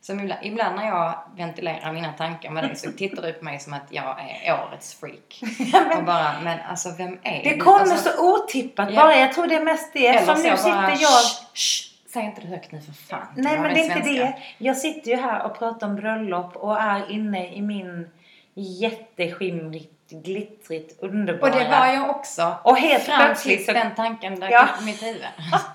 som 0.00 0.20
ibland, 0.20 0.40
ibland 0.44 0.76
när 0.76 0.86
jag 0.86 1.18
ventilerar 1.36 1.92
mina 1.92 2.12
tankar 2.12 2.50
med 2.50 2.64
dig 2.64 2.76
så 2.76 2.92
tittar 2.92 3.22
du 3.22 3.32
på 3.32 3.44
mig 3.44 3.60
som 3.60 3.72
att 3.72 3.82
jag 3.88 4.16
är 4.44 4.60
årets 4.68 4.94
freak. 5.00 5.42
och 5.98 6.04
bara, 6.04 6.40
men 6.42 6.58
alltså 6.70 6.88
vem 6.98 7.18
är 7.22 7.44
Det 7.44 7.58
kommer 7.58 7.80
alltså, 7.80 8.10
så 8.10 8.34
otippat 8.34 8.88
Ja. 8.92 9.02
bara. 9.02 9.16
Jag 9.16 9.32
tror 9.32 9.46
det 9.46 9.54
är 9.54 9.64
mest 9.64 9.92
det. 9.92 10.06
Eller 10.08 10.26
Som 10.26 10.36
så 10.36 10.50
nu 10.50 10.56
sitter 10.56 10.72
bara, 10.72 10.90
jag... 10.90 10.98
"Shh, 10.98 11.44
shh, 11.54 11.91
Säg 12.12 12.22
inte 12.24 12.40
det 12.40 12.46
högt 12.48 12.72
nu 12.72 12.80
för 12.80 12.92
fan. 12.92 13.26
Nej 13.36 13.58
men 13.58 13.74
det 13.74 13.80
är 13.80 13.84
inte 13.84 13.94
svenska. 14.02 14.12
det. 14.24 14.34
Jag 14.58 14.76
sitter 14.76 15.10
ju 15.10 15.16
här 15.16 15.42
och 15.46 15.58
pratar 15.58 15.86
om 15.86 15.96
bröllop 15.96 16.56
och 16.56 16.80
är 16.80 17.10
inne 17.10 17.54
i 17.54 17.62
min 17.62 18.10
jätteskimrigt, 18.54 20.10
glittrigt, 20.10 21.02
underbara... 21.02 21.50
Och 21.52 21.58
det 21.58 21.68
var 21.68 21.86
jag 21.86 22.10
också. 22.10 22.54
Och 22.62 22.76
helt 22.78 23.02
Fram 23.02 23.20
plötsligt 23.20 23.66
så- 23.66 23.72
den 23.72 23.94
tanken 23.94 24.40
dök 24.40 24.50
Ja. 24.52 24.62
upp 24.76 24.82
i 24.82 24.84
mitt 24.84 25.02
huvud. 25.02 25.24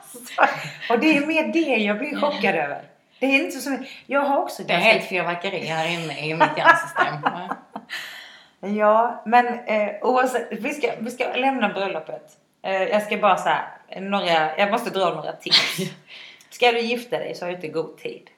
och 0.89 0.99
det 0.99 1.17
är 1.17 1.25
mer 1.25 1.53
det 1.53 1.59
jag 1.83 1.97
blir 1.97 2.15
chockad 2.19 2.55
över. 2.55 2.81
Det 3.19 3.25
är 3.25 3.43
inte 3.43 3.57
så. 3.57 3.77
Jag 4.05 4.21
har 4.21 4.37
också 4.37 4.63
Det 4.63 4.73
är 4.73 4.77
helt 4.77 5.05
fyrverkeri 5.05 5.65
här 5.65 5.87
inne 5.93 6.19
i 6.27 6.33
mitt 6.33 6.57
hjärnsystem. 6.57 7.15
Ja, 8.59 9.23
men 9.25 9.47
eh, 9.47 9.89
oavsett, 10.01 10.47
vi 10.51 10.73
ska, 10.73 10.91
vi 10.99 11.11
ska 11.11 11.33
lämna 11.35 11.69
bröllopet. 11.69 12.23
Eh, 12.61 12.83
jag 12.83 13.03
ska 13.03 13.17
bara 13.17 13.37
säga 13.37 13.61
några, 13.99 14.57
jag 14.57 14.71
måste 14.71 14.89
dra 14.89 15.09
några 15.13 15.31
tips. 15.31 15.77
Ska 16.49 16.71
du 16.71 16.79
gifta 16.79 17.17
dig 17.19 17.35
så 17.35 17.45
har 17.45 17.49
du 17.49 17.55
inte 17.55 17.67
god 17.67 17.97
tid. 17.97 18.29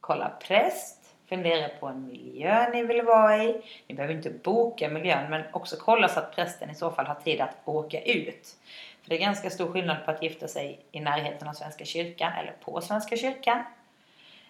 Kolla 0.00 0.28
präst, 0.28 1.14
fundera 1.28 1.68
på 1.68 1.86
en 1.86 2.06
miljö 2.06 2.70
ni 2.72 2.82
vill 2.82 3.02
vara 3.02 3.44
i. 3.44 3.62
Ni 3.86 3.94
behöver 3.94 4.14
inte 4.14 4.30
boka 4.30 4.88
miljön 4.88 5.30
men 5.30 5.42
också 5.52 5.76
kolla 5.80 6.08
så 6.08 6.20
att 6.20 6.34
prästen 6.34 6.70
i 6.70 6.74
så 6.74 6.90
fall 6.90 7.06
har 7.06 7.14
tid 7.14 7.40
att 7.40 7.56
åka 7.64 8.00
ut. 8.00 8.56
För 9.02 9.08
det 9.08 9.16
är 9.16 9.20
ganska 9.20 9.50
stor 9.50 9.72
skillnad 9.72 10.04
på 10.04 10.10
att 10.10 10.22
gifta 10.22 10.48
sig 10.48 10.80
i 10.92 11.00
närheten 11.00 11.48
av 11.48 11.52
Svenska 11.52 11.84
kyrkan 11.84 12.32
eller 12.32 12.52
på 12.52 12.80
Svenska 12.80 13.16
kyrkan 13.16 13.62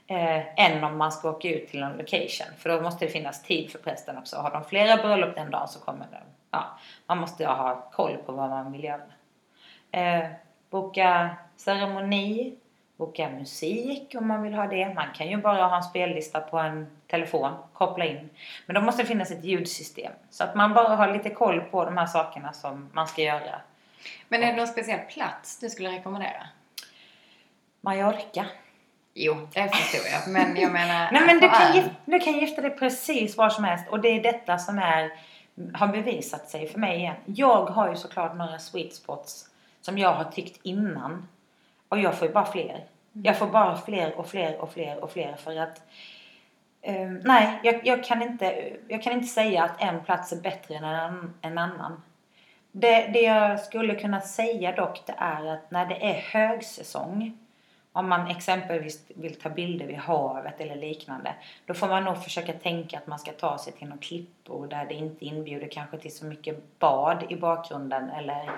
eh, 0.06 0.60
än 0.64 0.84
om 0.84 0.98
man 0.98 1.12
ska 1.12 1.30
åka 1.30 1.48
ut 1.48 1.68
till 1.68 1.82
en 1.82 1.96
location. 1.96 2.46
För 2.58 2.68
då 2.70 2.80
måste 2.80 3.04
det 3.04 3.10
finnas 3.10 3.42
tid 3.42 3.70
för 3.70 3.78
prästen 3.78 4.18
också. 4.18 4.36
Har 4.36 4.50
de 4.50 4.64
flera 4.64 4.96
bröllop 4.96 5.34
den 5.34 5.50
dagen 5.50 5.68
så 5.68 5.80
kommer 5.80 6.06
de, 6.10 6.18
ja, 6.50 6.78
man 7.06 7.18
måste 7.18 7.46
ha 7.46 7.90
koll 7.92 8.16
på 8.16 8.32
vad 8.32 8.50
man 8.50 8.72
vill 8.72 8.84
göra. 8.84 9.02
Eh, 9.90 10.26
boka 10.70 11.36
ceremoni, 11.56 12.56
boka 12.98 13.30
musik 13.30 14.14
om 14.18 14.28
man 14.28 14.42
vill 14.42 14.54
ha 14.54 14.66
det. 14.66 14.94
Man 14.94 15.06
kan 15.14 15.28
ju 15.28 15.36
bara 15.36 15.66
ha 15.66 15.76
en 15.76 15.82
spellista 15.82 16.40
på 16.40 16.58
en 16.58 16.86
telefon, 17.06 17.52
koppla 17.72 18.04
in. 18.04 18.30
Men 18.66 18.74
då 18.74 18.80
måste 18.80 19.02
det 19.02 19.06
finnas 19.06 19.30
ett 19.30 19.44
ljudsystem. 19.44 20.12
Så 20.30 20.44
att 20.44 20.54
man 20.54 20.74
bara 20.74 20.96
har 20.96 21.12
lite 21.12 21.30
koll 21.30 21.60
på 21.60 21.84
de 21.84 21.96
här 21.96 22.06
sakerna 22.06 22.52
som 22.52 22.88
man 22.92 23.08
ska 23.08 23.22
göra. 23.22 23.60
Men 24.28 24.42
är 24.42 24.46
det 24.46 24.56
någon 24.56 24.66
speciell 24.66 25.00
plats 25.00 25.58
du 25.60 25.70
skulle 25.70 25.90
rekommendera? 25.90 26.46
Mallorca. 27.80 28.46
Jo, 29.14 29.48
det 29.54 29.68
förstår 29.68 30.00
jag. 30.12 30.32
Men 30.32 30.56
jag 30.56 30.72
menar... 30.72 31.08
Nej 31.12 31.22
men 31.26 31.40
du 31.40 31.48
kan, 31.48 31.62
ön. 31.62 31.72
gif- 31.72 31.94
du 32.04 32.18
kan 32.18 32.32
gifta 32.32 32.62
dig 32.62 32.70
precis 32.70 33.36
var 33.36 33.48
som 33.48 33.64
helst 33.64 33.84
och 33.90 34.00
det 34.00 34.08
är 34.08 34.22
detta 34.22 34.58
som 34.58 34.78
är, 34.78 35.10
har 35.74 35.88
bevisat 35.88 36.48
sig 36.48 36.68
för 36.68 36.78
mig 36.78 36.98
igen. 36.98 37.16
Jag 37.24 37.66
har 37.66 37.88
ju 37.90 37.96
såklart 37.96 38.36
några 38.36 38.58
sweet 38.58 38.94
spots 38.94 39.50
som 39.80 39.98
jag 39.98 40.12
har 40.12 40.24
tyckt 40.24 40.60
innan 40.62 41.28
och 41.88 41.98
jag 41.98 42.18
får 42.18 42.28
ju 42.28 42.34
bara 42.34 42.46
fler. 42.46 42.84
Jag 43.12 43.38
får 43.38 43.46
bara 43.46 43.76
fler 43.76 44.18
och 44.18 44.26
fler 44.26 44.60
och 44.60 44.72
fler 44.72 45.04
och 45.04 45.10
fler 45.10 45.36
för 45.36 45.56
att 45.56 45.82
eh, 46.82 47.10
nej, 47.24 47.60
jag, 47.62 47.80
jag, 47.86 48.04
kan 48.04 48.22
inte, 48.22 48.76
jag 48.88 49.02
kan 49.02 49.12
inte 49.12 49.28
säga 49.28 49.64
att 49.64 49.82
en 49.82 50.04
plats 50.04 50.32
är 50.32 50.40
bättre 50.40 50.74
än 50.74 50.84
en, 50.84 51.34
en 51.40 51.58
annan. 51.58 52.02
Det, 52.72 53.10
det 53.12 53.20
jag 53.20 53.60
skulle 53.60 53.94
kunna 53.94 54.20
säga 54.20 54.72
dock 54.72 55.06
det 55.06 55.14
är 55.18 55.46
att 55.46 55.70
när 55.70 55.86
det 55.86 56.10
är 56.10 56.14
högsäsong 56.14 57.38
om 57.92 58.08
man 58.08 58.26
exempelvis 58.26 59.04
vill 59.08 59.34
ta 59.34 59.48
bilder 59.48 59.86
vid 59.86 59.96
havet 59.96 60.60
eller 60.60 60.76
liknande 60.76 61.34
då 61.66 61.74
får 61.74 61.88
man 61.88 62.04
nog 62.04 62.22
försöka 62.22 62.52
tänka 62.52 62.98
att 62.98 63.06
man 63.06 63.18
ska 63.18 63.32
ta 63.32 63.58
sig 63.58 63.72
till 63.72 63.88
någon 63.88 63.98
klippor 63.98 64.66
där 64.66 64.86
det 64.86 64.94
inte 64.94 65.24
inbjuder 65.24 65.68
kanske 65.68 65.98
till 65.98 66.16
så 66.16 66.24
mycket 66.24 66.78
bad 66.78 67.24
i 67.28 67.36
bakgrunden 67.36 68.10
eller 68.10 68.50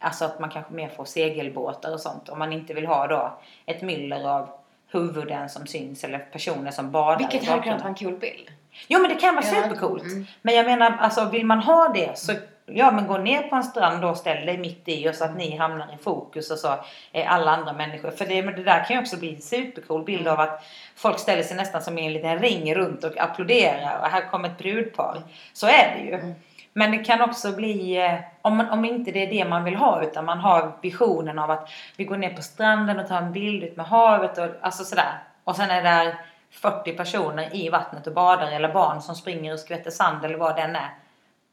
alltså 0.00 0.24
att 0.24 0.40
man 0.40 0.50
kanske 0.50 0.72
mer 0.74 0.88
får 0.88 1.04
segelbåtar 1.04 1.92
och 1.92 2.00
sånt 2.00 2.28
om 2.28 2.38
man 2.38 2.52
inte 2.52 2.74
vill 2.74 2.86
ha 2.86 3.06
då 3.06 3.38
ett 3.66 3.82
myller 3.82 4.28
av 4.28 4.48
huvuden 4.92 5.48
som 5.48 5.66
syns 5.66 6.04
eller 6.04 6.18
personer 6.18 6.70
som 6.70 6.90
badar 6.90 7.18
Vilket 7.18 7.48
hade 7.48 7.62
kunnat 7.62 7.80
vara 7.80 7.88
en 7.88 7.94
cool 7.94 8.16
bild. 8.18 8.50
Jo 8.88 9.00
men 9.00 9.08
det 9.10 9.16
kan 9.16 9.34
vara 9.34 9.44
Ja, 9.46 9.62
supercoolt. 9.62 10.02
mm. 10.02 10.26
Men 10.42 10.54
jag 10.54 10.66
menar 10.66 10.96
alltså 11.00 11.24
vill 11.24 11.46
man 11.46 11.58
ha 11.58 11.88
det 11.88 12.18
så 12.18 12.32
ja 12.66 12.90
men 12.90 13.06
gå 13.06 13.18
ner 13.18 13.42
på 13.42 13.56
en 13.56 13.62
strand 13.62 14.02
då 14.02 14.08
och 14.08 14.16
ställ 14.16 14.46
dig 14.46 14.58
mitt 14.58 14.82
i 14.88 15.08
och 15.10 15.14
så 15.14 15.24
att 15.24 15.36
ni 15.36 15.56
hamnar 15.56 15.94
i 15.94 16.02
fokus 16.02 16.50
och 16.50 16.58
så 16.58 16.74
är 17.12 17.24
alla 17.24 17.50
andra 17.50 17.72
människor. 17.72 18.10
För 18.10 18.24
det, 18.26 18.42
det 18.42 18.62
där 18.62 18.84
kan 18.84 18.96
ju 18.96 19.02
också 19.02 19.16
bli 19.16 19.34
en 19.34 19.40
supercool 19.42 20.04
bild 20.04 20.20
Mm. 20.20 20.32
av 20.32 20.40
att 20.40 20.64
folk 20.96 21.18
ställer 21.18 21.42
sig 21.42 21.56
nästan 21.56 21.82
som 21.82 21.98
i 21.98 22.06
en 22.06 22.12
liten 22.12 22.38
ring 22.38 22.74
runt 22.74 23.04
och 23.04 23.18
applåderar 23.18 23.98
och 24.00 24.06
här 24.06 24.30
kommer 24.30 24.48
ett 24.48 24.58
brudpar. 24.58 25.22
Så 25.52 25.66
är 25.66 25.94
det 25.96 26.00
ju. 26.10 26.34
Men 26.72 26.90
det 26.90 26.98
kan 26.98 27.22
också 27.22 27.52
bli, 27.52 27.96
eh, 27.96 28.20
om, 28.42 28.56
man, 28.56 28.70
om 28.70 28.84
inte 28.84 29.10
det 29.10 29.26
är 29.26 29.30
det 29.30 29.48
man 29.48 29.64
vill 29.64 29.76
ha 29.76 30.02
utan 30.02 30.24
man 30.24 30.38
har 30.38 30.72
visionen 30.80 31.38
av 31.38 31.50
att 31.50 31.70
vi 31.96 32.04
går 32.04 32.16
ner 32.16 32.34
på 32.34 32.42
stranden 32.42 33.00
och 33.00 33.08
tar 33.08 33.16
en 33.16 33.32
bild 33.32 33.64
ut 33.64 33.76
med 33.76 33.86
havet 33.86 34.38
och 34.38 34.46
alltså 34.60 34.84
sådär. 34.84 35.18
Och 35.44 35.56
sen 35.56 35.70
är 35.70 35.82
där 35.82 36.14
40 36.50 36.92
personer 36.92 37.56
i 37.56 37.68
vattnet 37.68 38.06
och 38.06 38.14
badar 38.14 38.52
eller 38.52 38.72
barn 38.72 39.02
som 39.02 39.14
springer 39.14 39.52
och 39.52 39.60
skvätter 39.60 39.90
sand 39.90 40.24
eller 40.24 40.38
vad 40.38 40.56
den 40.56 40.76
är. 40.76 40.94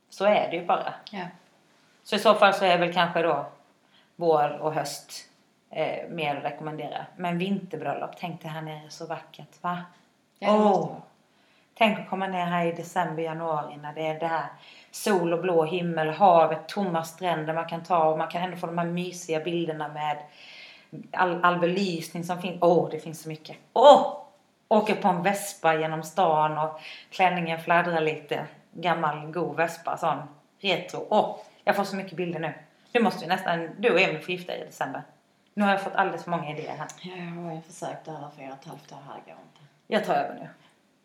Så 0.10 0.25
är 0.25 0.47
det 0.51 0.56
ju 0.56 0.65
bara. 0.65 0.93
Ja. 1.12 1.25
Så 2.03 2.15
i 2.15 2.19
så 2.19 2.34
fall 2.34 2.53
så 2.53 2.65
är 2.65 2.77
väl 2.77 2.93
kanske 2.93 3.21
då 3.21 3.45
vår 4.15 4.58
och 4.62 4.73
höst 4.73 5.12
eh, 5.69 6.10
mer 6.10 6.36
att 6.36 6.43
rekommendera. 6.43 7.06
Men 7.15 7.38
vinterbröllop, 7.38 8.12
tänk 8.19 8.41
det 8.41 8.47
här 8.47 8.62
nere 8.62 8.89
så 8.89 9.06
vackert 9.06 9.63
va? 9.63 9.82
Det 10.39 10.47
Åh. 10.47 10.62
vara. 10.62 11.01
Tänk 11.78 12.00
att 12.00 12.10
komma 12.10 12.28
ner 12.28 12.46
här 12.46 12.66
i 12.66 12.72
december, 12.72 13.24
januari 13.24 13.78
när 13.78 13.94
det 13.94 14.08
är 14.08 14.20
det 14.20 14.28
här 14.28 14.46
sol 14.92 15.34
och 15.34 15.42
blå 15.42 15.65
himmel, 15.65 16.10
havet, 16.10 16.67
tomma 16.67 17.04
stränder 17.04 17.54
man 17.54 17.65
kan 17.65 17.84
ta 17.84 18.10
och 18.10 18.17
man 18.17 18.28
kan 18.28 18.44
ändå 18.44 18.58
få 18.58 18.67
de 18.67 18.78
här 18.78 18.86
mysiga 18.86 19.40
bilderna 19.40 19.88
med 19.88 20.17
all, 21.12 21.44
all 21.44 21.60
belysning 21.60 22.23
som 22.23 22.42
finns. 22.42 22.58
Åh, 22.62 22.90
det 22.92 23.00
finns 23.00 23.21
så 23.21 23.30
mycket. 23.30 23.58
Åh! 23.73 24.23
Åker 24.67 24.96
på 24.96 25.08
en 25.08 25.23
vespa 25.23 25.75
genom 25.75 26.04
stan 26.04 26.58
och 26.58 26.80
klänningen 27.10 27.60
fladdrar 27.60 28.02
lite. 28.02 28.46
Gammal 28.71 29.32
god 29.32 29.56
vespa 29.56 29.98
sån. 29.98 30.17
Retro. 30.60 31.08
Åh, 31.10 31.38
jag 31.63 31.75
får 31.75 31.84
så 31.84 31.96
mycket 31.96 32.17
bilder 32.17 32.40
nu. 32.40 32.54
Du 32.92 33.00
måste 33.04 33.25
ju 33.25 33.30
nästan, 33.30 33.69
du 33.78 33.94
och 33.94 34.00
Emil 34.00 34.21
får 34.21 34.32
gifta 34.32 34.54
er 34.54 34.62
i 34.62 34.65
december. 34.65 35.04
Nu 35.54 35.63
har 35.63 35.71
jag 35.71 35.82
fått 35.82 35.96
alldeles 35.96 36.23
för 36.23 36.32
många 36.32 36.52
idéer 36.52 36.75
här. 36.78 36.88
Ja, 37.02 37.15
jag 37.15 37.56
har 37.56 37.62
försökt 37.62 38.06
det 38.06 38.12
här 38.12 38.25
och 38.25 38.40
ett 38.40 38.65
halvt 38.65 38.92
år. 38.92 38.98
Här 39.08 39.21
går 39.25 39.42
inte. 39.44 39.62
Jag 39.88 40.06
tar 40.06 40.13
över 40.13 40.36
nu. 40.36 40.50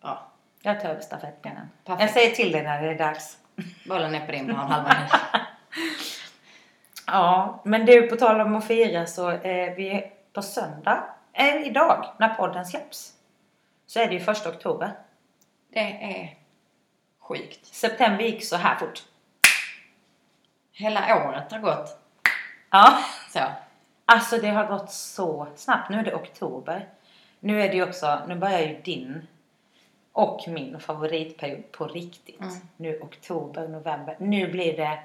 Bra. 0.00 0.31
Jag 0.62 0.80
tar 0.80 0.88
över 0.88 1.00
stafettpinnen. 1.00 1.70
Jag 1.84 2.10
säger 2.10 2.30
till 2.34 2.52
dig 2.52 2.62
när 2.62 2.82
det 2.82 2.88
är 2.90 2.98
dags. 2.98 3.38
Bollen 3.88 4.14
är 4.14 4.26
på 4.26 4.32
din 4.32 4.46
plan 4.46 4.70
halva. 4.70 4.96
Ja, 7.06 7.60
men 7.64 7.86
du 7.86 8.02
på 8.08 8.16
tal 8.16 8.40
om 8.40 8.56
att 8.56 8.66
fira 8.66 9.06
så 9.06 9.30
eh, 9.30 9.74
vi 9.74 10.12
på 10.32 10.42
söndag, 10.42 11.04
eh, 11.32 11.66
idag 11.66 12.06
när 12.18 12.28
podden 12.28 12.66
släpps, 12.66 13.12
så 13.86 14.00
är 14.00 14.06
det 14.06 14.14
ju 14.14 14.20
första 14.20 14.48
oktober. 14.50 14.92
Det 15.72 15.80
är 15.80 16.36
sjukt. 17.20 17.66
September 17.66 18.24
gick 18.24 18.44
så 18.44 18.56
här 18.56 18.76
fort. 18.76 19.02
Hela 20.72 21.26
året 21.28 21.52
har 21.52 21.58
gått 21.58 21.98
Ja. 22.70 22.98
så. 23.30 23.40
Alltså 24.04 24.36
det 24.38 24.48
har 24.48 24.66
gått 24.66 24.90
så 24.90 25.46
snabbt. 25.56 25.90
Nu 25.90 25.98
är 25.98 26.02
det 26.02 26.14
oktober. 26.14 26.88
Nu 27.40 27.62
är 27.62 27.68
det 27.68 27.74
ju 27.74 27.82
också, 27.88 28.20
nu 28.28 28.34
börjar 28.34 28.60
ju 28.60 28.80
din 28.82 29.26
och 30.12 30.44
min 30.48 30.80
favoritperiod 30.80 31.72
på 31.72 31.86
riktigt. 31.86 32.40
Mm. 32.40 32.54
Nu 32.76 32.98
oktober, 33.00 33.68
november. 33.68 34.16
Nu 34.18 34.50
blir 34.50 34.76
det 34.76 34.98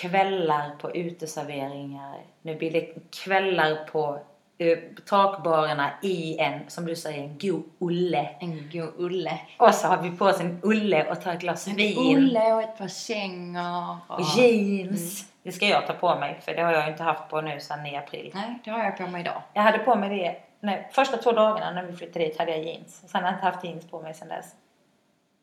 kvällar 0.00 0.76
på 0.80 0.90
uteserveringar. 0.90 2.20
Nu 2.42 2.54
blir 2.54 2.70
det 2.70 3.10
kvällar 3.10 3.84
på 3.84 4.18
uh, 4.62 4.78
takbarerna 5.06 5.90
i 6.02 6.38
en, 6.38 6.60
som 6.70 6.86
du 6.86 6.96
säger, 6.96 7.22
en 7.22 7.38
god 7.38 7.64
ulle. 7.78 8.28
En 8.40 8.70
god 8.72 8.92
Ulle. 8.96 9.40
Och 9.56 9.74
så 9.74 9.86
har 9.86 10.02
vi 10.02 10.10
på 10.10 10.24
oss 10.24 10.40
en 10.40 10.60
ulle 10.62 11.10
och 11.10 11.20
tar 11.20 11.32
ett 11.32 11.40
glas 11.40 11.68
vin. 11.68 12.16
Ulle 12.16 12.52
och 12.52 12.62
ett 12.62 12.78
par 12.78 12.88
kängor. 12.88 13.96
Och 14.08 14.20
jeans. 14.36 15.30
Det 15.42 15.52
ska 15.52 15.66
jag 15.66 15.86
ta 15.86 15.92
på 15.92 16.16
mig 16.16 16.40
för 16.44 16.54
det 16.54 16.62
har 16.62 16.72
jag 16.72 16.88
inte 16.88 17.02
haft 17.02 17.30
på 17.30 17.40
nu 17.40 17.60
sedan 17.60 17.86
i 17.86 17.96
april. 17.96 18.30
Nej, 18.34 18.58
det 18.64 18.70
har 18.70 18.84
jag 18.84 18.96
på 18.96 19.06
mig 19.06 19.20
idag. 19.20 19.42
Jag 19.52 19.62
hade 19.62 19.78
på 19.78 19.94
mig 19.94 20.18
det 20.18 20.36
nej, 20.64 20.88
första 20.92 21.16
två 21.16 21.32
dagarna 21.32 21.70
när 21.70 21.82
vi 21.82 21.96
flyttade 21.96 22.24
dit 22.24 22.38
hade 22.38 22.50
jag 22.50 22.64
jeans. 22.64 23.02
Sen 23.06 23.22
har 23.22 23.30
jag 23.30 23.36
inte 23.36 23.46
haft 23.46 23.64
jeans 23.64 23.90
på 23.90 24.02
mig 24.02 24.14
sedan 24.14 24.28
dess. 24.28 24.54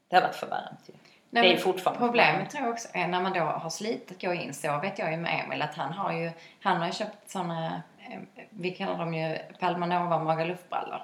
Det 0.07 0.15
har 0.15 0.23
varit 0.23 0.35
för 0.35 0.47
varmt 0.47 0.79
ju. 0.85 0.93
Nej, 1.33 1.43
det 1.43 1.53
är 1.53 1.57
fortfarande 1.57 1.99
Problemet 1.99 2.49
tror 2.49 2.63
jag 2.63 2.73
också 2.73 2.87
är 2.93 3.07
när 3.07 3.21
man 3.21 3.33
då 3.33 3.39
har 3.39 3.69
slitit 3.69 4.21
gå 4.21 4.33
in 4.33 4.53
så 4.53 4.79
vet 4.79 4.99
jag 4.99 5.11
ju 5.11 5.17
med 5.17 5.43
Emil 5.45 5.61
att 5.61 5.75
han 5.75 5.93
har 5.93 6.13
ju, 6.13 6.31
han 6.61 6.77
har 6.77 6.85
ju 6.85 6.91
köpt 6.91 7.29
såna, 7.29 7.81
eh, 8.09 8.19
vi 8.49 8.71
kallar 8.71 8.97
dem 8.97 9.13
ju 9.13 9.37
Palmanova 9.59 10.19
Magalufbrallor. 10.19 11.03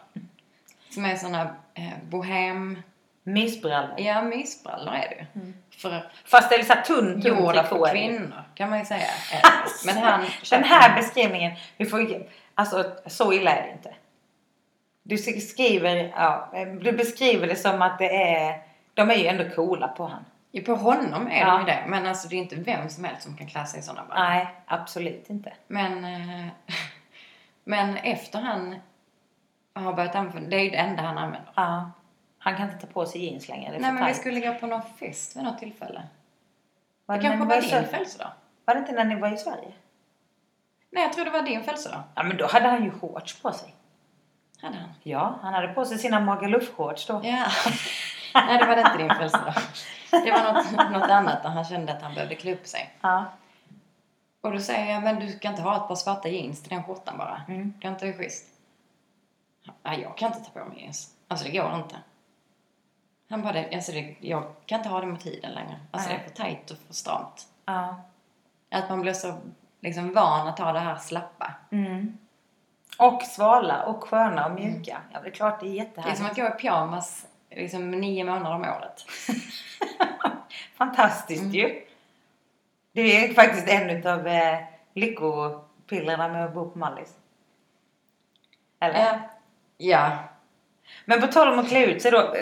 Som 0.90 1.06
är 1.06 1.16
såna 1.16 1.42
eh, 1.74 1.94
bohem, 2.04 2.82
Mysbrallor. 3.24 4.00
ja 4.00 4.22
mysbrallor 4.22 4.94
är 4.94 5.10
det 5.10 5.16
ju. 5.16 5.42
Mm. 5.42 5.54
För 5.70 6.12
Fast 6.26 6.50
det 6.50 6.56
är 6.56 6.64
så 6.64 6.74
här 6.74 6.82
tunn, 6.82 7.22
tunn 7.22 7.38
gjorda 7.38 7.64
för 7.64 7.92
kvinnor 7.92 8.44
kan 8.56 8.70
man 8.70 8.80
ju 8.80 8.86
säga. 8.86 9.08
det. 9.32 9.42
Men 9.86 9.98
han 9.98 10.26
Den 10.50 10.64
här 10.64 10.96
beskrivningen, 10.96 11.52
vi 11.78 11.86
får 11.86 12.28
alltså 12.56 12.96
så 13.06 13.34
illa 13.34 13.52
är 13.52 13.64
det 13.68 13.72
inte. 13.72 13.94
Du 15.08 15.18
skriver, 15.18 15.96
ja, 15.96 16.50
du 16.82 16.92
beskriver 16.92 17.48
det 17.48 17.56
som 17.56 17.82
att 17.82 18.00
det 18.00 18.34
är, 18.34 18.62
de 18.94 19.10
är 19.12 19.16
ju 19.16 19.26
ändå 19.28 19.50
coola 19.56 19.88
på 19.88 20.06
han. 20.08 20.26
ju 20.52 20.62
på 20.64 20.76
honom 20.76 21.28
är 21.28 21.40
Ja. 21.40 21.54
det 21.54 21.60
ju 21.60 21.66
det. 21.66 21.84
Men 21.88 22.06
alltså 22.06 22.28
det 22.28 22.36
är 22.36 22.38
inte 22.38 22.56
vem 22.56 22.90
som 22.90 23.04
helst 23.04 23.22
som 23.24 23.38
kan 23.38 23.48
klä 23.48 23.66
sig 23.66 23.80
i 23.80 23.84
sådana 23.84 24.06
brallor. 24.08 24.24
Nej, 24.30 24.48
absolut 24.66 25.30
inte. 25.30 25.54
Men, 25.68 26.06
eh, 26.06 26.48
men 27.64 27.98
efter 27.98 28.40
han 28.42 28.76
har 29.74 29.94
börjat 29.94 30.16
använda, 30.16 30.50
det 30.50 30.56
är 30.56 30.64
ju 30.64 30.70
det 30.70 30.78
enda 30.78 31.02
han 31.04 31.18
använder. 31.18 31.52
Ja. 31.56 31.92
Han 32.40 32.56
kan 32.58 32.70
inte 32.72 32.88
ta 32.88 32.94
på 32.94 33.06
sig 33.06 33.26
jeans 33.26 33.50
längre. 33.50 33.72
Nej 33.72 33.80
men 33.80 33.96
vi 33.96 34.02
tajt. 34.02 34.18
skulle 34.18 34.40
gå 34.40 34.54
på 34.54 34.68
någon 34.68 34.82
fest 35.00 35.36
vid 35.38 35.44
något 35.44 35.60
tillfälle. 35.60 36.04
Var 37.06 37.16
Det 37.16 37.22
det, 37.22 37.28
kanske 37.30 37.46
var 37.46 37.62
din 37.62 37.86
födelsedag? 37.90 38.32
Var 38.66 38.74
det 38.74 38.80
inte 38.80 38.92
när 38.92 39.06
ni 39.06 39.16
var 39.16 39.34
i 39.34 39.38
Sverige? 39.38 39.72
Nej 40.92 41.04
jag 41.04 41.14
tror 41.14 41.26
det 41.26 41.32
var 41.32 41.42
din 41.42 41.64
födelsedag. 41.64 42.04
Ja 42.16 42.24
men 42.24 42.38
då 42.38 42.48
hade 42.48 42.68
han 42.68 42.84
ju 42.84 42.92
shorts 42.92 43.42
på 43.42 43.52
sig. 43.52 43.74
Hade 44.68 44.80
han? 44.80 44.90
Ja, 45.04 45.40
han 45.42 45.54
hade 45.54 45.68
på 45.68 45.86
sig 45.86 45.98
sina 45.98 46.20
Magaluf-shorts 46.20 47.08
då. 47.08 47.22
Ja. 47.24 47.46
Nej 48.48 48.58
det 48.58 48.66
var 48.66 48.78
inte 48.78 48.98
din 48.98 49.10
födelsedag. 49.10 49.54
Det 50.12 50.32
var 50.32 50.54
något, 50.54 50.92
något 50.92 51.10
annat 51.10 51.44
där 51.44 51.50
han 51.50 51.66
kände 51.66 51.94
att 51.94 52.02
han 52.02 52.14
behövde 52.14 52.36
klä 52.36 52.54
upp 52.54 52.68
sig. 52.68 52.94
Ja. 53.02 53.26
Och 54.42 54.52
då 54.52 54.60
säger 54.60 54.94
jag, 54.94 55.04
men 55.04 55.20
du 55.20 55.32
ska 55.32 55.50
inte 55.50 55.62
ha 55.62 55.76
ett 55.76 55.88
par 55.88 55.96
svarta 55.96 56.30
jeans 56.30 56.62
till 56.62 56.70
den 56.70 56.84
skjortan 56.84 57.18
bara. 57.18 57.42
Mm. 57.48 57.74
Det 57.80 57.88
är 57.88 57.92
inte 57.92 58.14
schysst. 58.14 58.46
Nej, 59.84 60.02
jag 60.02 60.18
kan 60.18 60.34
inte 60.34 60.50
ta 60.52 60.60
på 60.60 60.66
mig 60.66 60.82
jeans. 60.82 61.14
Alltså 61.28 61.46
det 61.46 61.52
går 61.58 61.76
inte. 61.76 61.96
Han 63.30 63.42
bara, 63.42 63.66
alltså 63.74 63.92
det, 63.92 64.16
jag 64.20 64.44
kan 64.66 64.80
inte 64.80 64.90
ha 64.90 65.00
det 65.00 65.08
med 65.08 65.20
tiden 65.20 65.52
längre. 65.52 65.80
Alltså 65.92 66.10
Nej. 66.10 66.18
det 66.18 66.24
är 66.24 66.30
för 66.30 66.36
tajt 66.36 66.72
och 66.72 66.78
för 66.88 66.94
stramt. 66.94 67.48
ja. 67.66 67.96
Att 68.72 68.90
man 68.90 69.02
blir 69.02 69.14
så 69.14 69.38
liksom 69.80 70.14
van 70.14 70.48
att 70.48 70.60
ha 70.60 70.72
det 70.74 70.80
här 70.80 70.96
slappa. 70.96 71.54
Mm. 71.72 72.18
Och 72.98 73.22
svala 73.24 73.84
och 73.84 74.04
sköna 74.04 74.46
och 74.46 74.52
mjuka. 74.52 75.02
Ja, 75.14 75.20
det 75.22 75.28
är 75.28 75.32
klart 75.32 75.60
det 75.60 75.66
är 75.66 75.70
Det 75.70 75.76
är 75.80 75.84
jättehärligt. 75.86 76.18
som 76.18 76.26
att 76.28 76.36
gå 76.36 76.48
i 76.48 76.50
pyjamas 76.50 77.28
liksom 77.52 77.92
nio 77.92 78.24
månader 78.24 78.56
om 78.56 78.62
året. 78.62 79.06
Fantastiskt 80.78 81.42
Mm. 81.42 81.54
ju. 81.54 81.82
Det 82.92 83.02
är 83.26 83.34
faktiskt 83.34 83.68
en 83.70 84.08
av 84.08 84.28
eh, 84.28 84.60
lyckopillerna 84.94 86.28
med 86.28 86.46
att 86.46 86.54
bo 86.54 86.70
på 86.70 86.80
Mallis. 86.80 87.14
Eller? 88.80 89.00
Ja. 89.00 89.20
Ja. 89.78 90.18
Men 91.06 91.22
på 91.22 91.28
tal 91.28 91.54
om 91.54 91.60
att 91.60 91.70
klä 91.70 91.86
ut 91.86 92.02
sig 92.02 92.12
då. 92.12 92.36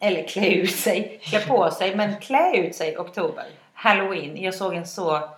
Eller 0.00 0.28
klä 0.28 0.48
ut 0.54 0.76
sig, 0.76 1.20
klä 1.22 1.40
på 1.46 1.70
sig. 1.70 1.96
Men 1.96 2.20
klä 2.20 2.56
ut 2.56 2.74
sig 2.74 2.92
i 2.92 2.96
oktober. 2.96 3.44
Halloween. 3.74 4.36
Jag 4.42 4.54
såg 4.54 4.74
en 4.74 4.86
så, 4.86 5.28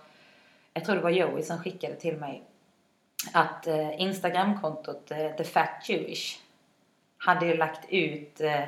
jag 0.73 0.85
tror 0.85 0.95
det 0.95 1.01
var 1.01 1.09
Joey 1.09 1.43
som 1.43 1.57
skickade 1.59 1.95
till 1.95 2.17
mig. 2.17 2.43
Att 3.33 3.67
eh, 3.67 4.01
Instagramkontot 4.01 5.11
eh, 5.11 5.35
The 5.37 5.43
Fat 5.43 5.89
Jewish 5.89 6.39
hade 7.17 7.45
ju 7.45 7.57
lagt 7.57 7.89
ut 7.89 8.41
eh, 8.41 8.63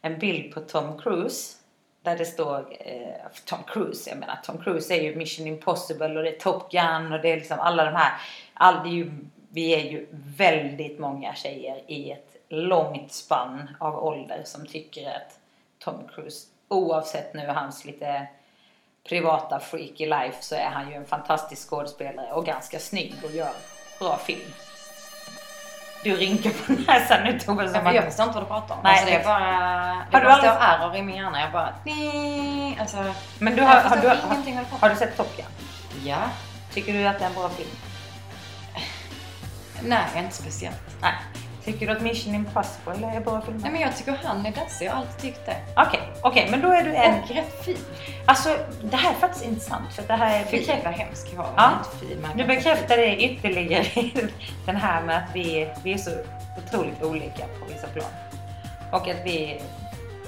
en 0.00 0.18
bild 0.18 0.54
på 0.54 0.60
Tom 0.60 0.98
Cruise. 0.98 1.58
Där 2.02 2.18
det 2.18 2.24
står 2.24 2.76
eh, 2.80 3.14
Tom 3.44 3.62
Cruise, 3.66 4.10
jag 4.10 4.18
menar 4.18 4.38
Tom 4.44 4.58
Cruise 4.58 4.94
är 4.94 5.02
ju 5.02 5.16
Mission 5.16 5.46
Impossible 5.46 6.16
och 6.16 6.22
det 6.22 6.36
är 6.36 6.40
Top 6.40 6.70
Gun 6.70 7.12
och 7.12 7.20
det 7.22 7.32
är 7.32 7.36
liksom 7.36 7.58
alla 7.60 7.84
de 7.84 7.94
här. 7.94 8.12
All, 8.54 8.82
det 8.82 8.88
är 8.88 8.94
ju, 8.94 9.10
vi 9.48 9.74
är 9.74 9.90
ju 9.90 10.06
väldigt 10.12 10.98
många 10.98 11.34
tjejer 11.34 11.82
i 11.86 12.10
ett 12.10 12.36
långt 12.48 13.12
spann 13.12 13.76
av 13.80 14.04
ålder 14.04 14.42
som 14.44 14.66
tycker 14.66 15.06
att 15.06 15.38
Tom 15.78 16.08
Cruise, 16.14 16.48
oavsett 16.68 17.34
nu 17.34 17.46
hans 17.46 17.84
lite 17.84 18.26
privata 19.08 19.60
freaky 19.60 20.06
life 20.06 20.42
så 20.42 20.54
är 20.54 20.70
han 20.70 20.88
ju 20.90 20.94
en 20.94 21.06
fantastisk 21.06 21.68
skådespelare 21.68 22.32
och 22.32 22.46
ganska 22.46 22.78
snygg 22.78 23.14
och 23.24 23.30
gör 23.30 23.52
bra 24.02 24.18
film. 24.18 24.52
Du 26.04 26.16
rynkar 26.16 26.50
på 26.50 26.72
näsan 26.92 27.22
nu 27.24 27.40
Tove 27.40 27.64
Jag, 27.94 28.04
förstår 28.04 28.24
inte 28.26 28.34
vad 28.34 28.42
du 28.44 28.46
pratar 28.48 28.74
om. 28.74 28.80
Nej, 28.84 28.92
alltså 28.92 29.06
det 29.06 29.12
är 29.12 29.16
jag- 29.16 29.24
bara, 29.24 29.38
Har 29.38 30.04
det 30.10 30.18
du 30.18 30.24
bara 30.24 30.32
aldrig- 30.32 30.52
står 30.52 30.62
ärror 30.62 30.96
i 30.96 31.02
min 31.02 31.16
hjärna. 31.16 31.40
Jag 31.40 31.52
bara, 31.52 31.74
"Ni", 31.84 32.76
alltså. 32.80 33.14
Men 33.38 33.56
du 33.56 33.62
har, 33.62 33.80
har, 33.80 33.96
du, 33.96 34.08
har, 34.08 34.16
har 34.80 34.88
du 34.88 34.96
sett 34.96 35.16
Top 35.16 35.36
Gun? 35.36 35.46
Ja. 36.04 36.18
Tycker 36.74 36.92
du 36.92 37.06
att 37.06 37.18
det 37.18 37.24
är 37.24 37.28
en 37.28 37.34
bra 37.34 37.48
film? 37.48 37.68
Nej, 39.82 40.04
inte 40.16 40.34
speciellt. 40.36 40.76
Nej. 41.00 41.12
Tycker 41.64 41.86
du 41.86 41.92
att 41.92 42.02
Mission 42.02 42.34
Impossible 42.34 43.06
är 43.16 43.20
bra 43.20 43.40
film? 43.40 43.56
Nej 43.62 43.72
men 43.72 43.80
jag 43.80 43.96
tycker 43.96 44.18
han 44.24 44.46
är 44.46 44.52
dassig. 44.52 44.86
Jag 44.86 44.92
har 44.92 44.98
alltid 44.98 45.20
tyckt 45.20 45.46
det. 45.46 45.56
Okej, 45.76 46.00
okej, 46.22 46.48
men 46.50 46.60
då 46.60 46.68
är 46.68 46.84
du 46.84 46.94
en... 46.94 47.22
Och 47.22 47.28
rätt 47.30 47.64
fin. 47.64 47.76
Alltså, 48.26 48.56
det 48.82 48.96
här 48.96 49.10
är 49.10 49.14
faktiskt 49.14 49.44
intressant 49.44 49.92
för 49.92 50.02
det 50.02 50.14
här 50.14 50.40
är... 50.40 50.44
Fy 50.44 50.66
vad 50.84 50.94
hemsk 50.94 51.26
jag 51.32 51.38
var. 51.38 51.50
Ja. 51.56 51.70
Inte 51.78 52.06
fin. 52.06 52.38
Kan- 52.38 52.46
bekräftar 52.46 52.96
det 52.96 53.16
ytterligare 53.16 53.86
den 54.66 54.76
här 54.76 55.02
med 55.02 55.16
att 55.16 55.34
vi, 55.34 55.68
vi 55.82 55.92
är 55.92 55.98
så 55.98 56.10
otroligt 56.58 57.02
olika 57.02 57.44
på 57.46 57.66
vissa 57.72 57.86
plan. 57.86 58.10
Och 58.90 59.08
att 59.08 59.20
vi... 59.24 59.62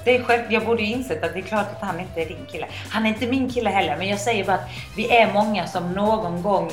Det 0.04 0.16
är 0.16 0.22
själv, 0.22 0.42
jag 0.52 0.66
borde 0.66 0.82
ju 0.82 0.92
insett 0.92 1.24
att 1.24 1.32
det 1.32 1.38
är 1.38 1.42
klart 1.42 1.66
att 1.72 1.82
han 1.82 2.00
inte 2.00 2.22
är 2.22 2.26
din 2.26 2.46
kille. 2.52 2.66
Han 2.90 3.06
är 3.06 3.08
inte 3.08 3.26
min 3.26 3.50
kille 3.50 3.70
heller, 3.70 3.96
men 3.96 4.08
jag 4.08 4.20
säger 4.20 4.44
bara 4.44 4.56
att 4.56 4.68
vi 4.96 5.16
är 5.16 5.32
många 5.32 5.66
som 5.66 5.92
någon 5.92 6.42
gång 6.42 6.70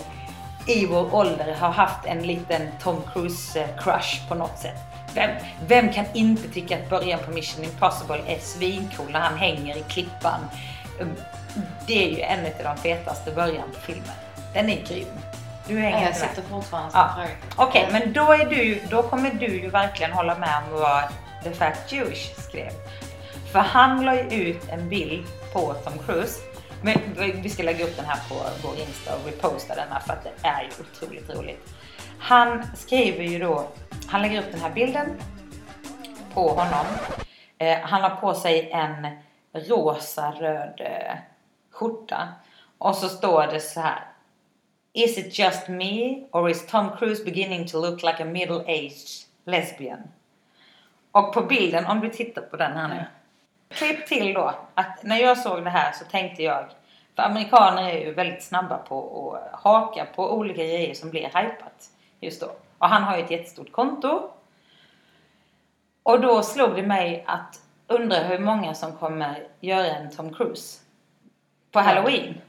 i 0.66 0.86
vår 0.86 1.16
ålder 1.16 1.56
har 1.60 1.72
haft 1.72 2.06
en 2.06 2.22
liten 2.28 2.62
Tom 2.84 3.02
Cruise-crush 3.14 4.28
på 4.28 4.36
något 4.36 4.58
sätt. 4.60 4.78
Vem, 5.14 5.30
vem 5.68 5.94
kan 5.94 6.06
inte 6.14 6.50
tycka 6.50 6.78
att 6.78 6.90
början 6.90 7.20
på 7.26 7.32
Mission 7.32 7.64
Impossible 7.64 8.22
är 8.28 8.40
svincool 8.40 9.12
när 9.12 9.20
han 9.20 9.38
hänger 9.38 9.78
i 9.78 9.84
klippan? 9.88 10.40
Um, 11.00 11.16
Det 11.88 12.06
är 12.06 12.10
ju 12.10 12.22
en 12.22 12.46
av 12.46 12.76
de 12.76 12.78
fetaste 12.78 13.32
början 13.32 13.70
på 13.74 13.80
filmen. 13.80 14.16
Den 14.54 14.70
är 14.70 14.86
grym. 14.86 15.08
Du 15.68 15.78
hänger 15.80 15.98
jag 15.98 16.06
med. 16.06 16.16
sitter 16.16 16.42
fortfarande 16.42 16.90
Ja. 16.94 17.16
Okej, 17.56 17.88
men 17.92 18.14
då, 18.14 18.34
är 18.34 18.46
du, 18.46 18.82
då 18.90 19.04
kommer 19.04 19.30
du 19.30 19.62
ju 19.62 19.70
verkligen 19.70 20.12
hålla 20.12 20.38
med 20.38 20.58
om 20.58 20.80
vad 20.80 21.04
The 21.44 21.52
Fat 21.52 21.92
Jewish 21.92 22.34
skrev. 22.38 22.72
För 23.52 23.60
han 23.60 24.06
la 24.06 24.16
ju 24.16 24.22
ut 24.22 24.70
en 24.70 24.90
bild 24.90 25.26
på 25.54 25.74
Tom 25.74 25.94
Cruise. 26.06 26.40
Men 26.84 26.98
vi 27.42 27.50
ska 27.50 27.64
lägga 27.64 27.86
upp 27.86 27.96
den 27.96 28.06
här 28.06 28.30
på 28.30 28.36
vår 28.68 28.80
Insta 28.80 29.16
och 29.16 29.26
reposta 29.26 29.76
den 29.76 29.88
här 29.92 30.00
för 30.00 30.14
att 30.14 30.24
det 30.24 30.48
är 30.48 30.64
ju 30.64 30.70
otroligt 30.84 31.36
roligt. 31.36 31.74
Han 32.20 32.76
skriver 32.76 33.24
ju 33.24 33.40
då, 33.40 33.68
han 34.08 34.22
lägger 34.22 34.40
upp 34.40 34.52
den 34.52 34.62
här 34.62 34.72
bilden 34.72 35.18
på 36.34 36.50
honom. 36.50 36.86
Eh, 37.58 37.80
han 37.80 38.02
har 38.02 38.10
på 38.10 38.34
sig 38.34 38.72
en 38.72 39.08
rosa-röd 39.54 40.82
eh, 40.82 41.16
skjorta. 41.72 42.28
Och 42.78 42.96
så 42.96 43.10
står 43.10 43.48
det 43.48 43.60
så 43.60 43.80
här. 43.80 44.08
Is 44.94 45.18
it 45.18 45.40
just 45.40 45.68
me 45.68 46.24
or 46.32 46.50
is 46.50 46.68
Tom 46.68 46.90
Cruise 46.98 47.24
beginning 47.24 47.68
to 47.68 47.82
look 47.82 48.04
like 48.04 48.24
a 48.24 48.26
middle-aged 48.26 49.26
lesbian? 49.46 50.00
Och 51.12 51.34
på 51.34 51.42
bilden, 51.42 51.86
om 51.86 52.00
du 52.00 52.10
tittar 52.10 52.42
på 52.42 52.58
den 52.58 52.72
här 52.72 52.88
nu. 52.88 53.06
Klipp 53.72 54.08
till 54.08 54.34
då 54.34 54.54
att 54.74 55.04
när 55.04 55.18
jag 55.18 55.38
såg 55.38 55.64
det 55.64 55.70
här 55.70 55.92
så 55.92 56.06
tänkte 56.06 56.44
jag, 56.44 56.66
för 57.16 57.24
amerikaner 57.24 57.90
är 57.90 58.06
ju 58.06 58.14
väldigt 58.14 58.44
snabba 58.44 58.78
på 58.78 59.32
att 59.36 59.62
haka 59.62 60.06
på 60.16 60.34
olika 60.34 60.64
grejer 60.64 60.94
som 60.94 61.10
blir 61.10 61.24
hypat 61.24 61.90
just 62.20 62.42
då. 62.42 62.52
Och 62.78 62.88
han 62.88 63.04
har 63.04 63.18
ju 63.18 63.24
ett 63.24 63.32
jättestort 63.32 63.72
konto. 63.72 64.30
Och 66.04 66.22
då 66.22 66.44
slog 66.44 66.76
det 66.76 66.84
mig 66.84 67.24
att 67.28 67.62
undra 67.88 68.18
hur 68.18 68.40
många 68.40 68.74
som 68.74 68.98
kommer 68.98 69.48
göra 69.60 69.86
en 69.86 70.12
Tom 70.12 70.34
Cruise 70.34 70.80
på 71.72 71.80
halloween. 71.80 72.42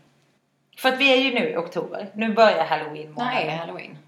För 0.76 0.88
att 0.88 0.98
vi 0.98 1.12
är 1.12 1.16
ju 1.16 1.34
nu 1.34 1.48
i 1.48 1.56
oktober. 1.56 2.08
Nu 2.14 2.34
börjar 2.34 2.64
halloween 2.64 3.14
När 3.18 3.40
är 3.40 3.56
halloween? 3.56 3.98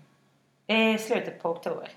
I 0.67 0.99
slutet 0.99 1.43
på 1.43 1.51
oktober. 1.51 1.89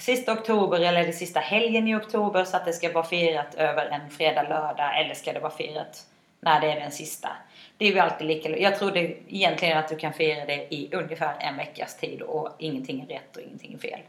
Sista 0.00 0.32
oktober 0.32 0.80
eller 0.80 1.06
det 1.06 1.12
sista 1.12 1.40
helgen 1.40 1.88
i 1.88 1.96
oktober 1.96 2.44
så 2.44 2.56
att 2.56 2.64
det 2.64 2.72
ska 2.72 2.92
vara 2.92 3.04
firat 3.04 3.54
över 3.54 3.86
en 3.86 4.10
fredag, 4.10 4.42
lördag 4.42 5.00
eller 5.00 5.14
ska 5.14 5.32
det 5.32 5.40
vara 5.40 5.52
firat 5.52 6.06
när 6.40 6.60
det 6.60 6.72
är 6.72 6.80
den 6.80 6.90
sista. 6.90 7.28
Det 7.76 7.84
är 7.84 7.92
ju 7.92 7.98
alltid 7.98 8.26
lika 8.26 8.58
Jag 8.58 8.78
trodde 8.78 9.00
egentligen 9.28 9.78
att 9.78 9.88
du 9.88 9.96
kan 9.96 10.12
fira 10.12 10.44
det 10.44 10.74
i 10.74 10.88
ungefär 10.92 11.34
en 11.40 11.56
veckas 11.56 11.96
tid 11.96 12.22
och 12.22 12.48
ingenting 12.58 13.00
är 13.00 13.06
rätt 13.06 13.36
och 13.36 13.42
ingenting 13.42 13.74
är 13.74 13.78
fel. 13.78 14.00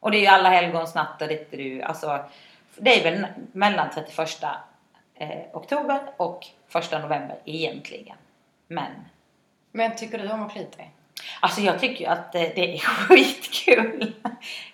Och 0.00 0.10
det 0.10 0.16
är 0.16 0.20
ju 0.20 0.26
alla 0.26 0.48
helgons 0.48 0.94
natt 0.94 1.22
och 1.22 1.28
det 1.28 1.52
är 1.52 1.58
ju, 1.58 1.82
alltså 1.82 2.24
det 2.76 3.00
är 3.00 3.04
väl 3.04 3.26
mellan 3.52 3.90
31 3.90 4.42
eh, 5.14 5.30
oktober 5.52 6.00
och 6.16 6.46
1 6.74 6.92
november 6.92 7.38
egentligen. 7.44 8.16
Men. 8.66 8.92
Men 9.72 9.96
tycker 9.96 10.18
du 10.18 10.32
om 10.32 10.42
att 10.42 10.52
klä 10.52 10.66
dig? 10.76 10.90
Alltså 11.40 11.60
jag 11.60 11.80
tycker 11.80 12.04
ju 12.04 12.10
att 12.10 12.32
det, 12.32 12.74
är 12.74 12.78
skitkul. 12.78 14.12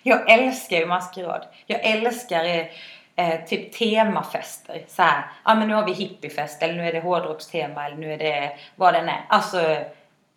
Jag 0.03 0.31
älskar 0.31 0.77
ju 0.77 0.85
maskerad. 0.85 1.45
Jag 1.65 1.85
älskar 1.85 2.45
eh, 3.15 3.45
typ 3.47 3.71
temafester. 3.71 4.83
Så 4.87 5.03
ja 5.45 5.55
men 5.55 5.67
nu 5.67 5.73
har 5.73 5.85
vi 5.85 5.93
hippiefest 5.93 6.63
eller 6.63 6.73
nu 6.73 6.87
är 6.87 6.93
det 6.93 6.99
hårdrockstema 6.99 7.85
eller 7.85 7.97
nu 7.97 8.13
är 8.13 8.17
det 8.17 8.57
vad 8.75 8.93
den 8.93 9.09
är. 9.09 9.25
Alltså, 9.29 9.77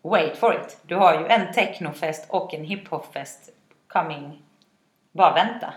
wait 0.03 0.37
for 0.39 0.55
it. 0.55 0.79
Du 0.83 0.97
har 0.97 1.21
ju 1.21 1.27
en 1.27 1.53
technofest 1.53 2.27
och 2.29 2.55
en 2.55 2.65
hiphopfest 2.65 3.51
coming. 3.89 4.43
Bara 5.13 5.35
vänta. 5.35 5.75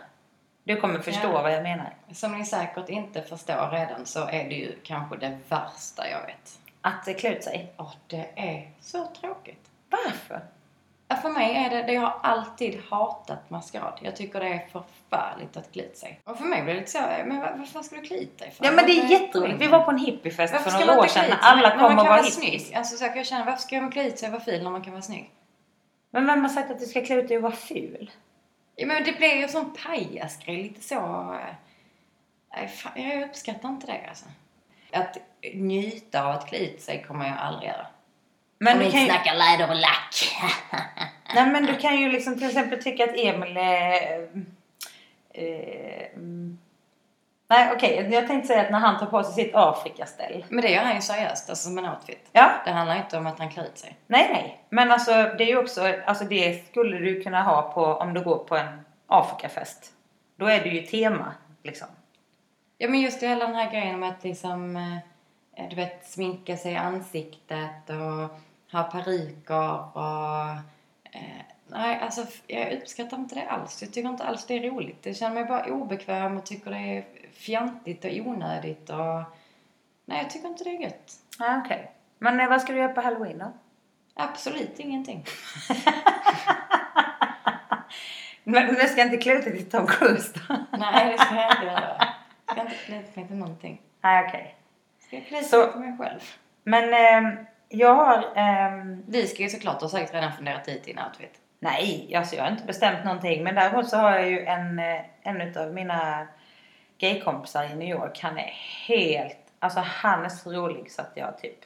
Du 0.63 0.75
kommer 0.75 0.99
förstå 0.99 1.27
ja. 1.27 1.41
vad 1.41 1.53
jag 1.53 1.63
menar. 1.63 1.95
Som 2.11 2.37
ni 2.37 2.45
säkert 2.45 2.89
inte 2.89 3.21
förstår 3.21 3.69
redan 3.71 4.05
så 4.05 4.19
är 4.19 4.49
det 4.49 4.55
ju 4.55 4.75
kanske 4.83 5.17
det 5.17 5.37
värsta 5.49 6.09
jag 6.09 6.25
vet. 6.25 6.59
Att 6.81 7.17
klä 7.19 7.29
ut 7.29 7.43
sig? 7.43 7.73
Ja, 7.77 7.93
det 8.07 8.29
är 8.35 8.71
så 8.79 9.07
tråkigt. 9.21 9.69
Varför? 10.05 10.41
För 11.21 11.29
mig 11.29 11.55
är 11.55 11.69
det, 11.69 11.83
det 11.83 11.93
jag 11.93 12.01
har 12.01 12.19
alltid 12.23 12.81
hatat 12.89 13.49
maskerad. 13.49 13.99
Jag 14.01 14.15
tycker 14.15 14.39
det 14.39 14.47
är 14.47 14.67
förfärligt 14.71 15.57
att 15.57 15.71
klä 15.71 15.83
sig. 15.93 16.19
Och 16.23 16.37
för 16.37 16.45
mig 16.45 16.61
blir 16.61 16.73
det 16.73 16.79
lite 16.79 16.91
så, 16.91 16.99
men 16.99 17.39
varför 17.39 17.81
ska 17.81 17.95
du 17.95 18.01
klä 18.01 18.15
dig 18.15 18.51
för? 18.51 18.65
Ja 18.65 18.71
men 18.71 18.85
det 18.85 18.91
är 18.91 19.11
jätteroligt. 19.11 19.61
Vi 19.61 19.67
var 19.67 19.79
på 19.79 19.91
en 19.91 19.97
hippiefest 19.97 20.55
för 20.55 20.85
några 20.85 20.99
år 20.99 21.07
sedan 21.07 21.25
när 21.29 21.37
alla 21.41 21.71
kom 21.71 21.99
och 21.99 22.05
var 22.05 22.17
hippies. 22.17 22.35
Snygg. 22.35 22.75
Alltså 22.75 22.97
så 22.97 23.05
jag 23.05 23.25
känna, 23.25 23.45
varför 23.45 23.61
ska 23.61 23.81
man 23.81 23.91
klä 23.91 24.17
sig 24.17 24.27
och 24.27 24.33
vara 24.33 24.43
fin 24.43 24.63
när 24.63 24.69
man 24.69 24.81
kan 24.81 24.93
vara 24.93 25.01
snygg? 25.01 25.31
Men 26.11 26.25
vem 26.25 26.41
har 26.41 26.49
sagt 26.49 26.71
att 26.71 26.79
du 26.79 26.85
ska 26.85 27.05
klä 27.05 27.15
ut 27.15 27.27
dig 27.27 27.37
och 27.37 27.43
vara 27.43 27.55
ful? 27.55 28.11
Ja 28.75 28.87
men 28.87 29.03
det 29.03 29.11
blir 29.17 29.35
ju 29.35 29.47
sån 29.47 29.73
pajasgrej, 29.85 30.63
lite 30.63 30.81
så. 30.81 31.35
Nej, 32.55 32.67
fan, 32.67 32.91
jag 32.95 33.23
uppskattar 33.23 33.69
inte 33.69 33.87
det 33.87 34.07
alltså. 34.09 34.25
Att 34.91 35.17
njuta 35.53 36.23
av 36.23 36.31
att 36.31 36.47
klä 36.47 36.57
ut 36.57 36.81
sig 36.81 37.05
kommer 37.07 37.25
jag 37.27 37.37
aldrig 37.37 37.69
göra. 37.69 37.87
Men 38.63 38.77
Om 38.77 38.83
du 38.83 38.91
kan 38.91 38.99
inte 38.99 39.13
snacka 39.13 39.33
läder 39.33 39.69
och 39.69 39.75
lack. 39.75 40.35
Nej 41.35 41.51
men 41.51 41.65
du 41.65 41.75
kan 41.75 41.97
ju 41.97 42.11
liksom 42.11 42.37
till 42.37 42.47
exempel 42.47 42.83
tycka 42.83 43.03
att 43.03 43.15
Emil 43.15 43.57
är... 43.57 44.21
Eh, 45.33 46.15
mm. 46.15 46.59
nej 47.49 47.71
okej, 47.75 47.99
okay. 47.99 48.13
jag 48.13 48.27
tänkte 48.27 48.47
säga 48.47 48.61
att 48.61 48.71
när 48.71 48.79
han 48.79 48.99
tar 48.99 49.05
på 49.05 49.23
sig 49.23 49.33
sitt 49.33 49.55
Afrikaställ. 49.55 50.45
Men 50.49 50.61
det 50.61 50.69
gör 50.69 50.83
han 50.83 50.95
ju 50.95 51.01
seriöst, 51.01 51.49
alltså 51.49 51.69
som 51.69 51.77
en 51.77 51.85
outfit. 51.85 52.29
Ja. 52.31 52.51
Det 52.65 52.71
handlar 52.71 52.95
inte 52.95 53.17
om 53.17 53.27
att 53.27 53.39
han 53.39 53.49
klär 53.49 53.63
ut 53.63 53.77
sig. 53.77 53.97
Nej 54.07 54.29
nej. 54.33 54.63
Men 54.69 54.91
alltså 54.91 55.11
det 55.11 55.43
är 55.43 55.47
ju 55.47 55.57
också, 55.57 55.93
alltså 56.05 56.25
det 56.25 56.67
skulle 56.67 56.97
du 56.97 57.21
kunna 57.21 57.43
ha 57.43 57.61
på 57.61 57.85
om 57.85 58.13
du 58.13 58.23
går 58.23 58.37
på 58.37 58.57
en 58.57 58.81
Afrikafest. 59.07 59.91
Då 60.35 60.45
är 60.45 60.63
det 60.63 60.69
ju 60.69 60.81
tema 60.81 61.33
liksom. 61.63 61.87
Ja 62.77 62.89
men 62.89 63.01
just 63.01 63.19
det, 63.19 63.27
hela 63.27 63.47
den 63.47 63.55
här 63.55 63.71
grejen 63.71 63.99
med 63.99 64.09
att 64.09 64.23
liksom, 64.23 64.75
eh, 65.55 65.69
du 65.69 65.75
vet, 65.75 66.05
sminka 66.05 66.57
sig 66.57 66.73
i 66.73 66.75
ansiktet 66.75 67.89
och 67.89 68.39
ha 68.73 68.83
peruker 68.83 69.97
och... 69.97 70.49
Eh, 71.11 71.41
nej, 71.67 71.99
alltså 72.01 72.25
jag 72.47 72.73
uppskattar 72.73 73.17
inte 73.17 73.35
det 73.35 73.49
alls. 73.49 73.81
Jag 73.81 73.93
tycker 73.93 74.09
inte 74.09 74.23
alls 74.23 74.45
det 74.45 74.53
är 74.53 74.71
roligt. 74.71 75.05
Jag 75.05 75.15
känner 75.15 75.35
mig 75.35 75.45
bara 75.45 75.65
obekväm 75.65 76.37
och 76.37 76.45
tycker 76.45 76.71
det 76.71 76.77
är 76.77 77.05
fjantigt 77.33 78.05
och 78.05 78.11
onödigt 78.11 78.89
och... 78.89 79.23
Nej, 80.05 80.17
jag 80.21 80.29
tycker 80.29 80.47
inte 80.47 80.63
det 80.63 80.69
är 80.69 80.81
gött. 80.81 81.13
Ja, 81.39 81.61
okej. 81.65 81.77
Okay. 81.77 81.87
Men 82.19 82.39
eh, 82.39 82.49
vad 82.49 82.61
ska 82.61 82.73
du 82.73 82.79
göra 82.79 82.93
på 82.93 83.01
halloween 83.01 83.37
då? 83.37 83.53
Absolut 84.13 84.79
ingenting. 84.79 85.25
Men 88.43 88.67
du 88.67 88.87
ska 88.87 89.01
inte 89.01 89.17
klä 89.17 89.33
ut 89.33 89.43
dig 89.45 89.57
till 89.57 89.69
Tom 89.69 89.87
Cruise 89.87 90.39
då? 90.47 90.55
Nej, 90.77 91.11
det 91.11 91.25
ska 91.25 91.35
jag 91.35 91.51
inte 91.51 91.65
göra. 91.65 92.07
Jag 92.45 92.55
ska 92.55 92.61
inte 92.61 92.75
klä 92.85 92.99
ut 92.99 93.15
mig 93.15 93.27
till 93.27 93.35
någonting. 93.35 93.81
Nej, 94.01 94.25
okej. 94.27 94.39
Okay. 94.39 94.51
Ska 94.99 95.15
jag 95.15 95.25
klä 95.27 95.39
ut 95.39 95.51
mig 95.51 95.71
till 95.71 95.81
mig 95.81 95.97
själv? 95.97 96.21
Men 96.63 96.83
eh, 96.93 97.45
jag 97.73 97.95
har... 97.95 98.17
Um, 98.17 99.03
vi 99.07 99.27
ska 99.27 99.43
ju 99.43 99.49
såklart 99.49 99.81
ha 99.81 99.89
säkert 99.89 100.13
redan 100.13 100.33
funderat 100.33 100.67
ut 100.67 100.83
din 100.83 100.99
outfit. 100.99 101.39
Nej, 101.59 102.13
alltså 102.15 102.35
jag 102.35 102.43
har 102.43 102.51
inte 102.51 102.65
bestämt 102.65 103.05
någonting. 103.05 103.43
Men 103.43 103.55
däremot 103.55 103.89
så 103.89 103.97
har 103.97 104.11
jag 104.11 104.29
ju 104.29 104.45
en, 104.45 104.79
eh, 104.79 105.01
en 105.21 105.57
av 105.57 105.73
mina 105.73 106.27
gaykompisar 106.97 107.63
i 107.63 107.75
New 107.75 107.89
York. 107.89 108.19
Han 108.21 108.37
är 108.37 108.53
helt... 108.87 109.37
Alltså 109.59 109.79
han 109.79 110.25
är 110.25 110.29
så 110.29 110.51
rolig 110.51 110.91
så 110.91 111.01
att 111.01 111.11
jag 111.15 111.37
typ... 111.37 111.57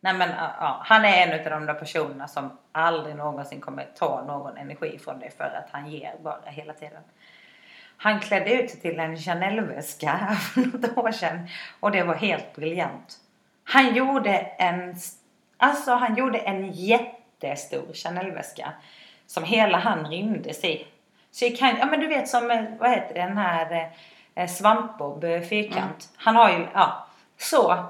Nej 0.00 0.14
men 0.14 0.28
ja, 0.28 0.82
han 0.84 1.04
är 1.04 1.26
en 1.26 1.40
av 1.40 1.60
de 1.60 1.66
där 1.66 1.74
personerna 1.74 2.28
som 2.28 2.58
aldrig 2.72 3.16
någonsin 3.16 3.60
kommer 3.60 3.88
ta 3.96 4.24
någon 4.26 4.56
energi 4.56 4.98
från 4.98 5.18
dig 5.18 5.30
för 5.30 5.44
att 5.44 5.68
han 5.70 5.90
ger 5.90 6.14
bara 6.22 6.40
hela 6.46 6.72
tiden. 6.72 7.02
Han 7.96 8.20
klädde 8.20 8.62
ut 8.62 8.70
sig 8.70 8.80
till 8.80 9.00
en 9.00 9.16
Chanel-väska 9.16 10.36
för 10.40 10.60
något 10.60 10.98
år 10.98 11.12
sedan 11.12 11.48
och 11.80 11.90
det 11.90 12.02
var 12.02 12.14
helt 12.14 12.54
briljant. 12.54 13.18
Han 13.64 13.94
gjorde 13.94 14.32
en, 14.38 14.94
alltså 15.56 15.92
han 15.92 16.14
gjorde 16.14 16.38
en 16.38 16.72
jättestor 16.72 17.92
Chanel-väska 17.92 18.72
som 19.26 19.44
hela 19.44 19.78
han 19.78 20.10
rymdes 20.10 20.64
i. 20.64 20.86
Så 21.30 21.44
jag 21.44 21.56
kan, 21.56 21.76
ja 21.78 21.86
men 21.86 22.00
du 22.00 22.06
vet 22.06 22.28
som, 22.28 22.50
eh, 22.50 22.64
vad 22.78 22.90
heter 22.90 23.14
den 23.14 23.36
här 23.38 23.90
eh, 24.34 24.48
svampbob 24.48 25.24
eh, 25.24 25.40
fyrkant. 25.40 25.78
Mm. 25.78 26.16
Han 26.16 26.36
har 26.36 26.50
ju, 26.50 26.66
ja. 26.74 27.06
Så, 27.38 27.84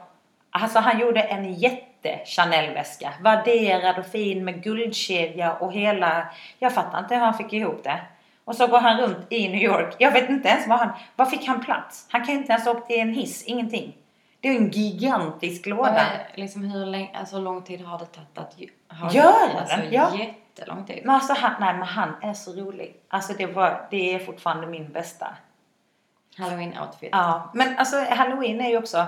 alltså 0.51 0.79
han 0.79 1.01
gjorde 1.01 1.21
en 1.21 1.55
jätte 1.55 2.21
Chanel-väska. 2.25 3.13
Värderad 3.21 3.99
och 3.99 4.07
fin 4.07 4.45
med 4.45 4.63
guldkedja 4.63 5.53
och 5.53 5.73
hela, 5.73 6.27
jag 6.59 6.75
fattar 6.75 6.99
inte 6.99 7.15
hur 7.15 7.23
han 7.23 7.35
fick 7.35 7.53
ihop 7.53 7.85
det. 7.85 8.01
Och 8.45 8.57
så 8.57 8.67
går 8.67 8.79
han 8.79 9.01
runt 9.01 9.27
i 9.29 9.49
New 9.49 9.63
York. 9.63 9.95
Jag 9.99 10.13
vet 10.13 10.31
inte 10.31 10.49
ens 10.49 10.67
var 10.69 10.77
han, 10.77 10.91
var 11.17 11.27
fick 11.27 11.47
han 11.47 11.65
plats? 11.65 12.07
Han 12.11 12.25
kan 12.25 12.35
inte 12.35 12.53
ens 12.53 12.67
åka 12.67 12.81
till 12.81 13.01
en 13.01 13.15
hiss, 13.15 13.45
ingenting. 13.45 13.95
Det 14.43 14.49
är 14.49 14.57
en 14.57 14.71
gigantisk 14.71 15.67
låda. 15.67 15.93
Men, 15.93 16.05
liksom 16.35 16.65
hur, 16.65 16.87
länge, 16.87 17.11
alltså, 17.15 17.41
lång 17.41 17.63
tid 17.63 17.81
har 17.81 17.99
det 17.99 18.05
tagit 18.05 18.39
att 18.39 18.99
ha 18.99 19.13
Göra 19.13 19.61
alltså, 19.61 19.77
den? 19.77 19.93
Ja. 19.93 20.17
Jättelång 20.19 20.85
tid. 20.85 21.01
Men 21.05 21.15
alltså 21.15 21.33
han, 21.33 21.53
nej 21.61 21.75
men 21.75 21.89
han 21.89 22.15
är 22.23 22.35
så 22.35 22.53
rolig. 22.53 22.97
Alltså 23.09 23.33
det 23.33 23.47
var, 23.47 23.87
det 23.91 24.15
är 24.15 24.19
fortfarande 24.19 24.67
min 24.67 24.93
bästa. 24.93 25.27
Halloween-outfit. 26.37 27.09
Ja, 27.13 27.51
men 27.55 27.79
alltså 27.79 27.97
halloween 28.11 28.61
är 28.61 28.69
ju 28.69 28.79
också, 28.79 29.07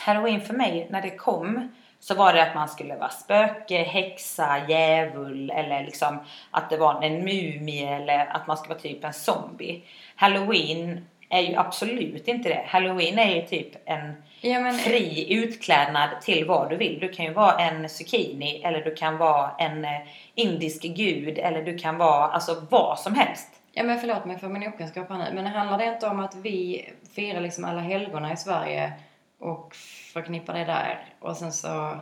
halloween 0.00 0.40
för 0.40 0.54
mig 0.54 0.86
när 0.90 1.02
det 1.02 1.10
kom 1.10 1.68
så 2.00 2.14
var 2.14 2.32
det 2.32 2.42
att 2.42 2.54
man 2.54 2.68
skulle 2.68 2.96
vara 2.96 3.08
spöke, 3.08 3.82
häxa, 3.82 4.68
djävul 4.68 5.50
eller 5.50 5.84
liksom 5.84 6.18
att 6.50 6.70
det 6.70 6.76
var 6.76 7.02
en 7.02 7.24
mumie 7.24 7.96
eller 7.96 8.26
att 8.26 8.46
man 8.46 8.56
skulle 8.56 8.74
vara 8.74 8.82
typ 8.82 9.04
en 9.04 9.12
zombie. 9.12 9.84
Halloween 10.16 11.06
är 11.28 11.40
ju 11.40 11.56
absolut 11.56 12.28
inte 12.28 12.48
det. 12.48 12.64
Halloween 12.66 13.18
är 13.18 13.34
ju 13.34 13.46
typ 13.46 13.76
en 13.84 14.22
ja, 14.40 14.60
men... 14.60 14.74
fri 14.74 15.34
utklädnad 15.34 16.20
till 16.20 16.46
vad 16.46 16.70
du 16.70 16.76
vill. 16.76 17.00
Du 17.00 17.08
kan 17.08 17.24
ju 17.24 17.32
vara 17.32 17.58
en 17.58 17.88
zucchini 17.88 18.62
eller 18.62 18.84
du 18.84 18.94
kan 18.94 19.18
vara 19.18 19.50
en 19.58 19.84
eh, 19.84 20.00
indisk 20.34 20.82
gud 20.82 21.38
eller 21.38 21.62
du 21.62 21.78
kan 21.78 21.98
vara 21.98 22.26
alltså 22.26 22.66
vad 22.70 22.98
som 22.98 23.14
helst. 23.14 23.48
Ja 23.72 23.82
men 23.82 24.00
förlåt 24.00 24.24
mig 24.24 24.38
för 24.38 24.48
min 24.48 24.68
okunskap 24.68 25.08
här 25.08 25.18
nu. 25.18 25.34
Men 25.34 25.46
handlar 25.46 25.78
det 25.78 25.84
inte 25.84 26.06
om 26.06 26.20
att 26.20 26.34
vi 26.34 26.88
firar 27.14 27.40
liksom 27.40 27.64
alla 27.64 27.80
helgona 27.80 28.32
i 28.32 28.36
Sverige 28.36 28.92
och 29.38 29.74
förknippar 30.12 30.54
det 30.54 30.64
där 30.64 31.04
och 31.20 31.36
sen 31.36 31.52
så 31.52 32.00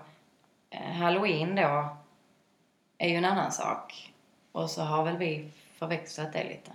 eh, 0.71 0.93
halloween 0.93 1.55
då 1.55 1.97
är 2.99 3.09
ju 3.09 3.17
en 3.17 3.25
annan 3.25 3.53
sak. 3.53 4.13
Och 4.53 4.71
så 4.71 4.83
har 4.83 5.05
väl 5.05 5.17
vi 5.17 5.51
förväxlat 5.79 6.33
det 6.33 6.45
lite. 6.45 6.71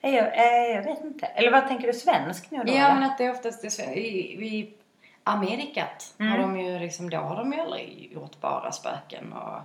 Jag, 0.00 0.12
eh, 0.14 0.74
jag 0.74 0.82
vet 0.82 1.04
inte. 1.04 1.26
Eller 1.26 1.50
vad 1.50 1.68
tänker 1.68 1.86
du 1.86 1.92
svensk 1.92 2.50
nu 2.50 2.64
då? 2.64 2.72
Ja, 2.72 2.74
eller? 2.74 2.94
men 2.94 3.02
att 3.02 3.18
det 3.18 3.24
är 3.24 3.30
oftast 3.30 3.80
i, 3.80 3.98
i 4.46 4.74
Amerikat 5.24 6.14
mm. 6.18 6.32
har 6.32 6.38
de 6.38 6.60
ju 6.60 6.78
liksom, 6.78 7.10
då 7.10 7.16
har 7.16 7.36
de 7.36 7.52
ju 7.52 7.60
aldrig 7.60 8.12
gjort 8.12 8.40
bara 8.40 8.72
spöken 8.72 9.32
och... 9.32 9.60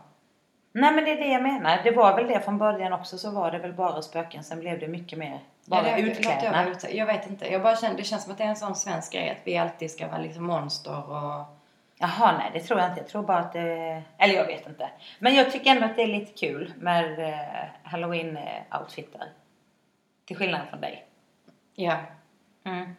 Nej 0.72 0.92
men 0.94 1.04
det 1.04 1.12
är 1.12 1.18
det 1.18 1.28
jag 1.28 1.44
menar. 1.44 1.82
Det 1.84 1.92
var 1.92 2.16
väl 2.16 2.28
det 2.28 2.40
från 2.40 2.58
början 2.58 2.94
också 2.94 3.18
så 3.18 3.32
var 3.32 3.52
det 3.52 3.60
väl 3.60 3.74
bara 3.74 4.02
spöken. 4.02 4.44
Sen 4.44 4.60
blev 4.60 4.80
det 4.80 4.88
mycket 4.88 5.20
mer 5.20 5.40
bara 5.66 5.90
ja, 5.90 5.98
utklädnad. 5.98 6.78
Jag, 6.84 6.96
jag 6.96 7.06
vet 7.06 7.30
inte. 7.30 7.52
Jag 7.52 7.62
bara 7.62 7.76
känner, 7.76 7.98
det 7.98 8.04
känns 8.04 8.24
som 8.24 8.32
att 8.32 8.38
det 8.38 8.44
är 8.44 8.48
en 8.48 8.56
sån 8.56 8.76
svensk 8.76 9.14
grej 9.14 9.30
att 9.30 9.38
vi 9.44 9.58
alltid 9.58 9.92
ska 9.92 10.08
vara 10.08 10.22
liksom 10.22 10.44
monster 10.44 11.12
och... 11.12 11.46
Jaha, 12.02 12.38
nej 12.38 12.52
det 12.54 12.60
tror 12.60 12.80
jag 12.80 12.90
inte. 12.90 13.02
Jag 13.02 13.10
tror 13.10 13.24
bara 13.24 13.38
att 13.38 13.54
det... 13.54 14.04
Eller 14.18 14.34
jag 14.34 14.46
vet 14.46 14.68
inte. 14.68 14.90
Men 15.20 15.36
jag 15.36 15.52
tycker 15.52 15.72
ändå 15.72 15.86
att 15.86 15.96
det 15.96 16.04
är 16.04 16.08
lite 16.08 16.48
kul 16.48 16.74
med 16.78 17.20
eh, 17.20 17.92
halloween-outfitar. 17.92 19.26
Till 20.30 20.38
skillnad 20.38 20.68
från 20.70 20.82
dig. 20.82 21.06
Ja. 21.76 22.00
Mm. 22.64 22.96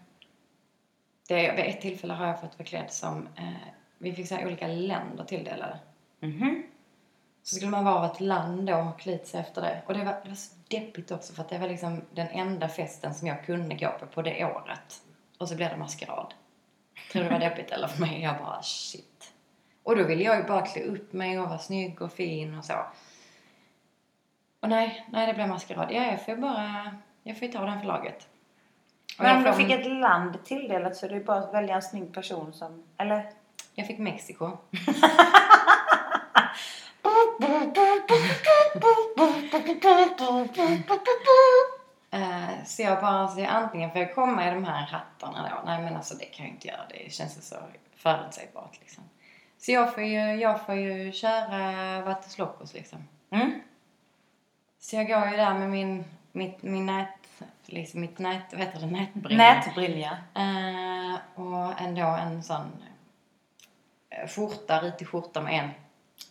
Det, 1.28 1.53
vid 1.53 1.64
ett 1.64 1.81
tillfälle 1.81 2.12
har 2.12 2.26
jag 2.26 2.41
fått 2.41 2.59
vara 2.59 2.66
klädd 2.66 2.93
som... 2.93 3.28
Eh, 3.37 3.68
vi 3.99 4.12
fick 4.12 4.28
så 4.28 4.39
olika 4.39 4.66
länder 4.66 5.24
tilldelade. 5.24 5.78
Mhm. 6.20 6.62
Så 7.43 7.57
skulle 7.57 7.70
man 7.70 7.85
vara 7.85 8.07
ett 8.07 8.20
land 8.20 8.66
då 8.66 8.76
och 8.76 9.01
klä 9.01 9.18
sig 9.18 9.41
efter 9.41 9.62
det. 9.62 9.83
Och 9.87 9.95
det 9.95 10.05
var, 10.05 10.20
det 10.22 10.28
var 10.28 10.37
så 10.37 10.55
deppigt 10.68 11.11
också 11.11 11.33
för 11.33 11.43
att 11.43 11.49
det 11.49 11.59
var 11.59 11.68
liksom 11.68 12.03
den 12.14 12.28
enda 12.28 12.68
festen 12.68 13.14
som 13.14 13.26
jag 13.28 13.45
kunde 13.45 13.74
gå 13.74 13.91
på 14.01 14.07
på 14.07 14.22
det 14.22 14.45
året. 14.45 15.03
Och 15.39 15.49
så 15.49 15.57
blev 15.57 15.70
det 15.70 15.76
maskerad. 15.76 16.35
Tror 17.12 17.22
du 17.22 17.28
det 17.28 17.35
var 17.35 17.41
deppigt 17.41 17.70
eller 17.70 17.89
för 17.89 18.01
mig? 18.01 18.22
Jag 18.22 18.39
bara 18.39 18.62
shit. 18.62 19.33
Och 19.83 19.97
då 19.97 20.05
ville 20.05 20.24
jag 20.24 20.37
ju 20.37 20.43
bara 20.43 20.66
klä 20.66 20.83
upp 20.83 21.12
mig 21.12 21.41
och 21.41 21.49
vara 21.49 21.59
snygg 21.59 22.03
och 22.03 22.12
fin 22.12 22.59
och 22.59 22.64
så. 22.64 22.87
Och 24.61 24.68
nej, 24.68 25.07
nej 25.12 25.26
det 25.26 25.35
blev 25.35 25.49
maskerad. 25.49 25.93
Ja, 25.93 26.05
jag 26.05 26.24
får 26.24 26.37
bara... 26.37 26.97
Jag 27.23 27.39
får 27.39 27.47
ju 27.47 27.53
ta 27.53 27.64
den 27.64 27.81
för 27.81 27.87
laget. 27.87 28.29
Och 29.18 29.25
Men 29.25 29.37
om 29.37 29.43
du 29.43 29.53
fick 29.53 29.71
ett 29.71 29.87
land 29.87 30.45
tilldelat 30.45 30.97
så 30.97 31.07
är 31.07 31.11
det 31.11 31.16
ju 31.16 31.25
bara 31.25 31.39
att 31.39 31.55
välja 31.55 31.75
en 31.75 31.83
snygg 31.83 32.14
person 32.14 32.53
som... 32.53 32.83
Eller? 32.97 33.31
Jag 33.75 33.87
fick 33.87 33.99
Mexiko. 33.99 34.51
Eh, 42.12 42.64
så 42.64 42.83
jag 42.83 43.01
bara, 43.01 43.29
så 43.29 43.41
jag, 43.41 43.49
antingen 43.49 43.91
får 43.91 44.01
jag 44.01 44.14
komma 44.14 44.49
i 44.49 44.55
de 44.55 44.64
här 44.64 44.87
hattarna 44.87 45.51
då. 45.51 45.62
Nej 45.66 45.83
men 45.83 45.97
alltså 45.97 46.14
det 46.14 46.25
kan 46.25 46.47
jag 46.47 46.55
inte 46.55 46.68
göra. 46.68 46.81
Det 46.89 47.12
känns 47.12 47.49
så 47.49 47.57
förutsägbart 47.97 48.79
liksom. 48.81 49.05
Så 49.59 49.73
jag 49.73 49.95
får 49.95 50.03
ju, 50.03 50.35
jag 50.35 50.66
får 50.66 50.75
ju 50.75 51.12
köra 51.12 52.01
Vattes 52.01 52.39
Locos 52.39 52.75
liksom. 52.75 52.99
Mm. 53.31 53.61
Så 54.79 54.97
jag 54.97 55.07
går 55.07 55.29
ju 55.29 55.37
där 55.37 55.55
med 55.55 55.71
min, 55.71 56.05
mitt, 56.33 56.62
min 56.62 56.87
nät, 56.87 57.09
liksom 57.66 58.01
mitt 58.01 58.18
nät, 58.18 58.45
vad 58.53 58.61
heter 58.61 58.81
det, 58.81 58.87
nätbrynja. 58.87 59.55
Nätbrynja. 59.55 60.18
Eh, 60.35 61.41
och 61.41 61.81
ändå 61.81 62.07
en 62.07 62.43
sån 62.43 62.83
eh, 64.11 64.28
skjorta, 64.28 64.83
ritig 64.83 65.09
skjorta 65.09 65.41
med 65.41 65.59
en 65.64 65.70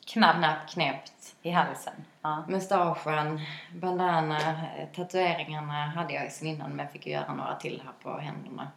Knapp 0.05 0.35
knapp 0.35 0.69
knäppt. 0.69 1.35
i 1.41 1.49
halsen. 1.51 1.93
Ja. 2.21 2.45
Mustaschen, 2.47 3.39
bandana, 3.75 4.37
eh, 4.77 4.87
tatueringarna 4.95 5.85
hade 5.85 6.13
jag 6.13 6.31
sen 6.31 6.47
innan 6.47 6.71
men 6.71 6.87
fick 6.89 7.05
ju 7.07 7.13
göra 7.13 7.33
några 7.33 7.55
till 7.55 7.81
här 7.85 7.93
på 8.03 8.19
händerna. 8.19 8.71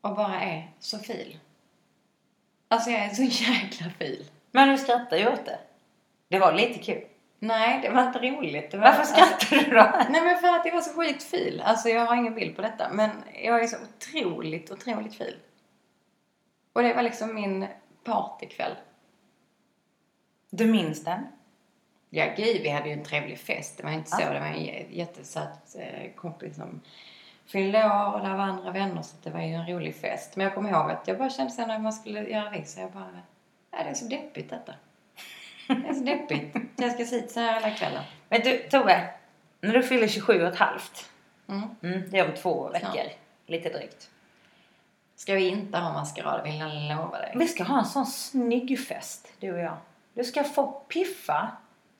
Och 0.00 0.14
bara 0.16 0.40
är 0.40 0.70
så 0.78 0.98
fil. 0.98 1.38
Alltså 2.68 2.90
jag 2.90 3.00
är 3.00 3.08
så 3.08 3.22
jäkla 3.44 3.90
fil. 3.98 4.24
Men 4.50 4.68
du 4.68 4.78
skrattar 4.78 5.16
ju 5.16 5.28
åt 5.28 5.44
det. 5.46 5.58
Det 6.28 6.38
var 6.38 6.52
lite 6.52 6.78
kul. 6.78 7.04
Nej, 7.42 7.80
det 7.82 7.90
var 7.90 8.06
inte 8.06 8.18
roligt. 8.18 8.74
Var, 8.74 8.80
Varför 8.80 9.04
skrattar 9.04 9.56
du 9.56 9.70
då? 9.76 9.92
Nej 10.10 10.22
men 10.22 10.38
för 10.38 10.48
att 10.48 10.64
det 10.64 10.70
var 10.70 10.80
så 10.80 10.90
skitfil. 11.00 11.62
Alltså 11.64 11.88
jag 11.88 12.06
har 12.06 12.16
ingen 12.16 12.34
bild 12.34 12.56
på 12.56 12.62
detta. 12.62 12.88
Men 12.92 13.10
jag 13.42 13.62
är 13.62 13.66
så 13.66 13.76
otroligt, 13.82 14.70
otroligt 14.70 15.14
fil. 15.14 15.36
Och 16.72 16.82
det 16.82 16.94
var 16.94 17.02
liksom 17.02 17.34
min 17.34 17.66
partykväll. 18.04 18.74
Du 20.50 20.66
minns 20.66 21.04
den? 21.04 21.26
Ja 22.10 22.24
gud, 22.36 22.62
vi 22.62 22.68
hade 22.68 22.88
ju 22.88 22.92
en 22.92 23.04
trevlig 23.04 23.38
fest. 23.38 23.76
Det 23.76 23.82
var 23.82 23.90
inte 23.90 24.10
så. 24.10 24.16
Det 24.32 24.40
var 24.40 24.46
en 24.46 24.64
jättesöt 24.90 25.76
eh, 25.78 26.12
kompis 26.16 26.56
som 26.56 26.80
fyllde 27.46 27.78
år 27.84 28.14
och 28.14 28.20
där 28.20 28.36
var 28.36 28.44
andra 28.44 28.70
vänner 28.70 29.02
så 29.02 29.16
det 29.22 29.30
var 29.30 29.40
ju 29.40 29.54
en 29.54 29.66
rolig 29.66 29.96
fest. 29.96 30.36
Men 30.36 30.44
jag 30.44 30.54
kommer 30.54 30.70
ihåg 30.70 30.90
att 30.90 31.08
jag 31.08 31.18
bara 31.18 31.30
kände 31.30 31.52
sen 31.52 31.68
när 31.68 31.78
man 31.78 31.92
skulle 31.92 32.28
göra 32.28 32.50
det 32.50 32.64
så 32.68 32.80
jag 32.80 32.90
bara, 32.90 33.10
nej 33.72 33.84
det 33.84 33.90
är 33.90 33.94
så 33.94 34.04
deppigt 34.04 34.50
detta. 34.50 34.74
Det 35.66 35.88
är 35.88 35.94
så 35.94 36.04
deppigt. 36.04 36.56
Jag 36.76 37.08
ska 37.08 37.40
här 37.40 37.54
hela 37.54 37.70
kvällen. 37.70 38.02
Vet 38.28 38.44
du 38.44 38.58
Tove? 38.58 39.08
När 39.60 39.72
du 39.72 39.82
fyller 39.82 40.08
27 40.08 40.42
och 40.42 40.48
ett 40.48 40.58
halvt. 40.58 41.10
Mm. 41.48 41.62
Mm, 41.82 42.10
det 42.10 42.18
är 42.18 42.28
om 42.28 42.34
två 42.34 42.68
veckor. 42.68 42.88
Snart. 42.92 43.16
Lite 43.46 43.68
drygt. 43.68 44.10
Ska 45.16 45.34
vi 45.34 45.48
inte 45.48 45.78
ha 45.78 45.92
maskerad 45.92 46.44
vill 46.44 46.58
jag 46.58 46.98
lova 46.98 47.18
dig. 47.18 47.32
Vi 47.34 47.48
ska 47.48 47.64
ha 47.64 47.78
en 47.78 47.84
sån 47.84 48.06
snygg 48.06 48.80
fest, 48.80 49.32
du 49.38 49.52
och 49.52 49.60
jag. 49.60 49.76
Du 50.14 50.24
ska 50.24 50.44
få 50.44 50.66
piffa. 50.72 51.48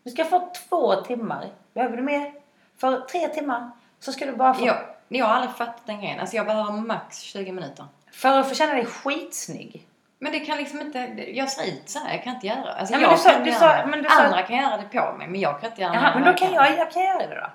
Du 0.02 0.10
ska 0.10 0.24
få 0.24 0.52
två 0.68 0.94
timmar. 0.94 1.48
Behöver 1.72 1.96
du 1.96 2.02
mer? 2.02 2.32
För 2.76 3.00
tre 3.00 3.28
timmar 3.28 3.70
så 3.98 4.12
ska 4.12 4.26
du 4.26 4.32
bara 4.32 4.54
få... 4.54 4.66
Jag, 4.66 4.76
jag 5.08 5.26
har 5.26 5.34
aldrig 5.34 5.56
fattat 5.56 5.86
den 5.86 6.00
grejen. 6.00 6.20
Alltså 6.20 6.36
jag 6.36 6.46
behöver 6.46 6.72
max 6.72 7.20
20 7.20 7.52
minuter. 7.52 7.86
För 8.12 8.38
att 8.38 8.48
få 8.48 8.54
känna 8.54 8.74
dig 8.74 8.84
skitsnygg. 8.84 9.86
Men 10.22 10.32
det 10.32 10.40
kan 10.40 10.58
liksom 10.58 10.80
inte, 10.80 10.98
jag 11.32 11.48
ser 11.50 11.66
ut 11.68 11.88
så 11.88 11.98
här, 11.98 12.12
jag 12.14 12.24
kan 12.24 12.34
inte 12.34 12.46
göra 12.46 12.72
Alltså 12.72 12.94
Ja, 12.94 13.00
men 13.00 13.10
jag 13.10 13.18
sa- 13.18 13.30
kan 13.30 13.44
göra 13.46 13.54
sa- 13.58 13.76
det. 13.76 13.86
men 13.86 14.02
du 14.02 14.08
sa- 14.08 14.22
Andra 14.22 14.42
kan 14.42 14.56
göra 14.56 14.76
det 14.76 15.00
på 15.00 15.12
mig, 15.18 15.28
men 15.28 15.40
jag 15.40 15.60
kan 15.60 15.70
inte 15.70 15.82
göra 15.82 15.94
Jaha, 15.94 16.14
det. 16.14 16.20
men 16.20 16.32
då 16.32 16.38
kan 16.38 16.52
jag, 16.52 16.78
jag 16.78 16.92
kan 16.92 17.02
göra 17.02 17.26
det 17.26 17.34
då. 17.34 17.50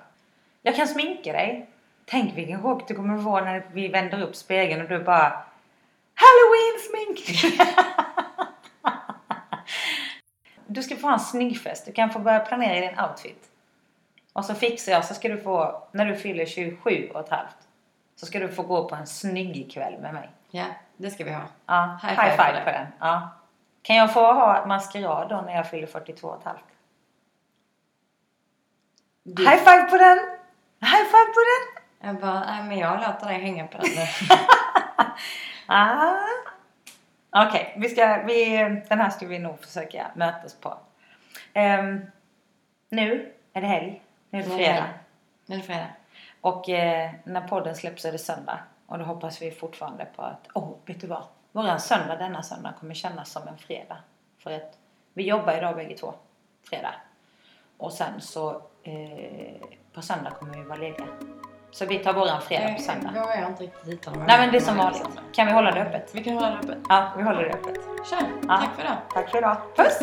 Jag 0.62 0.76
kan 0.76 0.88
sminka 0.88 1.32
dig. 1.32 1.66
Tänk 2.04 2.36
vilken 2.36 2.62
chock 2.62 2.88
du 2.88 2.94
kommer 2.94 3.22
få 3.22 3.40
när 3.40 3.66
vi 3.72 3.88
vänder 3.88 4.22
upp 4.22 4.36
spegeln 4.36 4.82
och 4.82 4.88
du 4.88 4.98
bara 5.04 5.42
Halloween-smink! 6.14 7.54
du 10.66 10.82
ska 10.82 10.96
få 10.96 11.06
ha 11.06 11.14
en 11.14 11.20
snygg 11.20 11.60
fest. 11.60 11.86
Du 11.86 11.92
kan 11.92 12.10
få 12.10 12.18
börja 12.18 12.38
planera 12.38 12.80
din 12.90 13.00
outfit. 13.00 13.44
Och 14.32 14.44
så 14.44 14.54
fixar 14.54 14.92
jag 14.92 15.04
så 15.04 15.14
ska 15.14 15.28
du 15.28 15.38
få, 15.40 15.82
när 15.92 16.06
du 16.06 16.16
fyller 16.16 16.46
27 16.46 17.10
och 17.14 17.20
ett 17.20 17.28
halvt, 17.30 17.56
så 18.16 18.26
ska 18.26 18.38
du 18.38 18.48
få 18.48 18.62
gå 18.62 18.88
på 18.88 18.94
en 18.94 19.06
snygg 19.06 19.70
kväll 19.72 19.98
med 20.00 20.14
mig. 20.14 20.28
Ja, 20.56 20.66
det 20.96 21.10
ska 21.10 21.24
vi 21.24 21.32
ha. 21.32 21.42
Ja, 21.66 21.98
High 22.02 22.10
high, 22.10 22.20
five 22.20 22.52
five, 22.52 22.64
på 22.64 22.70
den. 22.70 22.86
Ja. 23.00 23.30
Kan 23.82 23.96
jag 23.96 24.12
få 24.12 24.20
ha 24.20 24.66
maskerad 24.66 25.28
då 25.28 25.40
när 25.40 25.56
jag 25.56 25.70
fyller 25.70 25.86
42 25.86 26.28
och 26.28 26.38
ett 26.38 26.44
halvt? 26.44 26.64
Du, 29.22 29.42
High 29.42 29.58
five 29.58 29.82
på 29.82 29.96
den! 29.96 30.18
High 30.80 31.04
five 31.04 31.32
på 31.34 31.42
den! 31.50 31.84
Jag 32.08 32.20
bara, 32.20 32.40
nej 32.40 32.62
men 32.64 32.78
jag 32.78 33.00
låter 33.00 33.26
dig 33.26 33.40
hänga 33.40 33.66
på 33.66 33.78
den 33.78 33.90
nu. 33.90 34.06
Ah. 35.68 36.18
Okej, 37.30 37.74
vi 37.76 37.88
ska, 37.88 38.22
vi, 38.26 38.56
den 38.88 39.00
här 39.00 39.10
ska 39.10 39.26
vi 39.26 39.38
nog 39.38 39.60
försöka 39.60 40.06
mötas 40.14 40.54
på. 40.54 40.78
Ehm, 41.52 42.00
nu 42.88 43.32
är 43.52 43.60
det 43.60 43.66
helg. 43.66 44.02
Nu 44.30 44.38
är 44.38 44.42
det 44.42 44.50
fredag. 44.50 44.84
Nu 45.46 45.54
är 45.54 45.58
det 45.58 45.64
fredag. 45.64 45.88
Och 46.40 46.68
eh, 46.68 47.10
när 47.24 47.48
podden 47.48 47.76
släpps 47.76 48.04
är 48.04 48.12
det 48.12 48.18
söndag. 48.18 48.58
Och 48.86 48.98
då 48.98 49.04
hoppas 49.04 49.42
vi 49.42 49.50
fortfarande 49.50 50.04
på 50.16 50.22
att, 50.22 50.48
åh, 50.54 50.64
oh, 50.64 50.76
vet 50.86 51.00
du 51.00 51.06
vad? 51.06 51.22
Våran 51.52 51.80
söndag 51.80 52.16
denna 52.16 52.42
söndag 52.42 52.72
kommer 52.80 52.94
kännas 52.94 53.30
som 53.30 53.48
en 53.48 53.58
fredag. 53.58 53.96
För 54.38 54.50
att 54.50 54.78
vi 55.14 55.28
jobbar 55.28 55.52
idag 55.58 55.76
bägge 55.76 55.96
två. 55.96 56.14
Fredag. 56.68 56.94
Och 57.78 57.92
sen 57.92 58.20
så 58.20 58.50
eh, 58.82 59.62
på 59.92 60.02
söndag 60.02 60.30
kommer 60.30 60.54
vi 60.54 60.62
vara 60.64 60.78
lediga. 60.78 61.06
Så 61.70 61.86
vi 61.86 61.98
tar 61.98 62.12
våran 62.12 62.42
fredag 62.42 62.74
på 62.74 62.82
söndag. 62.82 63.10
Jag 63.14 63.22
vågar 63.22 63.48
inte 63.48 63.62
riktigt 63.62 63.92
hitta 63.92 64.10
dem. 64.10 64.24
Nej 64.26 64.38
men 64.38 64.50
det 64.50 64.58
är 64.58 64.60
som 64.60 64.76
vanligt. 64.76 65.02
Kan 65.32 65.46
vi 65.46 65.52
hålla 65.52 65.70
det 65.70 65.80
öppet? 65.82 66.14
Vi 66.14 66.24
kan 66.24 66.34
hålla 66.34 66.50
det 66.50 66.56
öppet. 66.58 66.78
Ja, 66.88 67.12
vi 67.16 67.22
håller 67.22 67.42
det 67.42 67.50
öppet. 67.50 67.74
Kör, 68.10 68.18
Ja. 68.48 68.56
tack 68.56 68.74
för 68.74 68.82
idag. 68.82 68.96
Tack 69.14 69.30
för 69.30 69.38
idag. 69.38 69.56
Puss! 69.76 69.98